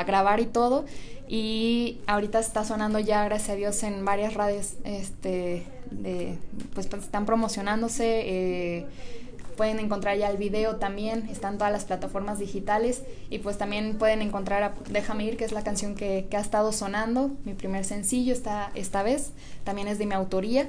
grabar 0.07 0.41
y 0.41 0.47
todo 0.47 0.85
y 1.29 2.01
ahorita 2.07 2.41
está 2.41 2.65
sonando 2.65 2.99
ya, 2.99 3.25
gracias 3.25 3.51
a 3.51 3.55
Dios, 3.55 3.83
en 3.85 4.05
varias 4.05 4.35
radios, 4.35 4.75
este, 4.85 5.65
de, 5.91 6.39
pues, 6.75 6.89
pues 6.89 7.05
están 7.05 7.25
promocionándose. 7.25 8.23
Eh, 8.25 8.87
pueden 9.57 9.79
encontrar 9.79 10.17
ya 10.17 10.31
el 10.31 10.37
video 10.37 10.77
también, 10.77 11.29
están 11.31 11.59
todas 11.59 11.73
las 11.73 11.85
plataformas 11.85 12.39
digitales 12.39 13.03
y 13.31 13.39
pues 13.39 13.59
también 13.59 13.99
pueden 13.99 14.23
encontrar 14.23 14.75
Déjame 14.91 15.25
ir, 15.25 15.37
que 15.37 15.45
es 15.45 15.53
la 15.53 15.65
canción 15.65 15.95
que, 15.95 16.27
que, 16.31 16.37
ha 16.37 16.41
estado 16.41 16.73
sonando, 16.73 17.31
mi 17.45 17.55
primer 17.55 17.85
sencillo 17.85 18.33
esta, 18.33 18.71
esta 18.75 19.03
vez, 19.03 19.33
también 19.65 19.89
es 19.89 19.99
de 19.99 20.07
mi 20.07 20.15
autoría. 20.15 20.69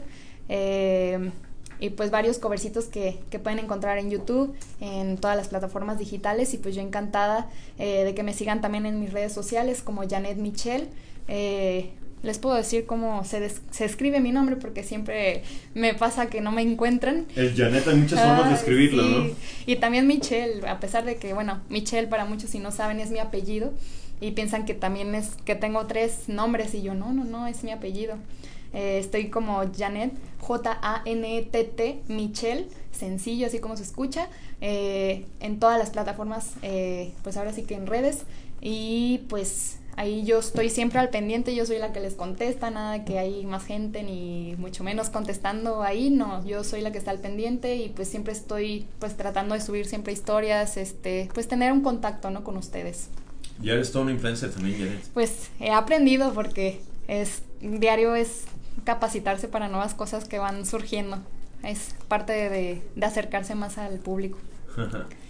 Eh, 0.49 1.31
y 1.79 1.89
pues 1.89 2.11
varios 2.11 2.37
covercitos 2.37 2.85
que, 2.85 3.19
que, 3.29 3.39
pueden 3.39 3.59
encontrar 3.59 3.97
en 3.97 4.09
YouTube, 4.09 4.55
en 4.79 5.17
todas 5.17 5.35
las 5.35 5.49
plataformas 5.49 5.99
digitales 5.99 6.53
y 6.53 6.57
pues 6.57 6.75
yo 6.75 6.81
encantada 6.81 7.49
eh, 7.77 8.05
de 8.05 8.15
que 8.15 8.23
me 8.23 8.33
sigan 8.33 8.61
también 8.61 8.85
en 8.85 9.01
mis 9.01 9.11
redes 9.11 9.33
sociales 9.33 9.81
como 9.81 10.07
Janet 10.07 10.37
Michel. 10.37 10.87
Eh, 11.27 11.91
les 12.23 12.39
puedo 12.39 12.55
decir 12.55 12.85
cómo 12.85 13.23
se, 13.25 13.47
se 13.69 13.85
escribe 13.85 14.19
mi 14.21 14.31
nombre 14.31 14.55
porque 14.55 14.81
siempre 14.81 15.43
me 15.75 15.93
pasa 15.93 16.27
que 16.27 16.41
no 16.41 16.51
me 16.51 16.61
encuentran. 16.61 17.25
El 17.35 17.53
Janet 17.55 17.85
hay 17.87 17.95
muchas 17.95 18.19
formas 18.21 18.49
de 18.49 18.55
escribirlo, 18.55 19.03
¿no? 19.03 19.29
Y 19.65 19.75
también 19.75 20.07
Michelle, 20.07 20.67
a 20.67 20.79
pesar 20.79 21.03
de 21.05 21.17
que, 21.17 21.33
bueno, 21.33 21.61
Michelle 21.69 22.07
para 22.07 22.25
muchos 22.25 22.49
si 22.49 22.59
no 22.59 22.71
saben 22.71 22.99
es 23.01 23.11
mi 23.11 23.19
apellido 23.19 23.73
y 24.21 24.31
piensan 24.31 24.65
que 24.65 24.73
también 24.73 25.13
es 25.15 25.31
que 25.43 25.55
tengo 25.55 25.85
tres 25.85 26.29
nombres 26.29 26.73
y 26.73 26.81
yo 26.81 26.95
no, 26.95 27.11
no, 27.11 27.25
no, 27.25 27.45
es 27.45 27.63
mi 27.65 27.71
apellido. 27.71 28.15
Eh, 28.73 28.99
estoy 28.99 29.29
como 29.29 29.61
Janet, 29.77 30.13
J-A-N-E-T-T, 30.39 32.03
Michelle, 32.07 32.67
sencillo, 32.91 33.47
así 33.47 33.59
como 33.59 33.75
se 33.75 33.83
escucha, 33.83 34.29
eh, 34.61 35.25
en 35.41 35.59
todas 35.59 35.77
las 35.77 35.89
plataformas, 35.89 36.53
eh, 36.61 37.11
pues 37.21 37.35
ahora 37.35 37.51
sí 37.51 37.63
que 37.63 37.75
en 37.75 37.85
redes. 37.85 38.23
Y 38.61 39.23
pues 39.27 39.79
ahí 39.95 40.25
yo 40.25 40.39
estoy 40.39 40.69
siempre 40.69 40.99
al 40.99 41.09
pendiente, 41.09 41.55
yo 41.55 41.65
soy 41.65 41.77
la 41.79 41.93
que 41.93 41.99
les 41.99 42.15
contesta, 42.15 42.71
nada 42.71 43.05
que 43.05 43.19
hay 43.19 43.45
más 43.45 43.65
gente 43.65 44.03
ni 44.03 44.55
mucho 44.57 44.83
menos 44.83 45.09
contestando 45.09 45.83
ahí, 45.83 46.09
no, 46.09 46.45
yo 46.45 46.63
soy 46.63 46.81
la 46.81 46.91
que 46.91 46.97
está 46.97 47.11
al 47.11 47.19
pendiente 47.19 47.75
y 47.75 47.89
pues 47.89 48.07
siempre 48.07 48.33
estoy 48.33 48.85
pues 48.99 49.15
tratando 49.15 49.55
de 49.55 49.61
subir 49.61 49.85
siempre 49.85 50.13
historias, 50.13 50.77
este, 50.77 51.29
pues 51.33 51.47
tener 51.47 51.71
un 51.71 51.81
contacto, 51.81 52.29
¿no? 52.29 52.43
Con 52.43 52.57
ustedes. 52.57 53.09
Ya 53.61 53.73
eres 53.73 53.91
toda 53.91 54.03
una 54.03 54.13
influencer 54.13 54.51
también, 54.51 54.79
Janet. 54.79 55.09
Pues 55.13 55.49
he 55.59 55.71
aprendido 55.71 56.33
porque 56.33 56.81
es 57.07 57.43
diario 57.61 58.15
es 58.15 58.45
capacitarse 58.83 59.47
para 59.47 59.67
nuevas 59.67 59.93
cosas 59.93 60.25
que 60.25 60.39
van 60.39 60.65
surgiendo. 60.65 61.19
Es 61.63 61.95
parte 62.07 62.33
de, 62.33 62.81
de 62.95 63.05
acercarse 63.05 63.55
más 63.55 63.77
al 63.77 63.99
público. 63.99 64.37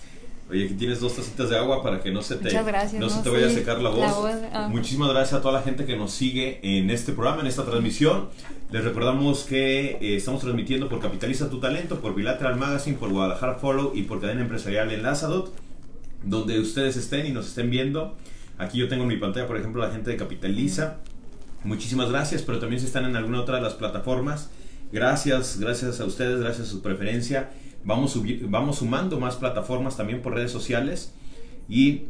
Oye, 0.50 0.66
aquí 0.66 0.74
tienes 0.74 1.00
dos 1.00 1.16
tacitas 1.16 1.50
de 1.50 1.58
agua 1.58 1.82
para 1.82 2.02
que 2.02 2.12
no 2.12 2.22
se 2.22 2.36
te, 2.36 2.50
gracias, 2.50 3.00
no, 3.00 3.10
se 3.10 3.22
te 3.22 3.30
vaya 3.30 3.48
a 3.48 3.50
secar 3.50 3.80
la 3.82 3.90
voz. 3.90 4.32
Ah. 4.54 4.68
Muchísimas 4.70 5.10
gracias 5.10 5.40
a 5.40 5.42
toda 5.42 5.54
la 5.54 5.62
gente 5.62 5.86
que 5.86 5.96
nos 5.96 6.12
sigue 6.12 6.60
en 6.62 6.90
este 6.90 7.14
programa, 7.14 7.42
en 7.42 7.48
esta 7.48 7.64
transmisión. 7.64 8.30
Les 8.72 8.84
recordamos 8.84 9.44
que 9.44 9.98
eh, 10.02 10.16
estamos 10.18 10.42
transmitiendo 10.42 10.90
por 10.90 11.00
Capitaliza 11.00 11.50
tu 11.50 11.60
Talento, 11.60 12.02
por 12.02 12.14
Bilateral 12.14 12.58
Magazine, 12.58 12.98
por 12.98 13.10
Guadalajara 13.10 13.56
Follow 13.56 13.94
y 13.96 14.04
por 14.04 14.20
Cadena 14.20 14.42
Empresarial 14.42 14.92
Enlazadot, 14.92 15.54
donde 16.24 16.60
ustedes 16.60 16.98
estén 16.98 17.26
y 17.26 17.32
nos 17.32 17.48
estén 17.48 17.70
viendo. 17.70 18.16
Aquí 18.58 18.78
yo 18.80 18.88
tengo 18.88 19.04
en 19.04 19.10
mi 19.10 19.18
pantalla, 19.18 19.48
por 19.48 19.58
ejemplo, 19.58 19.82
la 19.82 19.92
gente 19.92 20.12
de 20.12 20.18
Capitaliza. 20.18 20.98
Muchísimas 21.64 22.10
gracias, 22.10 22.42
pero 22.42 22.60
también 22.60 22.80
si 22.82 22.88
están 22.88 23.06
en 23.06 23.16
alguna 23.16 23.42
otra 23.42 23.56
de 23.56 23.62
las 23.62 23.74
plataformas, 23.74 24.50
gracias, 24.92 25.60
gracias 25.60 26.02
a 26.02 26.06
ustedes, 26.06 26.42
gracias 26.42 26.68
a 26.68 26.72
su 26.72 26.82
preferencia. 26.82 27.52
Vamos, 27.86 28.20
vamos 28.44 28.78
sumando 28.78 29.20
más 29.20 29.36
plataformas 29.36 29.98
también 29.98 30.22
por 30.22 30.34
redes 30.34 30.52
sociales 30.52 31.14
y 31.68 32.04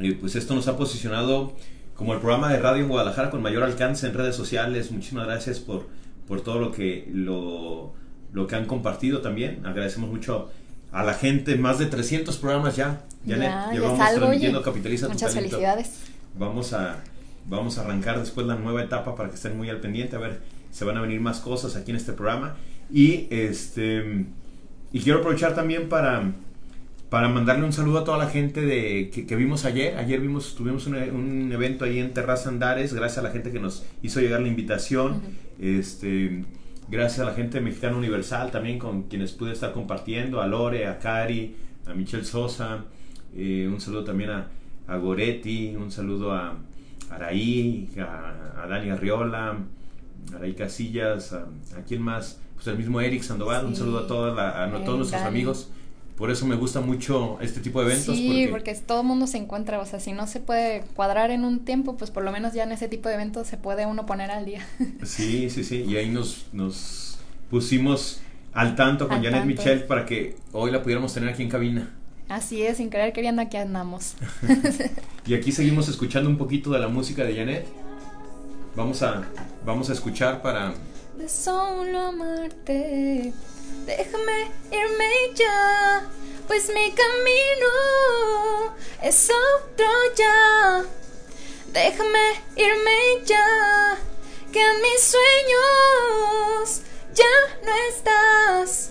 eh, 0.00 0.16
pues 0.18 0.36
esto 0.36 0.54
nos 0.54 0.68
ha 0.68 0.76
posicionado 0.76 1.54
como 1.94 2.14
el 2.14 2.20
programa 2.20 2.50
de 2.50 2.58
radio 2.58 2.82
en 2.82 2.88
Guadalajara 2.88 3.30
con 3.30 3.42
mayor 3.42 3.62
alcance 3.62 4.06
en 4.06 4.14
redes 4.14 4.34
sociales. 4.34 4.90
Muchísimas 4.90 5.26
gracias 5.26 5.58
por, 5.58 5.86
por 6.26 6.40
todo 6.42 6.58
lo 6.58 6.72
que, 6.72 7.08
lo, 7.12 7.92
lo 8.32 8.46
que 8.46 8.56
han 8.56 8.64
compartido 8.66 9.20
también. 9.20 9.66
Agradecemos 9.66 10.10
mucho 10.10 10.50
a 10.92 11.04
la 11.04 11.14
gente, 11.14 11.56
más 11.56 11.78
de 11.78 11.86
300 11.86 12.36
programas 12.38 12.76
ya. 12.76 13.04
Ya, 13.24 13.36
ya 13.36 13.70
llevamos 13.70 13.98
transmitiendo 13.98 14.62
Capitaliza 14.62 15.08
Muchas 15.08 15.34
felicidades. 15.34 15.92
Vamos 16.38 16.72
a, 16.72 17.02
vamos 17.46 17.76
a 17.76 17.82
arrancar 17.82 18.18
después 18.18 18.46
la 18.46 18.56
nueva 18.56 18.82
etapa 18.82 19.14
para 19.14 19.28
que 19.28 19.34
estén 19.34 19.56
muy 19.56 19.68
al 19.68 19.80
pendiente. 19.80 20.16
A 20.16 20.20
ver, 20.20 20.40
se 20.70 20.84
van 20.86 20.96
a 20.96 21.02
venir 21.02 21.20
más 21.20 21.40
cosas 21.40 21.76
aquí 21.76 21.90
en 21.90 21.98
este 21.98 22.14
programa. 22.14 22.56
Y 22.90 23.26
este 23.30 24.26
y 24.92 25.00
quiero 25.00 25.20
aprovechar 25.20 25.54
también 25.54 25.88
para, 25.88 26.32
para 27.08 27.28
mandarle 27.28 27.64
un 27.64 27.72
saludo 27.72 28.00
a 28.00 28.04
toda 28.04 28.18
la 28.18 28.28
gente 28.28 28.60
de, 28.60 29.10
que, 29.10 29.36
vimos 29.36 29.64
ayer. 29.64 29.96
Ayer 29.96 30.20
vimos, 30.20 30.54
tuvimos 30.54 30.86
un, 30.86 31.52
evento 31.52 31.84
ahí 31.84 31.98
en 31.98 32.12
Terraza 32.12 32.48
Andares, 32.48 32.92
gracias 32.92 33.18
a 33.18 33.22
la 33.22 33.30
gente 33.30 33.52
que 33.52 33.60
nos 33.60 33.84
hizo 34.02 34.20
llegar 34.20 34.40
la 34.40 34.48
invitación. 34.48 35.22
este, 35.60 36.44
gracias 36.88 37.20
a 37.20 37.24
la 37.24 37.34
gente 37.34 37.58
de 37.58 37.64
Mexicano 37.64 37.98
Universal 37.98 38.50
también 38.50 38.78
con 38.78 39.04
quienes 39.04 39.32
pude 39.32 39.52
estar 39.52 39.72
compartiendo, 39.72 40.40
a 40.40 40.46
Lore, 40.46 40.86
a 40.88 40.98
Cari, 40.98 41.54
a 41.86 41.94
Michelle 41.94 42.24
Sosa. 42.24 42.84
Eh, 43.36 43.68
un 43.72 43.80
saludo 43.80 44.04
también 44.04 44.30
a, 44.30 44.48
a, 44.88 44.96
Goretti, 44.96 45.76
un 45.76 45.92
saludo 45.92 46.32
a, 46.32 46.56
Araí, 47.10 47.88
a, 47.98 48.62
a 48.62 48.66
Dani 48.66 48.90
Arriola, 48.90 49.56
Araí 50.34 50.54
Casillas, 50.54 51.32
a, 51.32 51.48
a 51.76 51.84
quién 51.86 52.02
más 52.02 52.38
pues 52.60 52.68
el 52.68 52.76
mismo 52.76 53.00
Eric 53.00 53.22
Sandoval, 53.22 53.64
un 53.64 53.74
saludo 53.74 54.00
a, 54.00 54.06
toda 54.06 54.64
a, 54.64 54.84
todos 54.84 54.98
nuestros 54.98 55.22
amigos. 55.22 55.68
Por 56.14 56.30
eso 56.30 56.44
me 56.44 56.56
gusta 56.56 56.82
mucho 56.82 57.38
este 57.40 57.60
tipo 57.60 57.80
de 57.80 57.86
eventos. 57.86 58.14
Sí, 58.14 58.48
porque, 58.50 58.74
todo 58.74 59.00
el 59.00 59.06
mundo 59.06 59.26
se 59.26 59.38
encuentra, 59.38 59.80
o 59.80 59.86
sea, 59.86 59.98
si 59.98 60.12
no 60.12 60.26
se 60.26 60.40
puede 60.40 60.82
cuadrar 60.94 61.30
en 61.30 61.46
un 61.46 61.60
tiempo, 61.60 61.96
pues 61.96 62.10
por 62.10 62.22
lo 62.22 62.32
menos 62.32 62.52
ya 62.52 62.64
en 62.64 62.72
ese 62.72 62.86
tipo 62.88 63.08
de 63.08 63.14
eventos 63.14 63.46
se 63.46 63.56
puede 63.56 63.86
uno 63.86 64.04
poner 64.04 64.30
al 64.30 64.44
día. 64.44 64.66
Sí, 65.04 65.48
sí, 65.48 65.64
sí, 65.64 65.86
y 65.88 65.96
ahí 65.96 66.10
nos, 66.10 66.48
nos 66.52 67.18
pusimos 67.48 68.20
al 68.52 68.76
tanto 68.76 69.08
con 69.08 69.24
Janet 69.24 69.46
Michel 69.46 69.84
para 69.84 70.04
que 70.04 70.36
hoy 70.52 70.70
la 70.70 70.82
pudiéramos 70.82 71.14
tener 71.14 71.30
aquí 71.30 71.42
en 71.42 71.48
cabina. 71.48 71.94
Así 72.28 72.62
es, 72.62 72.76
sin 72.76 72.90
querer 72.90 73.14
queriendo 73.14 73.40
aquí 73.40 73.56
andamos. 73.56 74.16
y 75.26 75.32
aquí 75.32 75.50
seguimos 75.50 75.88
escuchando 75.88 76.28
un 76.28 76.36
poquito 76.36 76.70
de 76.70 76.78
la 76.78 76.88
música 76.88 77.24
de 77.24 77.34
Janet. 77.34 77.66
Vamos 78.74 79.02
a, 79.02 79.22
vamos 79.64 79.90
a 79.90 79.92
escuchar 79.92 80.40
para 80.42 80.74
de 81.20 81.28
solo 81.28 82.00
amarte. 82.00 83.32
Déjame 83.84 84.50
irme 84.70 85.34
ya, 85.34 86.02
pues 86.46 86.68
mi 86.72 86.90
camino 86.92 88.74
es 89.02 89.28
otro 89.28 89.86
ya. 90.16 90.84
Déjame 91.72 92.42
irme 92.56 93.22
ya, 93.26 93.98
que 94.52 94.60
en 94.60 94.82
mis 94.82 95.02
sueños 95.02 96.82
ya 97.14 97.24
no 97.64 97.72
estás. 97.90 98.90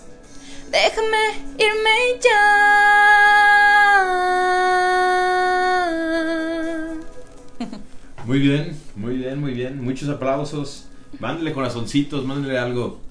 Déjame 0.69 1.41
irme 1.57 2.19
ya. 2.21 3.19
Muy 8.29 8.37
bien, 8.37 8.77
muy 8.95 9.15
bien, 9.15 9.39
muy 9.39 9.53
bien. 9.53 9.83
Muchos 9.83 10.07
aplausos 10.07 10.85
Mándale 11.19 11.51
corazoncitos, 11.51 12.23
mándale 12.25 12.59
algo. 12.59 13.01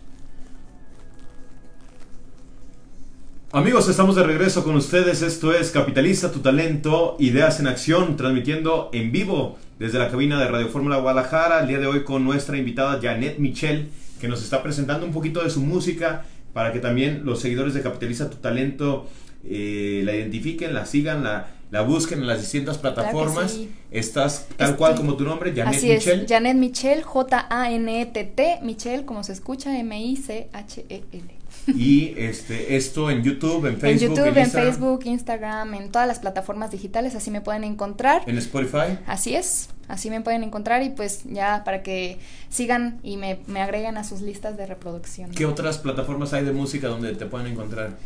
Amigos, 3.50 3.88
estamos 3.88 4.14
de 4.14 4.22
regreso 4.22 4.62
con 4.62 4.76
ustedes. 4.76 5.22
Esto 5.22 5.52
es 5.52 5.72
Capitaliza 5.72 6.30
tu 6.30 6.38
talento, 6.38 7.16
ideas 7.18 7.58
en 7.58 7.66
acción, 7.66 8.16
transmitiendo 8.16 8.90
en 8.92 9.10
vivo 9.10 9.58
desde 9.80 9.98
la 9.98 10.08
cabina 10.08 10.38
de 10.38 10.46
Radio 10.46 10.68
Fórmula 10.68 10.98
Guadalajara. 10.98 11.62
El 11.62 11.66
día 11.66 11.80
de 11.80 11.88
hoy 11.88 12.04
con 12.04 12.22
nuestra 12.22 12.56
invitada 12.56 13.00
Janet 13.02 13.40
Michel, 13.40 13.88
que 14.20 14.28
nos 14.28 14.44
está 14.44 14.62
presentando 14.62 15.04
un 15.04 15.12
poquito 15.12 15.42
de 15.42 15.50
su 15.50 15.62
música 15.62 16.26
para 16.52 16.72
que 16.72 16.78
también 16.78 17.22
los 17.24 17.40
seguidores 17.40 17.74
de 17.74 17.82
Capitaliza 17.82 18.30
tu 18.30 18.36
talento 18.36 19.08
eh, 19.44 20.02
la 20.04 20.14
identifiquen, 20.14 20.74
la 20.74 20.86
sigan, 20.86 21.24
la, 21.24 21.57
la 21.70 21.82
busquen 21.82 22.20
en 22.20 22.26
las 22.26 22.40
distintas 22.40 22.78
plataformas. 22.78 23.58
Estás 23.90 24.46
tal 24.56 24.76
cual 24.76 24.94
como 24.94 25.14
tu 25.14 25.24
nombre, 25.24 25.52
Janet 25.54 25.76
Así 25.76 25.88
Michel. 25.88 26.20
Es, 26.22 26.28
Janet 26.28 26.56
Michel, 26.56 27.02
J-A-N-E-T-T, 27.02 28.58
Michel, 28.62 29.04
como 29.04 29.24
se 29.24 29.32
escucha, 29.32 29.78
M-I-C-H-E-L. 29.78 31.38
Y 31.66 32.14
este, 32.16 32.76
esto 32.76 33.10
en 33.10 33.22
YouTube, 33.22 33.66
en 33.66 33.78
Facebook. 33.78 33.86
En 33.86 33.98
YouTube, 33.98 34.38
en, 34.38 34.50
Facebook, 34.50 35.00
Instagram, 35.04 35.74
en 35.74 35.90
todas 35.90 36.08
las 36.08 36.18
plataformas 36.18 36.70
digitales, 36.70 37.14
así 37.14 37.30
me 37.30 37.40
pueden 37.40 37.64
encontrar. 37.64 38.22
En 38.26 38.38
Spotify. 38.38 38.98
Así 39.06 39.34
es, 39.34 39.68
así 39.86 40.08
me 40.08 40.20
pueden 40.22 40.42
encontrar 40.42 40.82
y 40.82 40.90
pues 40.90 41.22
ya 41.24 41.64
para 41.64 41.82
que 41.82 42.18
sigan 42.48 43.00
y 43.02 43.16
me, 43.18 43.40
me 43.46 43.60
agreguen 43.60 43.98
a 43.98 44.04
sus 44.04 44.22
listas 44.22 44.56
de 44.56 44.66
reproducción. 44.66 45.30
¿Qué 45.30 45.44
otras 45.44 45.78
plataformas 45.78 46.32
hay 46.32 46.44
de 46.44 46.52
música 46.52 46.88
donde 46.88 47.14
te 47.14 47.26
pueden 47.26 47.48
encontrar? 47.48 47.96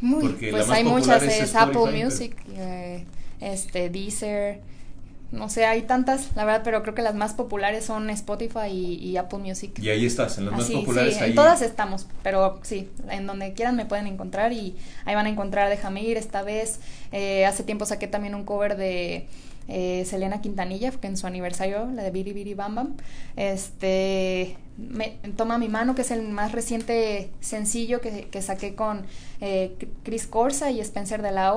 Pues 0.00 0.70
hay 0.70 0.84
muchas, 0.84 1.22
es, 1.22 1.54
Apple 1.54 2.04
Music, 2.04 2.36
eh, 2.56 3.04
este, 3.40 3.90
Deezer, 3.90 4.60
no 5.32 5.48
sé, 5.48 5.66
hay 5.66 5.82
tantas, 5.82 6.30
la 6.36 6.44
verdad, 6.44 6.62
pero 6.64 6.82
creo 6.82 6.94
que 6.94 7.02
las 7.02 7.14
más 7.14 7.34
populares 7.34 7.84
son 7.84 8.10
Spotify 8.10 8.68
y, 8.68 9.16
Apple 9.16 9.40
Music. 9.40 9.78
Y 9.80 9.88
ahí 9.88 10.06
estás, 10.06 10.38
en 10.38 10.46
las 10.46 10.54
más 10.54 10.70
populares. 10.70 11.16
Sí, 11.16 11.24
en 11.24 11.34
todas 11.34 11.62
estamos, 11.62 12.06
pero 12.22 12.60
sí, 12.62 12.88
en 13.10 13.26
donde 13.26 13.52
quieran 13.52 13.76
me 13.76 13.86
pueden 13.86 14.06
encontrar 14.06 14.52
y 14.52 14.76
ahí 15.04 15.14
van 15.14 15.26
a 15.26 15.28
encontrar 15.28 15.68
Déjame 15.68 16.02
ir 16.02 16.16
esta 16.16 16.42
vez. 16.42 16.78
Eh, 17.12 17.44
hace 17.44 17.64
tiempo 17.64 17.86
saqué 17.86 18.06
también 18.06 18.34
un 18.34 18.44
cover 18.44 18.76
de 18.76 19.26
eh, 19.68 20.04
Selena 20.06 20.40
Quintanilla, 20.40 20.92
que 20.92 21.08
en 21.08 21.16
su 21.16 21.26
aniversario, 21.26 21.86
la 21.92 22.04
de 22.04 22.10
Biri 22.10 22.32
Biri 22.32 22.54
Bam 22.54 22.76
Bam, 22.76 22.96
este, 23.34 24.56
me, 24.76 25.18
Toma 25.36 25.58
mi 25.58 25.68
mano, 25.68 25.96
que 25.96 26.02
es 26.02 26.12
el 26.12 26.22
más 26.22 26.52
reciente 26.52 27.30
sencillo 27.40 28.00
que, 28.00 28.28
que 28.30 28.42
saqué 28.42 28.76
con 28.76 29.04
eh, 29.40 29.76
Chris 30.02 30.26
Corsa 30.26 30.70
y 30.70 30.80
Spencer 30.80 31.22
de 31.22 31.32
la 31.32 31.54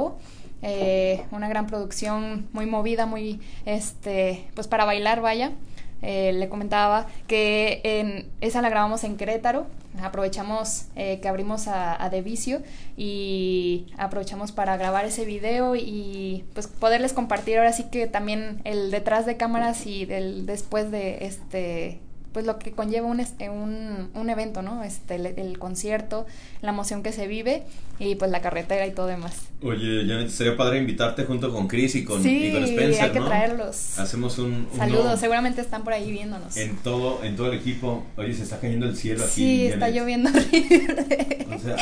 Eh, 0.62 1.24
una 1.32 1.48
gran 1.48 1.68
producción 1.68 2.50
muy 2.52 2.66
movida, 2.66 3.06
muy, 3.06 3.40
este, 3.66 4.46
pues 4.56 4.68
para 4.68 4.86
bailar, 4.86 5.22
vaya. 5.22 5.54
eh, 6.02 6.32
le 6.34 6.48
comentaba 6.50 7.08
que 7.28 7.82
en, 7.84 8.30
esa 8.42 8.62
la 8.62 8.70
grabamos 8.70 9.04
en 9.04 9.18
Querétaro. 9.18 9.68
Aprovechamos 10.02 10.86
eh, 10.96 11.20
que 11.22 11.28
abrimos 11.28 11.68
a, 11.68 12.02
a 12.02 12.10
Devicio 12.10 12.62
y 12.96 13.88
aprovechamos 13.98 14.52
para 14.52 14.78
grabar 14.78 15.06
ese 15.06 15.26
video 15.26 15.76
y 15.76 16.46
pues 16.54 16.68
poderles 16.68 17.12
compartir 17.12 17.58
ahora 17.58 17.74
sí 17.74 17.86
que 17.92 18.08
también 18.08 18.62
el 18.64 18.92
detrás 18.92 19.26
de 19.26 19.36
cámaras 19.36 19.86
y 19.88 20.06
del 20.06 20.46
después 20.46 20.92
de 20.92 21.26
este 21.26 22.00
pues 22.34 22.46
lo 22.46 22.60
que 22.60 22.72
conlleva 22.72 23.08
un, 23.08 23.20
este, 23.20 23.50
un, 23.50 24.10
un 24.14 24.30
evento, 24.30 24.62
¿no? 24.62 24.84
Este, 24.84 25.16
el, 25.16 25.58
concierto, 25.58 26.26
la 26.62 26.70
emoción 26.70 27.02
que 27.04 27.12
se 27.12 27.28
vive 27.28 27.64
y 28.00 28.16
pues 28.16 28.30
la 28.32 28.42
carretera 28.42 28.86
y 28.86 28.92
todo 28.92 29.08
demás. 29.08 29.34
Oye, 29.62 30.06
ya 30.06 30.28
sería 30.30 30.56
padre 30.56 30.78
invitarte 30.78 31.24
junto 31.24 31.52
con 31.52 31.68
Chris 31.68 31.96
y 31.96 32.04
con, 32.04 32.22
sí, 32.22 32.56
Spencer, 32.56 33.04
hay 33.04 33.12
que 33.12 33.20
traerlos. 33.20 33.98
Hacemos 33.98 34.38
un, 34.38 34.68
Saludos, 34.76 35.20
seguramente 35.20 35.62
están 35.62 35.84
por 35.84 35.94
ahí 35.94 36.12
viéndonos. 36.12 36.56
En 36.58 36.78
todo, 36.78 37.24
en 37.24 37.36
todo 37.36 37.52
el 37.52 37.58
equipo. 37.58 38.04
Oye, 38.16 38.34
se 38.34 38.44
está 38.44 38.60
cayendo 38.60 38.86
el 38.86 38.96
cielo 38.96 39.24
aquí. 39.24 39.34
Sí, 39.34 39.68
está 39.68 39.90
lloviendo 39.90 40.30
horrible. 40.34 41.48
O 41.54 41.60
sea, 41.60 41.78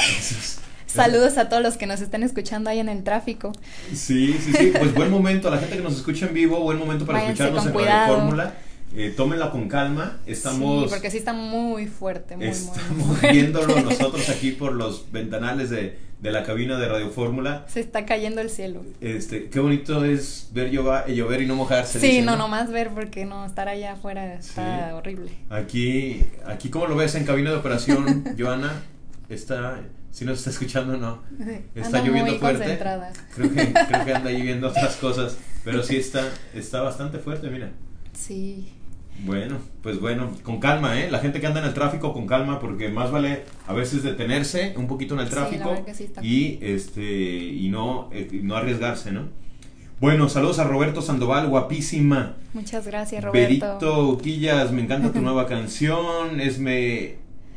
Saludos 0.87 1.37
a 1.37 1.49
todos 1.49 1.61
los 1.61 1.77
que 1.77 1.85
nos 1.85 2.01
estén 2.01 2.23
escuchando 2.23 2.69
ahí 2.69 2.79
en 2.79 2.89
el 2.89 3.03
tráfico. 3.03 3.51
Sí, 3.93 4.35
sí, 4.39 4.53
sí. 4.53 4.73
Pues 4.77 4.95
buen 4.95 5.11
momento. 5.11 5.49
A 5.49 5.51
la 5.51 5.57
gente 5.57 5.77
que 5.77 5.83
nos 5.83 5.97
escucha 5.97 6.25
en 6.27 6.33
vivo, 6.33 6.59
buen 6.61 6.79
momento 6.79 7.05
para 7.05 7.23
escucharnos 7.23 7.65
en 7.65 7.73
Radio 7.73 8.15
Fórmula. 8.15 8.53
Eh, 8.95 9.13
tómenla 9.15 9.51
con 9.51 9.67
calma. 9.67 10.17
Estamos. 10.25 10.85
Sí, 10.85 10.89
porque 10.89 11.11
sí 11.11 11.17
está 11.17 11.33
muy 11.33 11.87
fuerte. 11.87 12.37
Muy, 12.37 12.47
estamos 12.47 13.21
viéndolo 13.21 13.79
nosotros 13.83 14.29
aquí 14.29 14.51
por 14.51 14.73
los 14.73 15.11
ventanales 15.11 15.69
de, 15.69 15.99
de, 16.21 16.31
la 16.31 16.43
cabina 16.43 16.79
de 16.79 16.87
Radio 16.87 17.09
Fórmula. 17.09 17.65
Se 17.67 17.79
está 17.79 18.05
cayendo 18.05 18.41
el 18.41 18.49
cielo. 18.49 18.83
Este, 19.01 19.49
qué 19.49 19.59
bonito 19.59 20.05
es 20.05 20.49
ver 20.53 20.71
llover, 20.71 21.11
llover 21.13 21.41
y 21.41 21.45
no 21.45 21.55
mojarse. 21.55 21.99
Sí, 21.99 22.21
no, 22.21 22.31
no, 22.31 22.43
nomás 22.43 22.71
ver 22.71 22.89
porque 22.89 23.25
no, 23.25 23.45
estar 23.45 23.67
allá 23.67 23.93
afuera 23.93 24.33
está 24.33 24.95
horrible. 24.95 25.31
Aquí, 25.49 26.23
aquí, 26.45 26.69
¿cómo 26.69 26.87
lo 26.87 26.95
ves 26.95 27.15
en 27.15 27.25
cabina 27.25 27.51
de 27.51 27.57
operación, 27.57 28.23
Joana? 28.39 28.83
Está. 29.29 29.81
Si 30.11 30.25
nos 30.25 30.39
está 30.39 30.49
escuchando, 30.49 30.97
no. 30.97 31.21
Está 31.75 31.99
lloviendo 32.01 32.31
muy 32.31 32.39
fuerte. 32.39 32.79
Creo 33.35 33.53
que, 33.53 33.73
creo 33.73 34.05
que 34.05 34.13
anda 34.13 34.31
lloviendo 34.31 34.69
otras 34.69 34.95
cosas. 35.01 35.37
Pero 35.63 35.83
sí 35.83 35.97
está, 35.97 36.23
está 36.55 36.81
bastante 36.81 37.19
fuerte, 37.19 37.49
mira. 37.49 37.69
Sí. 38.13 38.73
Bueno, 39.25 39.57
pues 39.81 39.99
bueno, 39.99 40.31
con 40.43 40.59
calma, 40.59 40.99
¿eh? 40.99 41.09
La 41.09 41.19
gente 41.19 41.39
que 41.39 41.47
anda 41.47 41.59
en 41.59 41.65
el 41.65 41.73
tráfico, 41.73 42.13
con 42.13 42.27
calma, 42.27 42.59
porque 42.59 42.89
más 42.89 43.11
vale 43.11 43.43
a 43.65 43.73
veces 43.73 44.03
detenerse 44.03 44.73
un 44.77 44.87
poquito 44.87 45.15
en 45.15 45.21
el 45.21 45.29
tráfico 45.29 45.75
y 46.21 46.59
este 46.61 47.03
y 47.03 47.69
no, 47.69 48.09
eh, 48.11 48.29
no 48.43 48.55
arriesgarse, 48.55 49.11
¿no? 49.11 49.29
Bueno, 49.99 50.29
saludos 50.29 50.59
a 50.59 50.63
Roberto 50.63 51.01
Sandoval, 51.01 51.47
guapísima. 51.47 52.35
Muchas 52.53 52.85
gracias, 52.85 53.23
Roberto. 53.23 53.47
Berito 53.47 54.09
Uquillas, 54.09 54.71
me 54.71 54.83
encanta 54.83 55.11
tu 55.11 55.21
nueva 55.21 55.47
canción. 55.47 56.39
Es 56.39 56.59
me. 56.59 57.15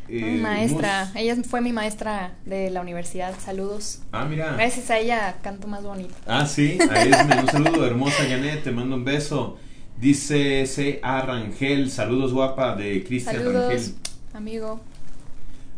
Eh, 0.08 0.38
maestra, 0.40 1.12
ella 1.14 1.36
fue 1.46 1.60
mi 1.60 1.72
maestra 1.72 2.32
de 2.46 2.70
la 2.70 2.80
universidad. 2.80 3.34
Saludos. 3.38 4.00
Ah, 4.10 4.24
mira. 4.24 4.54
Gracias 4.54 4.90
a 4.90 4.98
ella 4.98 5.36
canto 5.42 5.68
más 5.68 5.82
bonito. 5.82 6.14
Ah, 6.26 6.46
sí, 6.46 6.78
a 6.90 7.02
Esme, 7.02 7.42
un 7.42 7.46
saludo, 7.46 7.86
hermosa 7.86 8.24
Janet, 8.26 8.64
te 8.64 8.70
mando 8.72 8.96
un 8.96 9.04
beso. 9.04 9.58
Dice 10.00 10.66
C.A. 10.66 11.20
Rangel, 11.20 11.90
saludos 11.90 12.32
guapa 12.32 12.74
de 12.74 13.04
Cristian 13.04 13.44
Rangel. 13.52 13.94
amigo. 14.32 14.80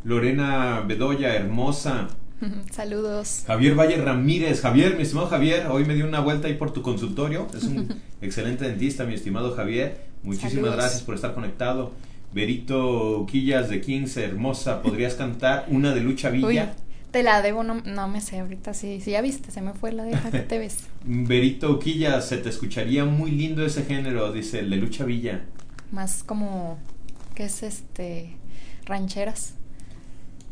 Lorena 0.04 0.84
Bedoya, 0.86 1.34
hermosa. 1.34 2.06
Saludos. 2.70 3.42
Javier 3.48 3.74
Valle 3.74 3.96
Ramírez. 3.96 4.60
Javier, 4.60 4.96
mi 4.96 5.02
estimado 5.02 5.26
Javier, 5.28 5.66
hoy 5.68 5.84
me 5.84 5.94
dio 5.94 6.06
una 6.06 6.20
vuelta 6.20 6.46
ahí 6.46 6.54
por 6.54 6.72
tu 6.72 6.82
consultorio. 6.82 7.48
Es 7.52 7.64
un 7.64 7.88
excelente 8.22 8.64
dentista, 8.64 9.04
mi 9.04 9.14
estimado 9.14 9.56
Javier. 9.56 10.04
Muchísimas 10.22 10.72
gracias 10.76 11.02
por 11.02 11.16
estar 11.16 11.34
conectado. 11.34 11.92
Berito 12.32 13.26
Quillas 13.28 13.70
de 13.70 13.80
Kings, 13.80 14.16
hermosa. 14.16 14.82
¿Podrías 14.82 15.14
cantar 15.14 15.66
una 15.68 15.92
de 15.94 16.00
Lucha 16.00 16.30
Villa? 16.30 16.74
Te 17.12 17.22
la 17.22 17.42
debo, 17.42 17.62
no, 17.62 17.82
no 17.84 18.08
me 18.08 18.22
sé 18.22 18.40
ahorita, 18.40 18.72
sí, 18.72 19.00
sí, 19.02 19.10
ya 19.10 19.20
viste, 19.20 19.50
se 19.50 19.60
me 19.60 19.74
fue 19.74 19.92
la 19.92 20.04
deja 20.04 20.30
que 20.30 20.40
te 20.40 20.58
ves. 20.58 20.86
Berito 21.04 21.78
Quilla, 21.78 22.22
se 22.22 22.38
te 22.38 22.48
escucharía 22.48 23.04
muy 23.04 23.30
lindo 23.30 23.64
ese 23.64 23.84
género, 23.84 24.32
dice 24.32 24.60
el 24.60 24.70
de 24.70 24.76
Lucha 24.76 25.04
Villa. 25.04 25.42
Más 25.90 26.24
como, 26.24 26.78
¿qué 27.34 27.44
es 27.44 27.62
este? 27.62 28.30
Rancheras. 28.86 29.54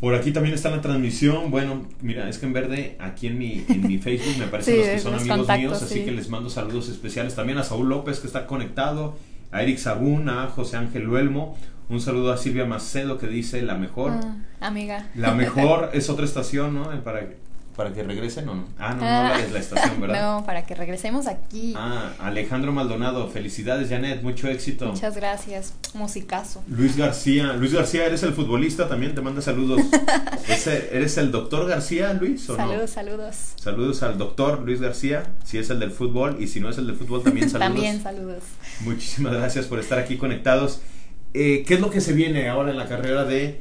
Por 0.01 0.15
aquí 0.15 0.33
también 0.33 0.55
está 0.55 0.71
la 0.71 0.81
transmisión. 0.81 1.51
Bueno, 1.51 1.87
mira, 2.01 2.29
es 2.29 2.39
que 2.39 2.47
en 2.47 2.53
verde, 2.55 2.97
aquí 3.01 3.27
en 3.27 3.39
mi, 3.39 3.65
en 3.69 3.87
mi 3.87 3.99
Facebook 3.99 4.39
me 4.39 4.45
aparecen 4.45 4.77
los 4.79 4.87
que 4.87 4.99
son 4.99 5.15
amigos 5.15 5.49
míos, 5.59 5.83
así 5.83 6.05
que 6.05 6.11
les 6.11 6.29
mando 6.29 6.49
saludos 6.49 6.89
especiales. 6.89 7.35
También 7.35 7.59
a 7.59 7.65
Saúl 7.65 7.89
López, 7.89 8.19
que 8.21 8.27
está 8.27 8.47
conectado, 8.47 9.17
a 9.51 9.63
Eric 9.63 9.79
Sagún, 9.79 10.29
a 10.29 10.47
José 10.49 10.79
Ángel 10.79 11.05
Luelmo. 11.05 11.57
Un 11.91 12.01
saludo 12.01 12.33
a 12.33 12.37
Silvia 12.37 12.67
Macedo 12.67 13.19
que 13.19 13.27
dice 13.27 13.61
la 13.63 13.75
mejor. 13.75 14.13
Ah, 14.13 14.69
amiga. 14.69 15.09
La 15.17 15.35
mejor 15.35 15.91
es 15.93 16.09
otra 16.09 16.25
estación, 16.25 16.73
¿no? 16.73 16.89
Para, 17.03 17.27
para 17.75 17.93
que 17.93 18.05
regresen 18.05 18.49
o 18.49 18.55
no. 18.55 18.65
Ah, 18.79 18.91
no, 18.95 19.01
no, 19.01 19.07
la, 19.07 19.35
ah. 19.35 19.41
la 19.53 19.59
estación, 19.59 20.01
¿verdad? 20.01 20.39
No, 20.39 20.47
para 20.47 20.65
que 20.65 20.77
regresemos 20.77 21.27
aquí. 21.27 21.75
Ah, 21.77 22.13
Alejandro 22.21 22.71
Maldonado, 22.71 23.29
felicidades 23.29 23.89
Janet, 23.89 24.23
mucho 24.23 24.47
éxito. 24.47 24.87
Muchas 24.87 25.17
gracias, 25.17 25.75
musicazo. 25.93 26.63
Luis 26.69 26.97
García, 26.97 27.55
Luis 27.55 27.75
García, 27.75 28.07
eres 28.07 28.23
el 28.23 28.35
futbolista, 28.35 28.89
también 28.89 29.13
te 29.17 29.21
manda 29.21 29.43
saludos. 29.43 29.83
¿Eres 30.93 31.19
el 31.19 31.33
doctor 31.33 31.67
García, 31.67 32.13
Luis? 32.13 32.49
¿o 32.51 32.55
saludos, 32.55 32.91
saludos. 32.91 33.35
Saludos 33.57 34.05
al 34.05 34.17
doctor 34.17 34.61
Luis 34.61 34.81
García, 34.81 35.25
si 35.43 35.59
es 35.59 35.69
el 35.71 35.81
del 35.81 35.91
fútbol 35.91 36.37
y 36.39 36.47
si 36.47 36.61
no 36.61 36.71
es 36.71 36.79
el 36.79 36.87
del 36.87 36.95
fútbol 36.95 37.25
también 37.25 37.51
saludos. 37.51 37.73
también 37.75 38.01
saludos. 38.01 38.45
Muchísimas 38.83 39.33
gracias 39.33 39.67
por 39.67 39.81
estar 39.81 39.99
aquí 39.99 40.19
conectados. 40.19 40.81
Eh, 41.33 41.65
¿Qué 41.67 41.75
es 41.75 41.81
lo 41.81 41.91
que 41.91 42.01
se 42.01 42.13
viene 42.13 42.49
ahora 42.49 42.71
en 42.71 42.77
la 42.77 42.87
carrera 42.87 43.25
de 43.25 43.61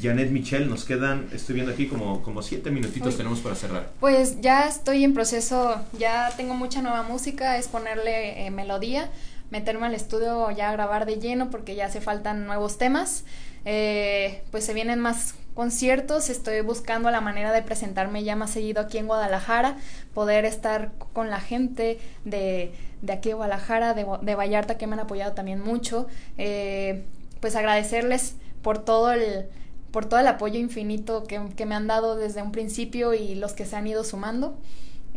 Janet 0.00 0.30
Michel? 0.30 0.68
Nos 0.68 0.84
quedan, 0.84 1.28
estoy 1.32 1.56
viendo 1.56 1.72
aquí, 1.72 1.86
como, 1.86 2.22
como 2.22 2.42
siete 2.42 2.70
minutitos 2.70 3.16
tenemos 3.16 3.40
para 3.40 3.54
cerrar. 3.54 3.90
Pues 4.00 4.40
ya 4.40 4.66
estoy 4.66 5.04
en 5.04 5.12
proceso, 5.12 5.80
ya 5.98 6.32
tengo 6.36 6.54
mucha 6.54 6.80
nueva 6.80 7.02
música, 7.02 7.58
es 7.58 7.68
ponerle 7.68 8.46
eh, 8.46 8.50
melodía, 8.50 9.10
meterme 9.50 9.86
al 9.86 9.94
estudio 9.94 10.50
ya 10.50 10.70
a 10.70 10.72
grabar 10.72 11.04
de 11.04 11.16
lleno 11.16 11.50
porque 11.50 11.74
ya 11.74 11.86
hace 11.86 12.00
faltan 12.00 12.46
nuevos 12.46 12.78
temas. 12.78 13.24
Eh, 13.66 14.42
pues 14.50 14.64
se 14.64 14.74
vienen 14.74 15.00
más 15.00 15.34
conciertos, 15.54 16.30
estoy 16.30 16.60
buscando 16.60 17.10
la 17.10 17.20
manera 17.20 17.52
de 17.52 17.62
presentarme 17.62 18.24
ya 18.24 18.36
más 18.36 18.50
seguido 18.50 18.82
aquí 18.82 18.98
en 18.98 19.06
Guadalajara, 19.06 19.76
poder 20.12 20.44
estar 20.44 20.92
con 21.12 21.30
la 21.30 21.40
gente 21.40 21.98
de 22.24 22.72
de 23.04 23.12
aquí 23.12 23.28
de 23.30 23.34
Guadalajara, 23.34 23.94
de, 23.94 24.06
de, 24.22 24.34
Vallarta, 24.34 24.78
que 24.78 24.86
me 24.86 24.94
han 24.94 25.00
apoyado 25.00 25.32
también 25.32 25.60
mucho. 25.60 26.06
Eh, 26.38 27.04
pues 27.40 27.56
agradecerles 27.56 28.36
por 28.62 28.78
todo 28.78 29.12
el, 29.12 29.46
por 29.90 30.06
todo 30.06 30.20
el 30.20 30.26
apoyo 30.26 30.58
infinito 30.58 31.24
que, 31.24 31.66
me 31.66 31.74
han 31.74 31.86
dado 31.86 32.16
desde 32.16 32.42
un 32.42 32.52
principio 32.52 33.12
y 33.14 33.34
los 33.34 33.52
que 33.52 33.66
se 33.66 33.76
han 33.76 33.86
ido 33.86 34.04
sumando. 34.04 34.56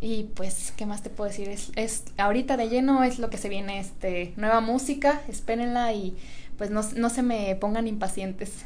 Y 0.02 0.26
pues, 0.36 0.74
¿qué 0.76 0.86
más 0.86 1.02
te 1.02 1.10
puedo 1.10 1.30
decir? 1.30 1.48
Es, 1.50 1.72
es 1.76 2.04
ahorita 2.18 2.58
de 2.58 2.70
lleno 2.70 3.04
es 3.04 3.18
lo 3.20 3.30
que 3.30 3.38
se 3.38 3.50
viene, 3.50 3.80
este, 3.80 4.34
nueva 4.36 4.62
música, 4.62 5.22
espérenla 5.28 5.94
y 5.94 6.16
pues 6.58 6.70
no, 6.70 6.82
no 6.96 7.10
se 7.10 7.24
me 7.24 7.56
pongan 7.56 7.88
impacientes. 7.88 8.66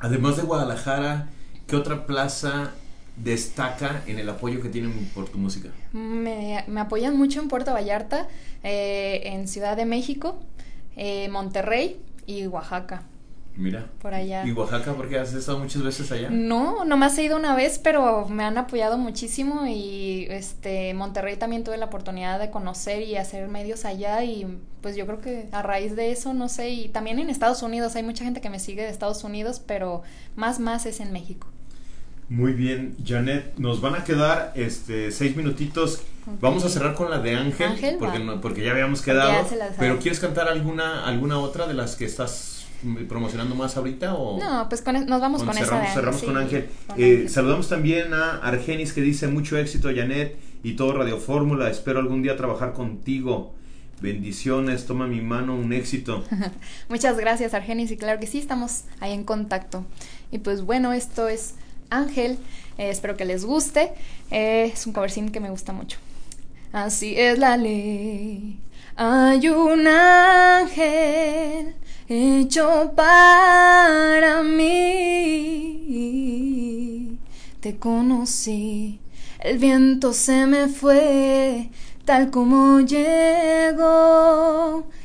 Además 0.00 0.38
de 0.38 0.42
Guadalajara, 0.42 1.28
¿qué 1.66 1.76
otra 1.76 2.06
plaza 2.06 2.72
destaca 3.16 4.02
en 4.06 4.18
el 4.18 4.30
apoyo 4.30 4.62
que 4.62 4.70
tienen 4.70 5.10
por 5.14 5.28
tu 5.28 5.36
música? 5.36 5.68
Me, 5.92 6.64
apoyan 6.78 7.18
mucho 7.18 7.40
en 7.40 7.48
Puerto 7.48 7.72
Vallarta, 7.74 8.26
eh, 8.62 9.20
en 9.24 9.46
Ciudad 9.46 9.76
de 9.76 9.84
México, 9.84 10.38
eh, 10.96 11.28
Monterrey 11.28 12.00
y 12.26 12.46
Oaxaca. 12.46 13.02
Mira. 13.56 13.86
Por 14.00 14.14
allá. 14.14 14.46
¿Y 14.46 14.52
Oaxaca 14.52 14.94
porque 14.94 15.18
has 15.18 15.34
estado 15.34 15.58
muchas 15.58 15.82
veces 15.82 16.10
allá? 16.12 16.30
No, 16.30 16.84
nomás 16.84 17.18
he 17.18 17.24
ido 17.24 17.36
una 17.36 17.54
vez, 17.54 17.78
pero 17.78 18.28
me 18.28 18.44
han 18.44 18.56
apoyado 18.58 18.96
muchísimo 18.96 19.66
y 19.66 20.26
este 20.30 20.94
Monterrey 20.94 21.36
también 21.36 21.64
tuve 21.64 21.76
la 21.76 21.86
oportunidad 21.86 22.38
de 22.38 22.50
conocer 22.50 23.02
y 23.02 23.16
hacer 23.16 23.48
medios 23.48 23.84
allá 23.84 24.24
y 24.24 24.58
pues 24.80 24.96
yo 24.96 25.06
creo 25.06 25.20
que 25.20 25.48
a 25.52 25.62
raíz 25.62 25.94
de 25.94 26.10
eso, 26.10 26.32
no 26.32 26.48
sé, 26.48 26.70
y 26.70 26.88
también 26.88 27.18
en 27.18 27.28
Estados 27.28 27.62
Unidos, 27.62 27.96
hay 27.96 28.02
mucha 28.02 28.24
gente 28.24 28.40
que 28.40 28.48
me 28.48 28.58
sigue 28.58 28.82
de 28.82 28.88
Estados 28.88 29.24
Unidos, 29.24 29.60
pero 29.64 30.02
más 30.36 30.58
más 30.58 30.86
es 30.86 31.00
en 31.00 31.12
México. 31.12 31.46
Muy 32.30 32.52
bien, 32.52 32.96
Janet, 33.04 33.58
nos 33.58 33.80
van 33.80 33.96
a 33.96 34.04
quedar 34.04 34.52
este 34.54 35.10
seis 35.10 35.36
minutitos. 35.36 36.02
Vamos 36.40 36.64
a 36.64 36.68
cerrar 36.68 36.94
con 36.94 37.10
la 37.10 37.18
de 37.18 37.34
Ángel, 37.34 37.96
porque, 37.98 38.38
porque 38.40 38.64
ya 38.64 38.70
habíamos 38.70 39.02
quedado. 39.02 39.32
pero 39.78 39.98
¿quieres 39.98 40.20
cantar 40.20 40.48
alguna 40.48 41.04
alguna 41.06 41.40
otra 41.40 41.66
de 41.66 41.74
las 41.74 41.96
que 41.96 42.04
estás 42.04 42.59
promocionando 43.08 43.54
más 43.54 43.76
ahorita 43.76 44.14
o 44.14 44.38
no 44.38 44.68
pues 44.68 44.82
con, 44.82 44.94
nos 45.06 45.20
vamos 45.20 45.42
con, 45.42 45.54
cerramos, 45.54 45.84
esa 45.84 45.94
cerramos 45.94 46.22
con 46.22 46.36
Ángel 46.36 46.68
eh, 46.96 47.26
saludamos 47.28 47.68
también 47.68 48.14
a 48.14 48.38
Argenis 48.38 48.92
que 48.92 49.02
dice 49.02 49.28
mucho 49.28 49.58
éxito 49.58 49.90
Janet 49.94 50.36
y 50.62 50.74
todo 50.74 50.94
Radio 50.94 51.18
Fórmula 51.18 51.70
espero 51.70 51.98
algún 52.00 52.22
día 52.22 52.36
trabajar 52.36 52.72
contigo 52.72 53.54
bendiciones 54.00 54.86
toma 54.86 55.06
mi 55.06 55.20
mano 55.20 55.54
un 55.54 55.72
éxito 55.72 56.24
muchas 56.88 57.16
gracias 57.18 57.54
Argenis 57.54 57.90
y 57.90 57.96
claro 57.96 58.18
que 58.18 58.26
sí 58.26 58.38
estamos 58.38 58.84
ahí 59.00 59.12
en 59.12 59.24
contacto 59.24 59.84
y 60.30 60.38
pues 60.38 60.62
bueno 60.62 60.92
esto 60.92 61.28
es 61.28 61.54
Ángel. 61.90 62.38
Eh, 62.78 62.88
espero 62.88 63.16
que 63.16 63.24
les 63.24 63.44
guste. 63.44 63.92
Eh, 64.30 64.70
es 64.72 64.86
un 64.86 64.92
cover 64.92 65.12
que 65.30 65.40
me 65.40 65.50
gusta 65.50 65.72
mucho. 65.72 65.98
así 66.72 67.14
es 67.18 67.38
la 67.38 67.56
ley. 67.56 68.58
Hay 69.02 69.48
un 69.48 69.86
ángel 69.86 71.74
hecho 72.06 72.92
para 72.94 74.42
mí. 74.42 75.88
Te 77.60 77.78
conocí, 77.78 79.00
el 79.38 79.56
viento 79.56 80.12
se 80.12 80.44
me 80.44 80.68
fue, 80.68 81.70
tal 82.04 82.30
como 82.30 82.80
llegó 82.80 83.80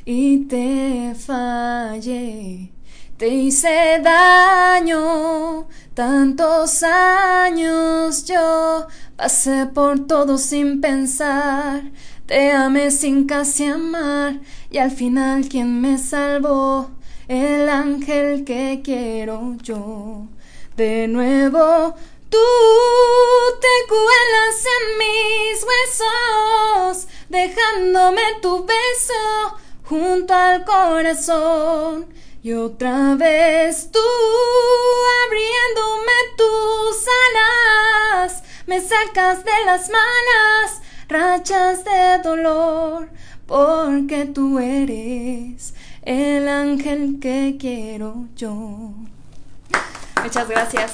y 0.03 0.39
te 0.39 1.15
fallé. 1.15 2.73
Te 3.15 3.29
hice 3.29 4.01
daño, 4.03 5.69
tantos 5.93 6.83
años 6.83 8.25
yo 8.25 8.87
pasé 9.15 9.67
por 9.67 10.05
todo 10.05 10.37
sin 10.37 10.81
pensar, 10.81 11.83
te 12.25 12.51
amé 12.51 12.91
sin 12.91 13.27
casi 13.27 13.65
amar 13.65 14.39
y 14.71 14.79
al 14.79 14.91
final 14.91 15.47
quien 15.47 15.81
me 15.81 15.97
salvó, 15.97 16.89
el 17.27 17.69
ángel 17.69 18.43
que 18.43 18.81
quiero 18.83 19.55
yo. 19.61 20.27
De 20.75 21.07
nuevo 21.07 21.95
tú 22.29 22.37
te 23.61 23.87
cuelas 23.87 24.65
en 24.75 24.97
mis 24.97 25.63
huesos, 25.63 27.07
dejándome 27.29 28.21
tu 28.41 28.65
beso 28.65 29.57
junto 29.83 30.33
al 30.33 30.65
corazón 30.65 32.07
y 32.41 32.53
otra 32.53 33.15
vez 33.15 33.89
tú 33.91 33.99
abriéndome 35.25 36.11
tus 36.37 37.05
alas, 38.17 38.43
me 38.65 38.81
sacas 38.81 39.45
de 39.45 39.65
las 39.65 39.89
malas 39.89 40.81
rachas 41.07 41.83
de 41.83 42.21
dolor, 42.23 43.09
porque 43.45 44.25
tú 44.25 44.59
eres 44.59 45.73
el 46.03 46.47
ángel 46.47 47.17
que 47.19 47.57
quiero 47.59 48.27
yo. 48.35 48.93
Muchas 50.23 50.49
gracias. 50.49 50.91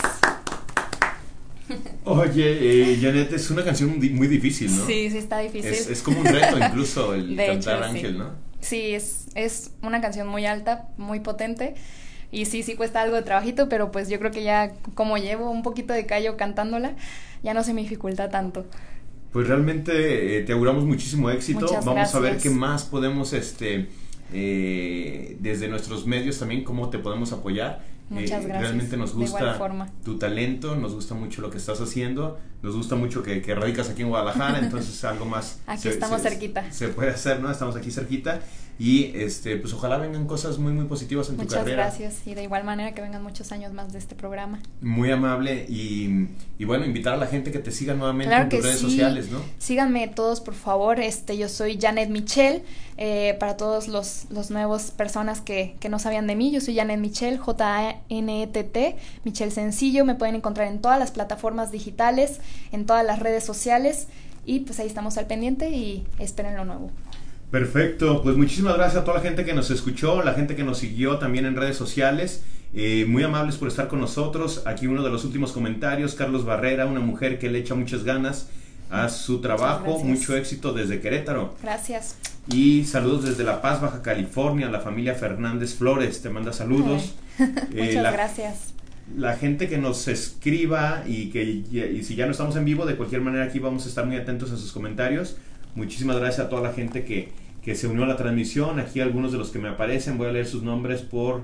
Oye, 2.03 2.93
eh, 2.93 2.99
Janet, 3.01 3.31
es 3.33 3.49
una 3.49 3.63
canción 3.63 3.97
muy 3.97 4.27
difícil, 4.27 4.75
¿no? 4.75 4.85
Sí, 4.85 5.09
sí, 5.09 5.17
está 5.17 5.39
difícil. 5.39 5.71
Es, 5.71 6.01
como 6.01 6.19
un 6.19 6.25
reto 6.25 6.57
incluso 6.57 7.13
el 7.13 7.35
cantar 7.47 7.83
Ángel, 7.83 8.17
¿no? 8.17 8.51
sí, 8.61 8.93
es, 8.93 9.27
es 9.35 9.71
una 9.81 10.01
canción 10.01 10.27
muy 10.27 10.45
alta, 10.45 10.87
muy 10.97 11.19
potente. 11.19 11.75
Y 12.31 12.45
sí, 12.45 12.63
sí 12.63 12.75
cuesta 12.75 13.01
algo 13.01 13.17
de 13.17 13.23
trabajito, 13.23 13.67
pero 13.67 13.91
pues 13.91 14.07
yo 14.07 14.17
creo 14.17 14.31
que 14.31 14.43
ya 14.43 14.71
como 14.93 15.17
llevo 15.17 15.51
un 15.51 15.63
poquito 15.63 15.93
de 15.93 16.05
callo 16.05 16.37
cantándola, 16.37 16.93
ya 17.43 17.53
no 17.53 17.63
se 17.63 17.73
me 17.73 17.81
dificulta 17.81 18.29
tanto. 18.29 18.65
Pues 19.31 19.47
realmente 19.47 20.37
eh, 20.37 20.43
te 20.43 20.53
auguramos 20.53 20.83
muchísimo 20.83 21.29
éxito. 21.29 21.67
Vamos 21.85 22.13
a 22.13 22.19
ver 22.19 22.37
qué 22.37 22.49
más 22.49 22.83
podemos, 22.83 23.33
este, 23.33 23.87
eh, 24.33 25.37
desde 25.39 25.67
nuestros 25.67 26.05
medios 26.05 26.39
también, 26.39 26.63
cómo 26.63 26.89
te 26.89 26.99
podemos 26.99 27.31
apoyar. 27.31 27.85
Muchas 28.09 28.43
eh, 28.43 28.47
gracias. 28.47 28.61
Realmente 28.61 28.97
nos 28.97 29.13
gusta 29.13 29.57
tu 30.03 30.17
talento, 30.17 30.75
nos 30.75 30.93
gusta 30.93 31.15
mucho 31.15 31.41
lo 31.41 31.49
que 31.49 31.57
estás 31.57 31.79
haciendo, 31.79 32.39
nos 32.61 32.75
gusta 32.75 32.95
mucho 32.95 33.23
que, 33.23 33.41
que 33.41 33.55
radicas 33.55 33.89
aquí 33.89 34.01
en 34.01 34.09
Guadalajara, 34.09 34.59
entonces 34.59 35.01
algo 35.05 35.25
más. 35.25 35.61
Aquí 35.65 35.87
estamos 35.87 36.21
cerquita. 36.21 36.69
Se 36.73 36.89
puede 36.89 37.11
hacer, 37.11 37.39
¿no? 37.39 37.49
Estamos 37.49 37.77
aquí 37.77 37.89
cerquita 37.89 38.41
y 38.81 39.11
este 39.13 39.57
pues 39.57 39.73
ojalá 39.73 39.99
vengan 39.99 40.25
cosas 40.25 40.57
muy 40.57 40.73
muy 40.73 40.85
positivas 40.85 41.29
en 41.29 41.37
tu 41.37 41.45
carrera. 41.45 41.85
Muchas 41.85 41.99
gracias 41.99 42.25
y 42.27 42.33
de 42.33 42.41
igual 42.41 42.63
manera 42.63 42.95
que 42.95 43.01
vengan 43.03 43.21
muchos 43.21 43.51
años 43.51 43.73
más 43.73 43.93
de 43.93 43.99
este 43.99 44.15
programa. 44.15 44.59
Muy 44.81 45.11
amable 45.11 45.67
y, 45.69 46.29
y 46.57 46.65
bueno, 46.65 46.83
invitar 46.83 47.13
a 47.13 47.17
la 47.17 47.27
gente 47.27 47.51
que 47.51 47.59
te 47.59 47.69
siga 47.69 47.93
nuevamente 47.93 48.33
en 48.33 48.49
tus 48.49 48.63
redes 48.63 48.79
sociales, 48.79 49.29
¿no? 49.29 49.37
Síganme 49.59 50.07
todos 50.07 50.41
por 50.41 50.55
favor, 50.55 50.99
este 50.99 51.37
yo 51.37 51.47
soy 51.47 51.77
Janet 51.79 52.09
Michel, 52.09 52.63
eh, 52.97 53.37
para 53.39 53.55
todos 53.55 53.87
los, 53.87 54.25
los 54.31 54.49
nuevos 54.49 54.89
personas 54.89 55.41
que, 55.41 55.75
que 55.79 55.87
no 55.87 55.99
sabían 55.99 56.25
de 56.25 56.35
mí, 56.35 56.49
yo 56.49 56.59
soy 56.59 56.75
Janet 56.75 56.99
Michel, 56.99 57.37
J-A-N-E-T-T, 57.37 58.95
Michel 59.25 59.51
Sencillo, 59.51 60.05
me 60.05 60.15
pueden 60.15 60.33
encontrar 60.33 60.67
en 60.67 60.81
todas 60.81 60.97
las 60.97 61.11
plataformas 61.11 61.71
digitales, 61.71 62.39
en 62.71 62.87
todas 62.87 63.05
las 63.05 63.19
redes 63.19 63.43
sociales 63.43 64.07
y 64.43 64.61
pues 64.61 64.79
ahí 64.79 64.87
estamos 64.87 65.19
al 65.19 65.27
pendiente 65.27 65.69
y 65.69 66.03
esperen 66.17 66.55
lo 66.57 66.65
nuevo. 66.65 66.89
Perfecto, 67.51 68.23
pues 68.23 68.37
muchísimas 68.37 68.75
gracias 68.77 69.01
a 69.01 69.03
toda 69.03 69.17
la 69.17 69.23
gente 69.23 69.43
que 69.43 69.53
nos 69.53 69.69
escuchó, 69.71 70.23
la 70.23 70.33
gente 70.33 70.55
que 70.55 70.63
nos 70.63 70.77
siguió 70.77 71.17
también 71.17 71.45
en 71.45 71.57
redes 71.57 71.75
sociales. 71.75 72.43
Eh, 72.73 73.05
muy 73.05 73.23
amables 73.23 73.57
por 73.57 73.67
estar 73.67 73.89
con 73.89 73.99
nosotros. 73.99 74.63
Aquí 74.65 74.87
uno 74.87 75.03
de 75.03 75.09
los 75.09 75.25
últimos 75.25 75.51
comentarios, 75.51 76.15
Carlos 76.15 76.45
Barrera, 76.45 76.85
una 76.85 77.01
mujer 77.01 77.37
que 77.39 77.49
le 77.49 77.59
echa 77.59 77.75
muchas 77.75 78.05
ganas 78.05 78.47
a 78.89 79.09
su 79.09 79.41
trabajo, 79.41 79.99
mucho 79.99 80.35
éxito 80.35 80.71
desde 80.71 81.01
Querétaro. 81.01 81.55
Gracias. 81.61 82.15
Y 82.47 82.85
saludos 82.85 83.25
desde 83.25 83.43
La 83.43 83.61
Paz, 83.61 83.81
Baja 83.81 84.01
California, 84.01 84.69
la 84.69 84.79
familia 84.79 85.13
Fernández 85.15 85.75
Flores, 85.75 86.21
te 86.21 86.29
manda 86.29 86.53
saludos. 86.53 87.15
Eh, 87.39 87.95
muchas 87.95 88.13
gracias. 88.13 88.73
La 89.17 89.35
gente 89.35 89.67
que 89.67 89.79
nos 89.79 90.07
escriba 90.07 91.03
y 91.07 91.31
que 91.31 91.41
y 91.43 92.03
si 92.03 92.13
ya 92.13 92.25
no 92.25 92.33
estamos 92.33 92.55
en 92.55 92.65
vivo, 92.65 92.85
de 92.85 92.95
cualquier 92.95 93.21
manera 93.21 93.45
aquí 93.45 93.57
vamos 93.57 93.85
a 93.85 93.89
estar 93.89 94.05
muy 94.05 94.15
atentos 94.17 94.51
a 94.51 94.57
sus 94.57 94.71
comentarios. 94.71 95.37
Muchísimas 95.73 96.17
gracias 96.17 96.45
a 96.45 96.49
toda 96.49 96.61
la 96.61 96.73
gente 96.73 97.03
que, 97.03 97.31
que 97.61 97.75
se 97.75 97.87
unió 97.87 98.03
a 98.03 98.07
la 98.07 98.17
transmisión. 98.17 98.79
Aquí 98.79 98.99
algunos 98.99 99.31
de 99.31 99.37
los 99.37 99.51
que 99.51 99.59
me 99.59 99.69
aparecen, 99.69 100.17
voy 100.17 100.27
a 100.27 100.31
leer 100.31 100.47
sus 100.47 100.63
nombres 100.63 101.01
por, 101.01 101.43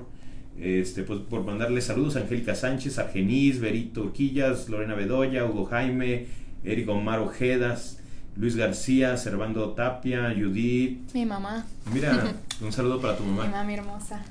este, 0.58 1.02
pues, 1.02 1.20
por 1.20 1.44
mandarles 1.44 1.84
saludos. 1.84 2.16
Angélica 2.16 2.54
Sánchez, 2.54 2.98
Argenis, 2.98 3.60
Berito 3.60 4.02
Urquillas, 4.02 4.68
Lorena 4.68 4.94
Bedoya, 4.94 5.44
Hugo 5.44 5.66
Jaime, 5.66 6.26
Eric 6.64 6.88
Omar 6.88 7.20
Ojedas, 7.20 8.00
Luis 8.36 8.56
García, 8.56 9.16
Servando 9.16 9.70
Tapia, 9.70 10.34
Judith. 10.36 11.12
Mi 11.14 11.24
mamá. 11.24 11.64
Mira, 11.92 12.34
un 12.60 12.72
saludo 12.72 13.00
para 13.00 13.16
tu 13.16 13.24
mamá. 13.24 13.44
Mi 13.44 13.50
mamá, 13.50 13.64
mi 13.64 13.74
hermosa. 13.74 14.24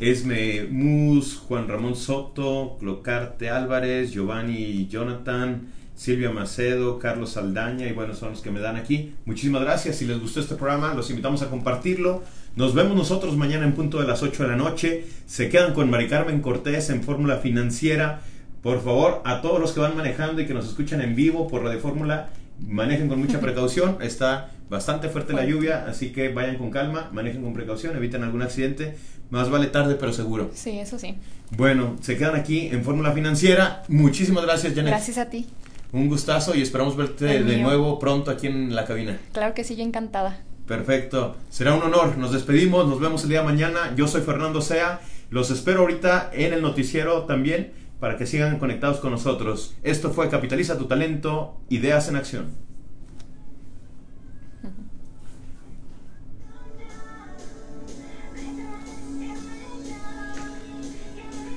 Esme 0.00 0.64
Mus, 0.70 1.36
Juan 1.36 1.68
Ramón 1.68 1.94
Soto, 1.94 2.76
Clocarte 2.80 3.48
Álvarez, 3.48 4.10
Giovanni 4.10 4.88
Jonathan, 4.88 5.68
Silvia 5.96 6.30
Macedo, 6.30 6.98
Carlos 6.98 7.32
Saldaña 7.32 7.86
y 7.86 7.92
bueno, 7.92 8.14
son 8.14 8.30
los 8.30 8.40
que 8.40 8.50
me 8.50 8.60
dan 8.60 8.76
aquí. 8.76 9.14
Muchísimas 9.24 9.62
gracias. 9.62 9.96
Si 9.96 10.06
les 10.06 10.20
gustó 10.20 10.40
este 10.40 10.56
programa, 10.56 10.94
los 10.94 11.10
invitamos 11.10 11.42
a 11.42 11.50
compartirlo. 11.50 12.22
Nos 12.56 12.74
vemos 12.74 12.96
nosotros 12.96 13.36
mañana 13.36 13.64
en 13.64 13.74
punto 13.74 14.00
de 14.00 14.06
las 14.06 14.22
8 14.22 14.44
de 14.44 14.48
la 14.48 14.56
noche. 14.56 15.04
Se 15.26 15.48
quedan 15.48 15.74
con 15.74 15.90
Mari 15.90 16.08
Carmen 16.08 16.40
Cortés 16.40 16.90
en 16.90 17.02
Fórmula 17.02 17.38
Financiera. 17.38 18.22
Por 18.62 18.82
favor, 18.82 19.22
a 19.24 19.42
todos 19.42 19.60
los 19.60 19.72
que 19.72 19.80
van 19.80 19.96
manejando 19.96 20.40
y 20.40 20.46
que 20.46 20.54
nos 20.54 20.66
escuchan 20.66 21.00
en 21.00 21.14
vivo 21.14 21.48
por 21.48 21.62
Radio 21.62 21.80
Fórmula, 21.80 22.30
manejen 22.60 23.08
con 23.08 23.18
mucha 23.18 23.40
precaución. 23.42 23.98
Está 24.00 24.50
bastante 24.70 25.08
fuerte 25.08 25.32
la 25.32 25.44
lluvia, 25.44 25.84
así 25.86 26.12
que 26.12 26.30
vayan 26.30 26.56
con 26.56 26.70
calma, 26.70 27.10
manejen 27.12 27.42
con 27.42 27.52
precaución, 27.52 27.96
eviten 27.96 28.22
algún 28.22 28.42
accidente. 28.42 28.96
Más 29.30 29.50
vale 29.50 29.66
tarde, 29.66 29.96
pero 29.98 30.12
seguro. 30.12 30.50
Sí, 30.54 30.78
eso 30.78 30.98
sí. 30.98 31.16
Bueno, 31.56 31.96
se 32.00 32.16
quedan 32.16 32.36
aquí 32.36 32.68
en 32.68 32.84
Fórmula 32.84 33.12
Financiera. 33.12 33.82
Muchísimas 33.88 34.44
gracias, 34.44 34.74
Janet. 34.74 34.92
Gracias 34.92 35.18
a 35.18 35.28
ti. 35.28 35.46
Un 35.94 36.08
gustazo 36.08 36.56
y 36.56 36.60
esperamos 36.60 36.96
verte 36.96 37.44
de 37.44 37.56
nuevo 37.58 38.00
pronto 38.00 38.32
aquí 38.32 38.48
en 38.48 38.74
la 38.74 38.84
cabina. 38.84 39.16
Claro 39.32 39.54
que 39.54 39.62
sí, 39.62 39.76
yo 39.76 39.84
encantada. 39.84 40.42
Perfecto. 40.66 41.36
Será 41.50 41.72
un 41.74 41.82
honor. 41.84 42.18
Nos 42.18 42.32
despedimos. 42.32 42.88
Nos 42.88 42.98
vemos 42.98 43.22
el 43.22 43.28
día 43.28 43.42
de 43.42 43.44
mañana. 43.44 43.94
Yo 43.94 44.08
soy 44.08 44.22
Fernando 44.22 44.60
Sea. 44.60 45.00
Los 45.30 45.52
espero 45.52 45.82
ahorita 45.82 46.30
en 46.32 46.52
el 46.52 46.62
noticiero 46.62 47.22
también 47.26 47.74
para 48.00 48.16
que 48.16 48.26
sigan 48.26 48.58
conectados 48.58 48.98
con 48.98 49.12
nosotros. 49.12 49.76
Esto 49.84 50.10
fue 50.10 50.28
Capitaliza 50.28 50.76
tu 50.76 50.86
talento, 50.86 51.60
ideas 51.68 52.08
en 52.08 52.16
acción. 52.16 52.46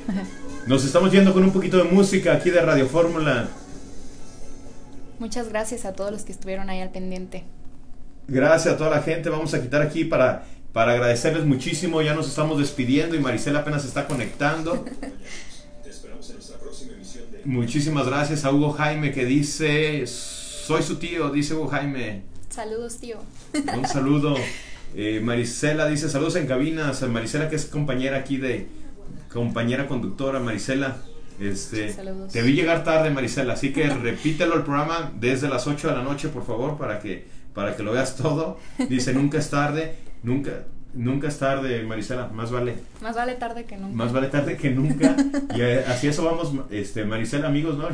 Nos 0.67 0.85
estamos 0.85 1.11
yendo 1.11 1.33
con 1.33 1.43
un 1.43 1.51
poquito 1.51 1.77
de 1.77 1.85
música 1.85 2.33
aquí 2.33 2.51
de 2.51 2.61
Radio 2.61 2.85
Fórmula. 2.85 3.49
Muchas 5.19 5.49
gracias 5.49 5.85
a 5.85 5.93
todos 5.93 6.11
los 6.11 6.23
que 6.23 6.31
estuvieron 6.31 6.69
ahí 6.69 6.79
al 6.79 6.91
pendiente. 6.91 7.43
Gracias 8.27 8.73
a 8.73 8.77
toda 8.77 8.89
la 8.89 9.01
gente. 9.01 9.29
Vamos 9.29 9.53
a 9.53 9.61
quitar 9.61 9.81
aquí 9.81 10.03
para, 10.03 10.45
para 10.73 10.91
agradecerles 10.91 11.45
muchísimo. 11.45 12.01
Ya 12.01 12.13
nos 12.13 12.27
estamos 12.27 12.59
despidiendo 12.59 13.15
y 13.15 13.19
Maricela 13.19 13.59
apenas 13.59 13.81
se 13.81 13.87
está 13.87 14.07
conectando. 14.07 14.85
Muchísimas 17.45 18.07
gracias 18.07 18.43
a 18.43 18.51
Hugo 18.51 18.73
Jaime 18.73 19.13
que 19.13 19.23
dice, 19.23 20.05
soy 20.05 20.83
su 20.83 20.97
tío, 20.97 21.29
dice 21.29 21.53
Hugo 21.53 21.67
Jaime. 21.69 22.23
Saludos, 22.49 22.97
tío. 22.97 23.19
Un 23.77 23.87
saludo. 23.87 24.35
Eh, 24.95 25.21
Marisela 25.21 25.87
dice, 25.87 26.09
saludos 26.09 26.35
en 26.35 26.47
cabinas. 26.47 27.01
Marisela 27.03 27.49
que 27.49 27.55
es 27.55 27.65
compañera 27.65 28.17
aquí 28.17 28.37
de, 28.37 28.67
compañera 29.31 29.87
conductora, 29.87 30.39
Marisela. 30.39 30.97
Este, 31.39 31.95
te 32.31 32.41
vi 32.41 32.53
llegar 32.53 32.83
tarde, 32.83 33.11
Marisela, 33.11 33.53
así 33.53 33.71
que 33.71 33.87
repítelo 33.89 34.55
el 34.55 34.63
programa 34.63 35.11
desde 35.19 35.47
las 35.47 35.67
8 35.67 35.89
de 35.89 35.95
la 35.95 36.03
noche, 36.03 36.29
por 36.29 36.45
favor, 36.45 36.77
para 36.77 36.99
que, 36.99 37.25
para 37.53 37.75
que 37.75 37.83
lo 37.83 37.91
veas 37.91 38.15
todo. 38.15 38.57
Dice, 38.89 39.13
nunca 39.13 39.37
es 39.37 39.49
tarde, 39.49 39.95
nunca, 40.23 40.63
nunca 40.93 41.27
es 41.27 41.37
tarde, 41.37 41.83
Marisela, 41.83 42.27
más 42.27 42.51
vale. 42.51 42.75
Más 43.01 43.15
vale 43.15 43.35
tarde 43.35 43.65
que 43.65 43.77
nunca. 43.77 43.95
Más 43.95 44.13
vale 44.13 44.27
tarde 44.27 44.57
que 44.57 44.71
nunca. 44.71 45.15
y 45.55 45.61
eh, 45.61 45.85
así 45.87 46.07
eso 46.07 46.25
vamos, 46.25 46.53
este, 46.71 47.05
Marisela, 47.05 47.47
amigos, 47.47 47.77
¿no? 47.77 47.87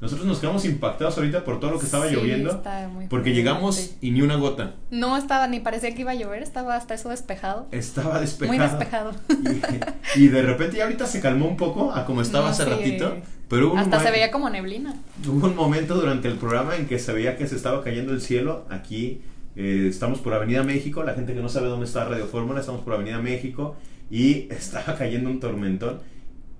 Nosotros 0.00 0.28
nos 0.28 0.38
quedamos 0.38 0.64
impactados 0.64 1.18
ahorita 1.18 1.42
por 1.42 1.58
todo 1.58 1.72
lo 1.72 1.78
que 1.80 1.86
estaba 1.86 2.06
lloviendo. 2.06 2.62
porque 3.10 3.32
llegamos 3.34 3.96
y 4.00 4.12
ni 4.12 4.22
una 4.22 4.36
gota. 4.36 4.74
No 4.90 5.16
estaba, 5.16 5.48
ni 5.48 5.58
parecía 5.58 5.92
que 5.94 6.02
iba 6.02 6.12
a 6.12 6.14
llover, 6.14 6.42
estaba 6.42 6.76
hasta 6.76 6.94
eso 6.94 7.08
despejado. 7.08 7.66
Estaba 7.72 8.20
despejado. 8.20 8.56
Muy 8.56 8.66
despejado. 8.66 9.12
Y, 10.16 10.28
de 10.28 10.42
repente 10.42 10.78
ya 10.78 10.84
ahorita 10.84 11.06
se 11.06 11.20
calmó 11.20 11.46
un 11.46 11.56
poco 11.56 11.92
a 11.92 12.06
como 12.06 12.22
estaba 12.22 12.50
hace 12.50 12.64
ratito. 12.64 13.16
Pero 13.48 13.76
hasta 13.76 14.00
se 14.00 14.10
veía 14.10 14.30
como 14.30 14.48
neblina. 14.50 14.94
Hubo 15.26 15.46
un 15.46 15.56
momento 15.56 15.94
durante 15.94 16.28
el 16.28 16.34
programa 16.34 16.76
en 16.76 16.86
que 16.86 16.98
se 16.98 17.12
veía 17.12 17.36
que 17.36 17.46
se 17.46 17.56
estaba 17.56 17.82
cayendo 17.82 18.12
el 18.12 18.20
cielo. 18.20 18.66
Aquí 18.70 19.20
eh, 19.56 19.86
estamos 19.88 20.20
por 20.20 20.32
Avenida 20.32 20.62
México. 20.62 21.02
La 21.02 21.14
gente 21.14 21.34
que 21.34 21.40
no 21.40 21.48
sabe 21.48 21.68
dónde 21.68 21.86
está 21.86 22.04
Radio 22.04 22.26
Fórmula, 22.26 22.60
estamos 22.60 22.82
por 22.82 22.94
Avenida 22.94 23.18
México. 23.18 23.76
Y 24.10 24.48
estaba 24.50 24.96
cayendo 24.96 25.28
un 25.28 25.40
tormentón 25.40 26.00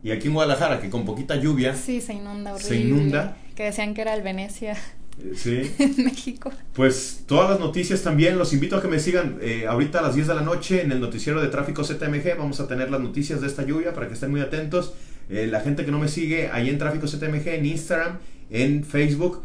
y 0.03 0.13
aquí 0.13 0.29
en 0.29 0.35
Guadalajara, 0.35 0.81
que 0.81 0.91
con 0.91 1.05
poquita 1.05 1.37
lluvia. 1.37 1.75
Sí, 1.75 2.01
se 2.01 2.15
inunda 2.15 2.55
horrible. 2.55 2.69
Se 2.69 2.77
inunda. 2.81 3.37
Que 3.57 3.65
decían 3.65 3.95
que 3.95 4.03
era 4.03 4.15
el 4.15 4.23
Venecia. 4.23 4.77
Eh, 5.21 5.33
sí. 5.35 5.75
en 5.79 6.05
México. 6.05 6.53
Pues 6.75 7.25
todas 7.27 7.51
las 7.51 7.61
noticias 7.61 8.03
también. 8.03 8.39
Los 8.39 8.53
invito 8.53 8.77
a 8.77 8.83
que 8.83 8.89
me 8.89 9.01
sigan 9.01 9.39
eh, 9.41 9.67
ahorita 9.67 9.99
a 9.99 10.03
las 10.03 10.15
10 10.15 10.29
de 10.29 10.35
la 10.35 10.43
noche 10.43 10.83
en 10.83 10.93
el 10.93 11.01
noticiero 11.01 11.41
de 11.41 11.49
tráfico 11.49 11.83
ZMG. 11.83 12.37
Vamos 12.39 12.61
a 12.61 12.69
tener 12.69 12.91
las 12.91 13.01
noticias 13.01 13.41
de 13.41 13.49
esta 13.49 13.65
lluvia 13.65 13.93
para 13.93 14.07
que 14.07 14.15
estén 14.15 14.31
muy 14.31 14.41
atentos. 14.41 14.95
Eh, 15.29 15.49
la 15.49 15.61
gente 15.61 15.85
que 15.85 15.91
no 15.91 15.99
me 15.99 16.09
sigue 16.09 16.49
ahí 16.53 16.69
en 16.69 16.79
tráfico 16.79 17.09
ZMG, 17.09 17.49
en 17.49 17.67
Instagram, 17.67 18.19
en 18.51 18.85
Facebook, 18.85 19.43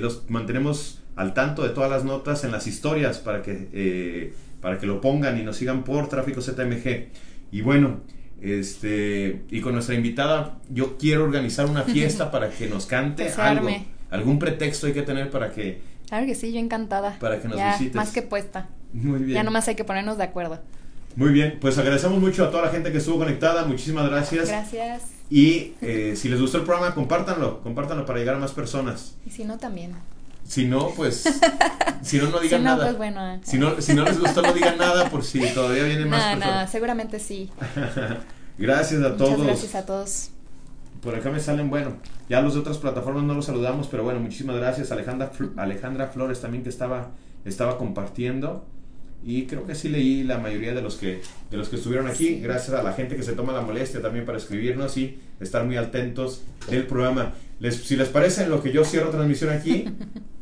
los 0.00 0.30
mantenemos 0.30 1.02
al 1.16 1.34
tanto 1.34 1.62
de 1.62 1.68
todas 1.68 1.90
las 1.90 2.02
notas 2.02 2.44
en 2.44 2.52
las 2.52 2.66
historias 2.66 3.18
para 3.18 3.42
que, 3.42 4.32
para 4.62 4.78
que 4.78 4.86
lo 4.86 5.02
pongan 5.02 5.38
y 5.38 5.42
nos 5.42 5.56
sigan 5.56 5.84
por 5.84 6.08
tráfico 6.08 6.40
ZMG. 6.40 7.08
Y 7.50 7.60
bueno. 7.60 8.00
Este, 8.40 9.44
y 9.50 9.60
con 9.60 9.72
nuestra 9.72 9.94
invitada, 9.94 10.58
yo 10.68 10.98
quiero 10.98 11.24
organizar 11.24 11.66
una 11.66 11.82
fiesta 11.82 12.30
para 12.32 12.50
que 12.50 12.68
nos 12.68 12.86
cante 12.86 13.28
algo. 13.28 13.68
Algún 14.10 14.38
pretexto 14.38 14.86
hay 14.86 14.92
que 14.92 15.02
tener 15.02 15.30
para 15.30 15.52
que. 15.52 15.80
Claro 16.08 16.26
que 16.26 16.34
sí, 16.34 16.52
yo 16.52 16.60
encantada. 16.60 17.18
Para 17.18 17.40
que 17.40 17.48
nos 17.48 17.56
ya, 17.56 17.72
visites. 17.72 17.96
Más 17.96 18.12
que 18.12 18.22
puesta. 18.22 18.68
Muy 18.92 19.20
bien. 19.20 19.34
Ya 19.34 19.42
nomás 19.42 19.66
hay 19.68 19.74
que 19.74 19.84
ponernos 19.84 20.16
de 20.18 20.24
acuerdo. 20.24 20.60
Muy 21.16 21.32
bien, 21.32 21.58
pues 21.60 21.78
agradecemos 21.78 22.20
mucho 22.20 22.44
a 22.44 22.50
toda 22.50 22.64
la 22.64 22.68
gente 22.70 22.92
que 22.92 22.98
estuvo 22.98 23.18
conectada. 23.18 23.64
Muchísimas 23.64 24.08
gracias. 24.08 24.48
Gracias. 24.48 25.02
Y 25.30 25.72
eh, 25.80 26.14
si 26.14 26.28
les 26.28 26.40
gustó 26.40 26.58
el 26.58 26.64
programa, 26.64 26.94
compártanlo. 26.94 27.62
Compártanlo 27.62 28.06
para 28.06 28.18
llegar 28.18 28.36
a 28.36 28.38
más 28.38 28.52
personas. 28.52 29.16
Y 29.26 29.30
si 29.30 29.44
no, 29.44 29.58
también. 29.58 29.94
Si 30.46 30.66
no, 30.66 30.90
pues. 30.90 31.24
si 32.02 32.18
no, 32.18 32.28
no 32.28 32.38
digan 32.40 32.60
si 32.60 32.64
no, 32.64 32.70
nada. 32.70 32.84
Pues 32.84 32.96
bueno, 32.96 33.34
eh. 33.34 33.40
si, 33.42 33.58
no, 33.58 33.80
si 33.80 33.94
no 33.94 34.04
les 34.04 34.18
gustó, 34.18 34.42
no 34.42 34.52
digan 34.52 34.78
nada 34.78 35.10
por 35.10 35.24
si 35.24 35.40
todavía 35.52 35.84
vienen 35.84 36.08
más 36.08 36.22
personas. 36.22 36.48
Nada, 36.48 36.66
seguramente 36.66 37.18
sí. 37.18 37.50
gracias 38.58 39.02
a 39.02 39.16
todos. 39.16 39.42
gracias 39.42 39.74
a 39.74 39.84
todos. 39.84 40.30
Por 41.02 41.14
acá 41.14 41.30
me 41.30 41.40
salen, 41.40 41.68
bueno, 41.68 41.96
ya 42.28 42.40
los 42.40 42.54
de 42.54 42.60
otras 42.60 42.78
plataformas 42.78 43.24
no 43.24 43.34
los 43.34 43.44
saludamos, 43.44 43.86
pero 43.88 44.02
bueno, 44.02 44.20
muchísimas 44.20 44.56
gracias. 44.56 44.90
Alejandra, 44.92 45.30
Alejandra 45.56 46.08
Flores 46.08 46.40
también 46.40 46.62
que 46.62 46.70
estaba, 46.70 47.10
estaba 47.44 47.78
compartiendo. 47.78 48.64
Y 49.24 49.46
creo 49.46 49.66
que 49.66 49.74
sí 49.74 49.88
leí 49.88 50.22
la 50.22 50.38
mayoría 50.38 50.72
de 50.72 50.82
los 50.82 50.96
que, 50.96 51.20
de 51.50 51.56
los 51.56 51.68
que 51.68 51.76
estuvieron 51.76 52.06
aquí. 52.06 52.38
Gracias 52.40 52.78
a 52.78 52.82
la 52.82 52.92
gente 52.92 53.16
que 53.16 53.24
se 53.24 53.32
toma 53.32 53.52
la 53.52 53.60
molestia 53.60 54.00
también 54.00 54.24
para 54.24 54.38
escribirnos 54.38 54.96
y 54.96 55.18
estar 55.40 55.64
muy 55.64 55.76
atentos 55.76 56.42
del 56.70 56.86
programa. 56.86 57.32
Les, 57.58 57.74
si 57.74 57.96
les 57.96 58.08
parece, 58.08 58.44
en 58.44 58.50
lo 58.50 58.62
que 58.62 58.70
yo 58.70 58.84
cierro 58.84 59.10
transmisión 59.10 59.50
aquí, 59.50 59.88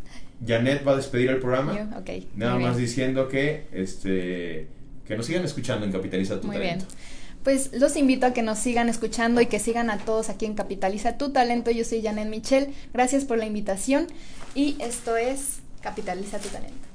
Janet 0.46 0.86
va 0.86 0.92
a 0.92 0.96
despedir 0.96 1.30
el 1.30 1.38
programa. 1.38 2.02
Nada 2.36 2.58
más 2.58 2.76
diciendo 2.76 3.28
que 3.28 3.66
este 3.72 4.68
que 5.06 5.16
nos 5.16 5.26
sigan 5.26 5.44
escuchando 5.44 5.84
en 5.84 5.92
Capitaliza 5.92 6.40
tu 6.40 6.46
Muy 6.46 6.56
Talento. 6.56 6.86
Bien. 6.86 6.98
Pues 7.42 7.70
los 7.74 7.94
invito 7.96 8.24
a 8.24 8.32
que 8.32 8.42
nos 8.42 8.58
sigan 8.58 8.88
escuchando 8.88 9.42
y 9.42 9.46
que 9.46 9.58
sigan 9.58 9.90
a 9.90 9.98
todos 9.98 10.30
aquí 10.30 10.46
en 10.46 10.54
Capitaliza 10.54 11.18
tu 11.18 11.30
Talento. 11.30 11.70
Yo 11.70 11.84
soy 11.84 12.02
Janet 12.02 12.28
Michel. 12.28 12.68
Gracias 12.94 13.24
por 13.24 13.36
la 13.36 13.44
invitación 13.44 14.06
y 14.54 14.76
esto 14.80 15.16
es 15.16 15.58
Capitaliza 15.82 16.38
tu 16.38 16.48
Talento. 16.48 16.93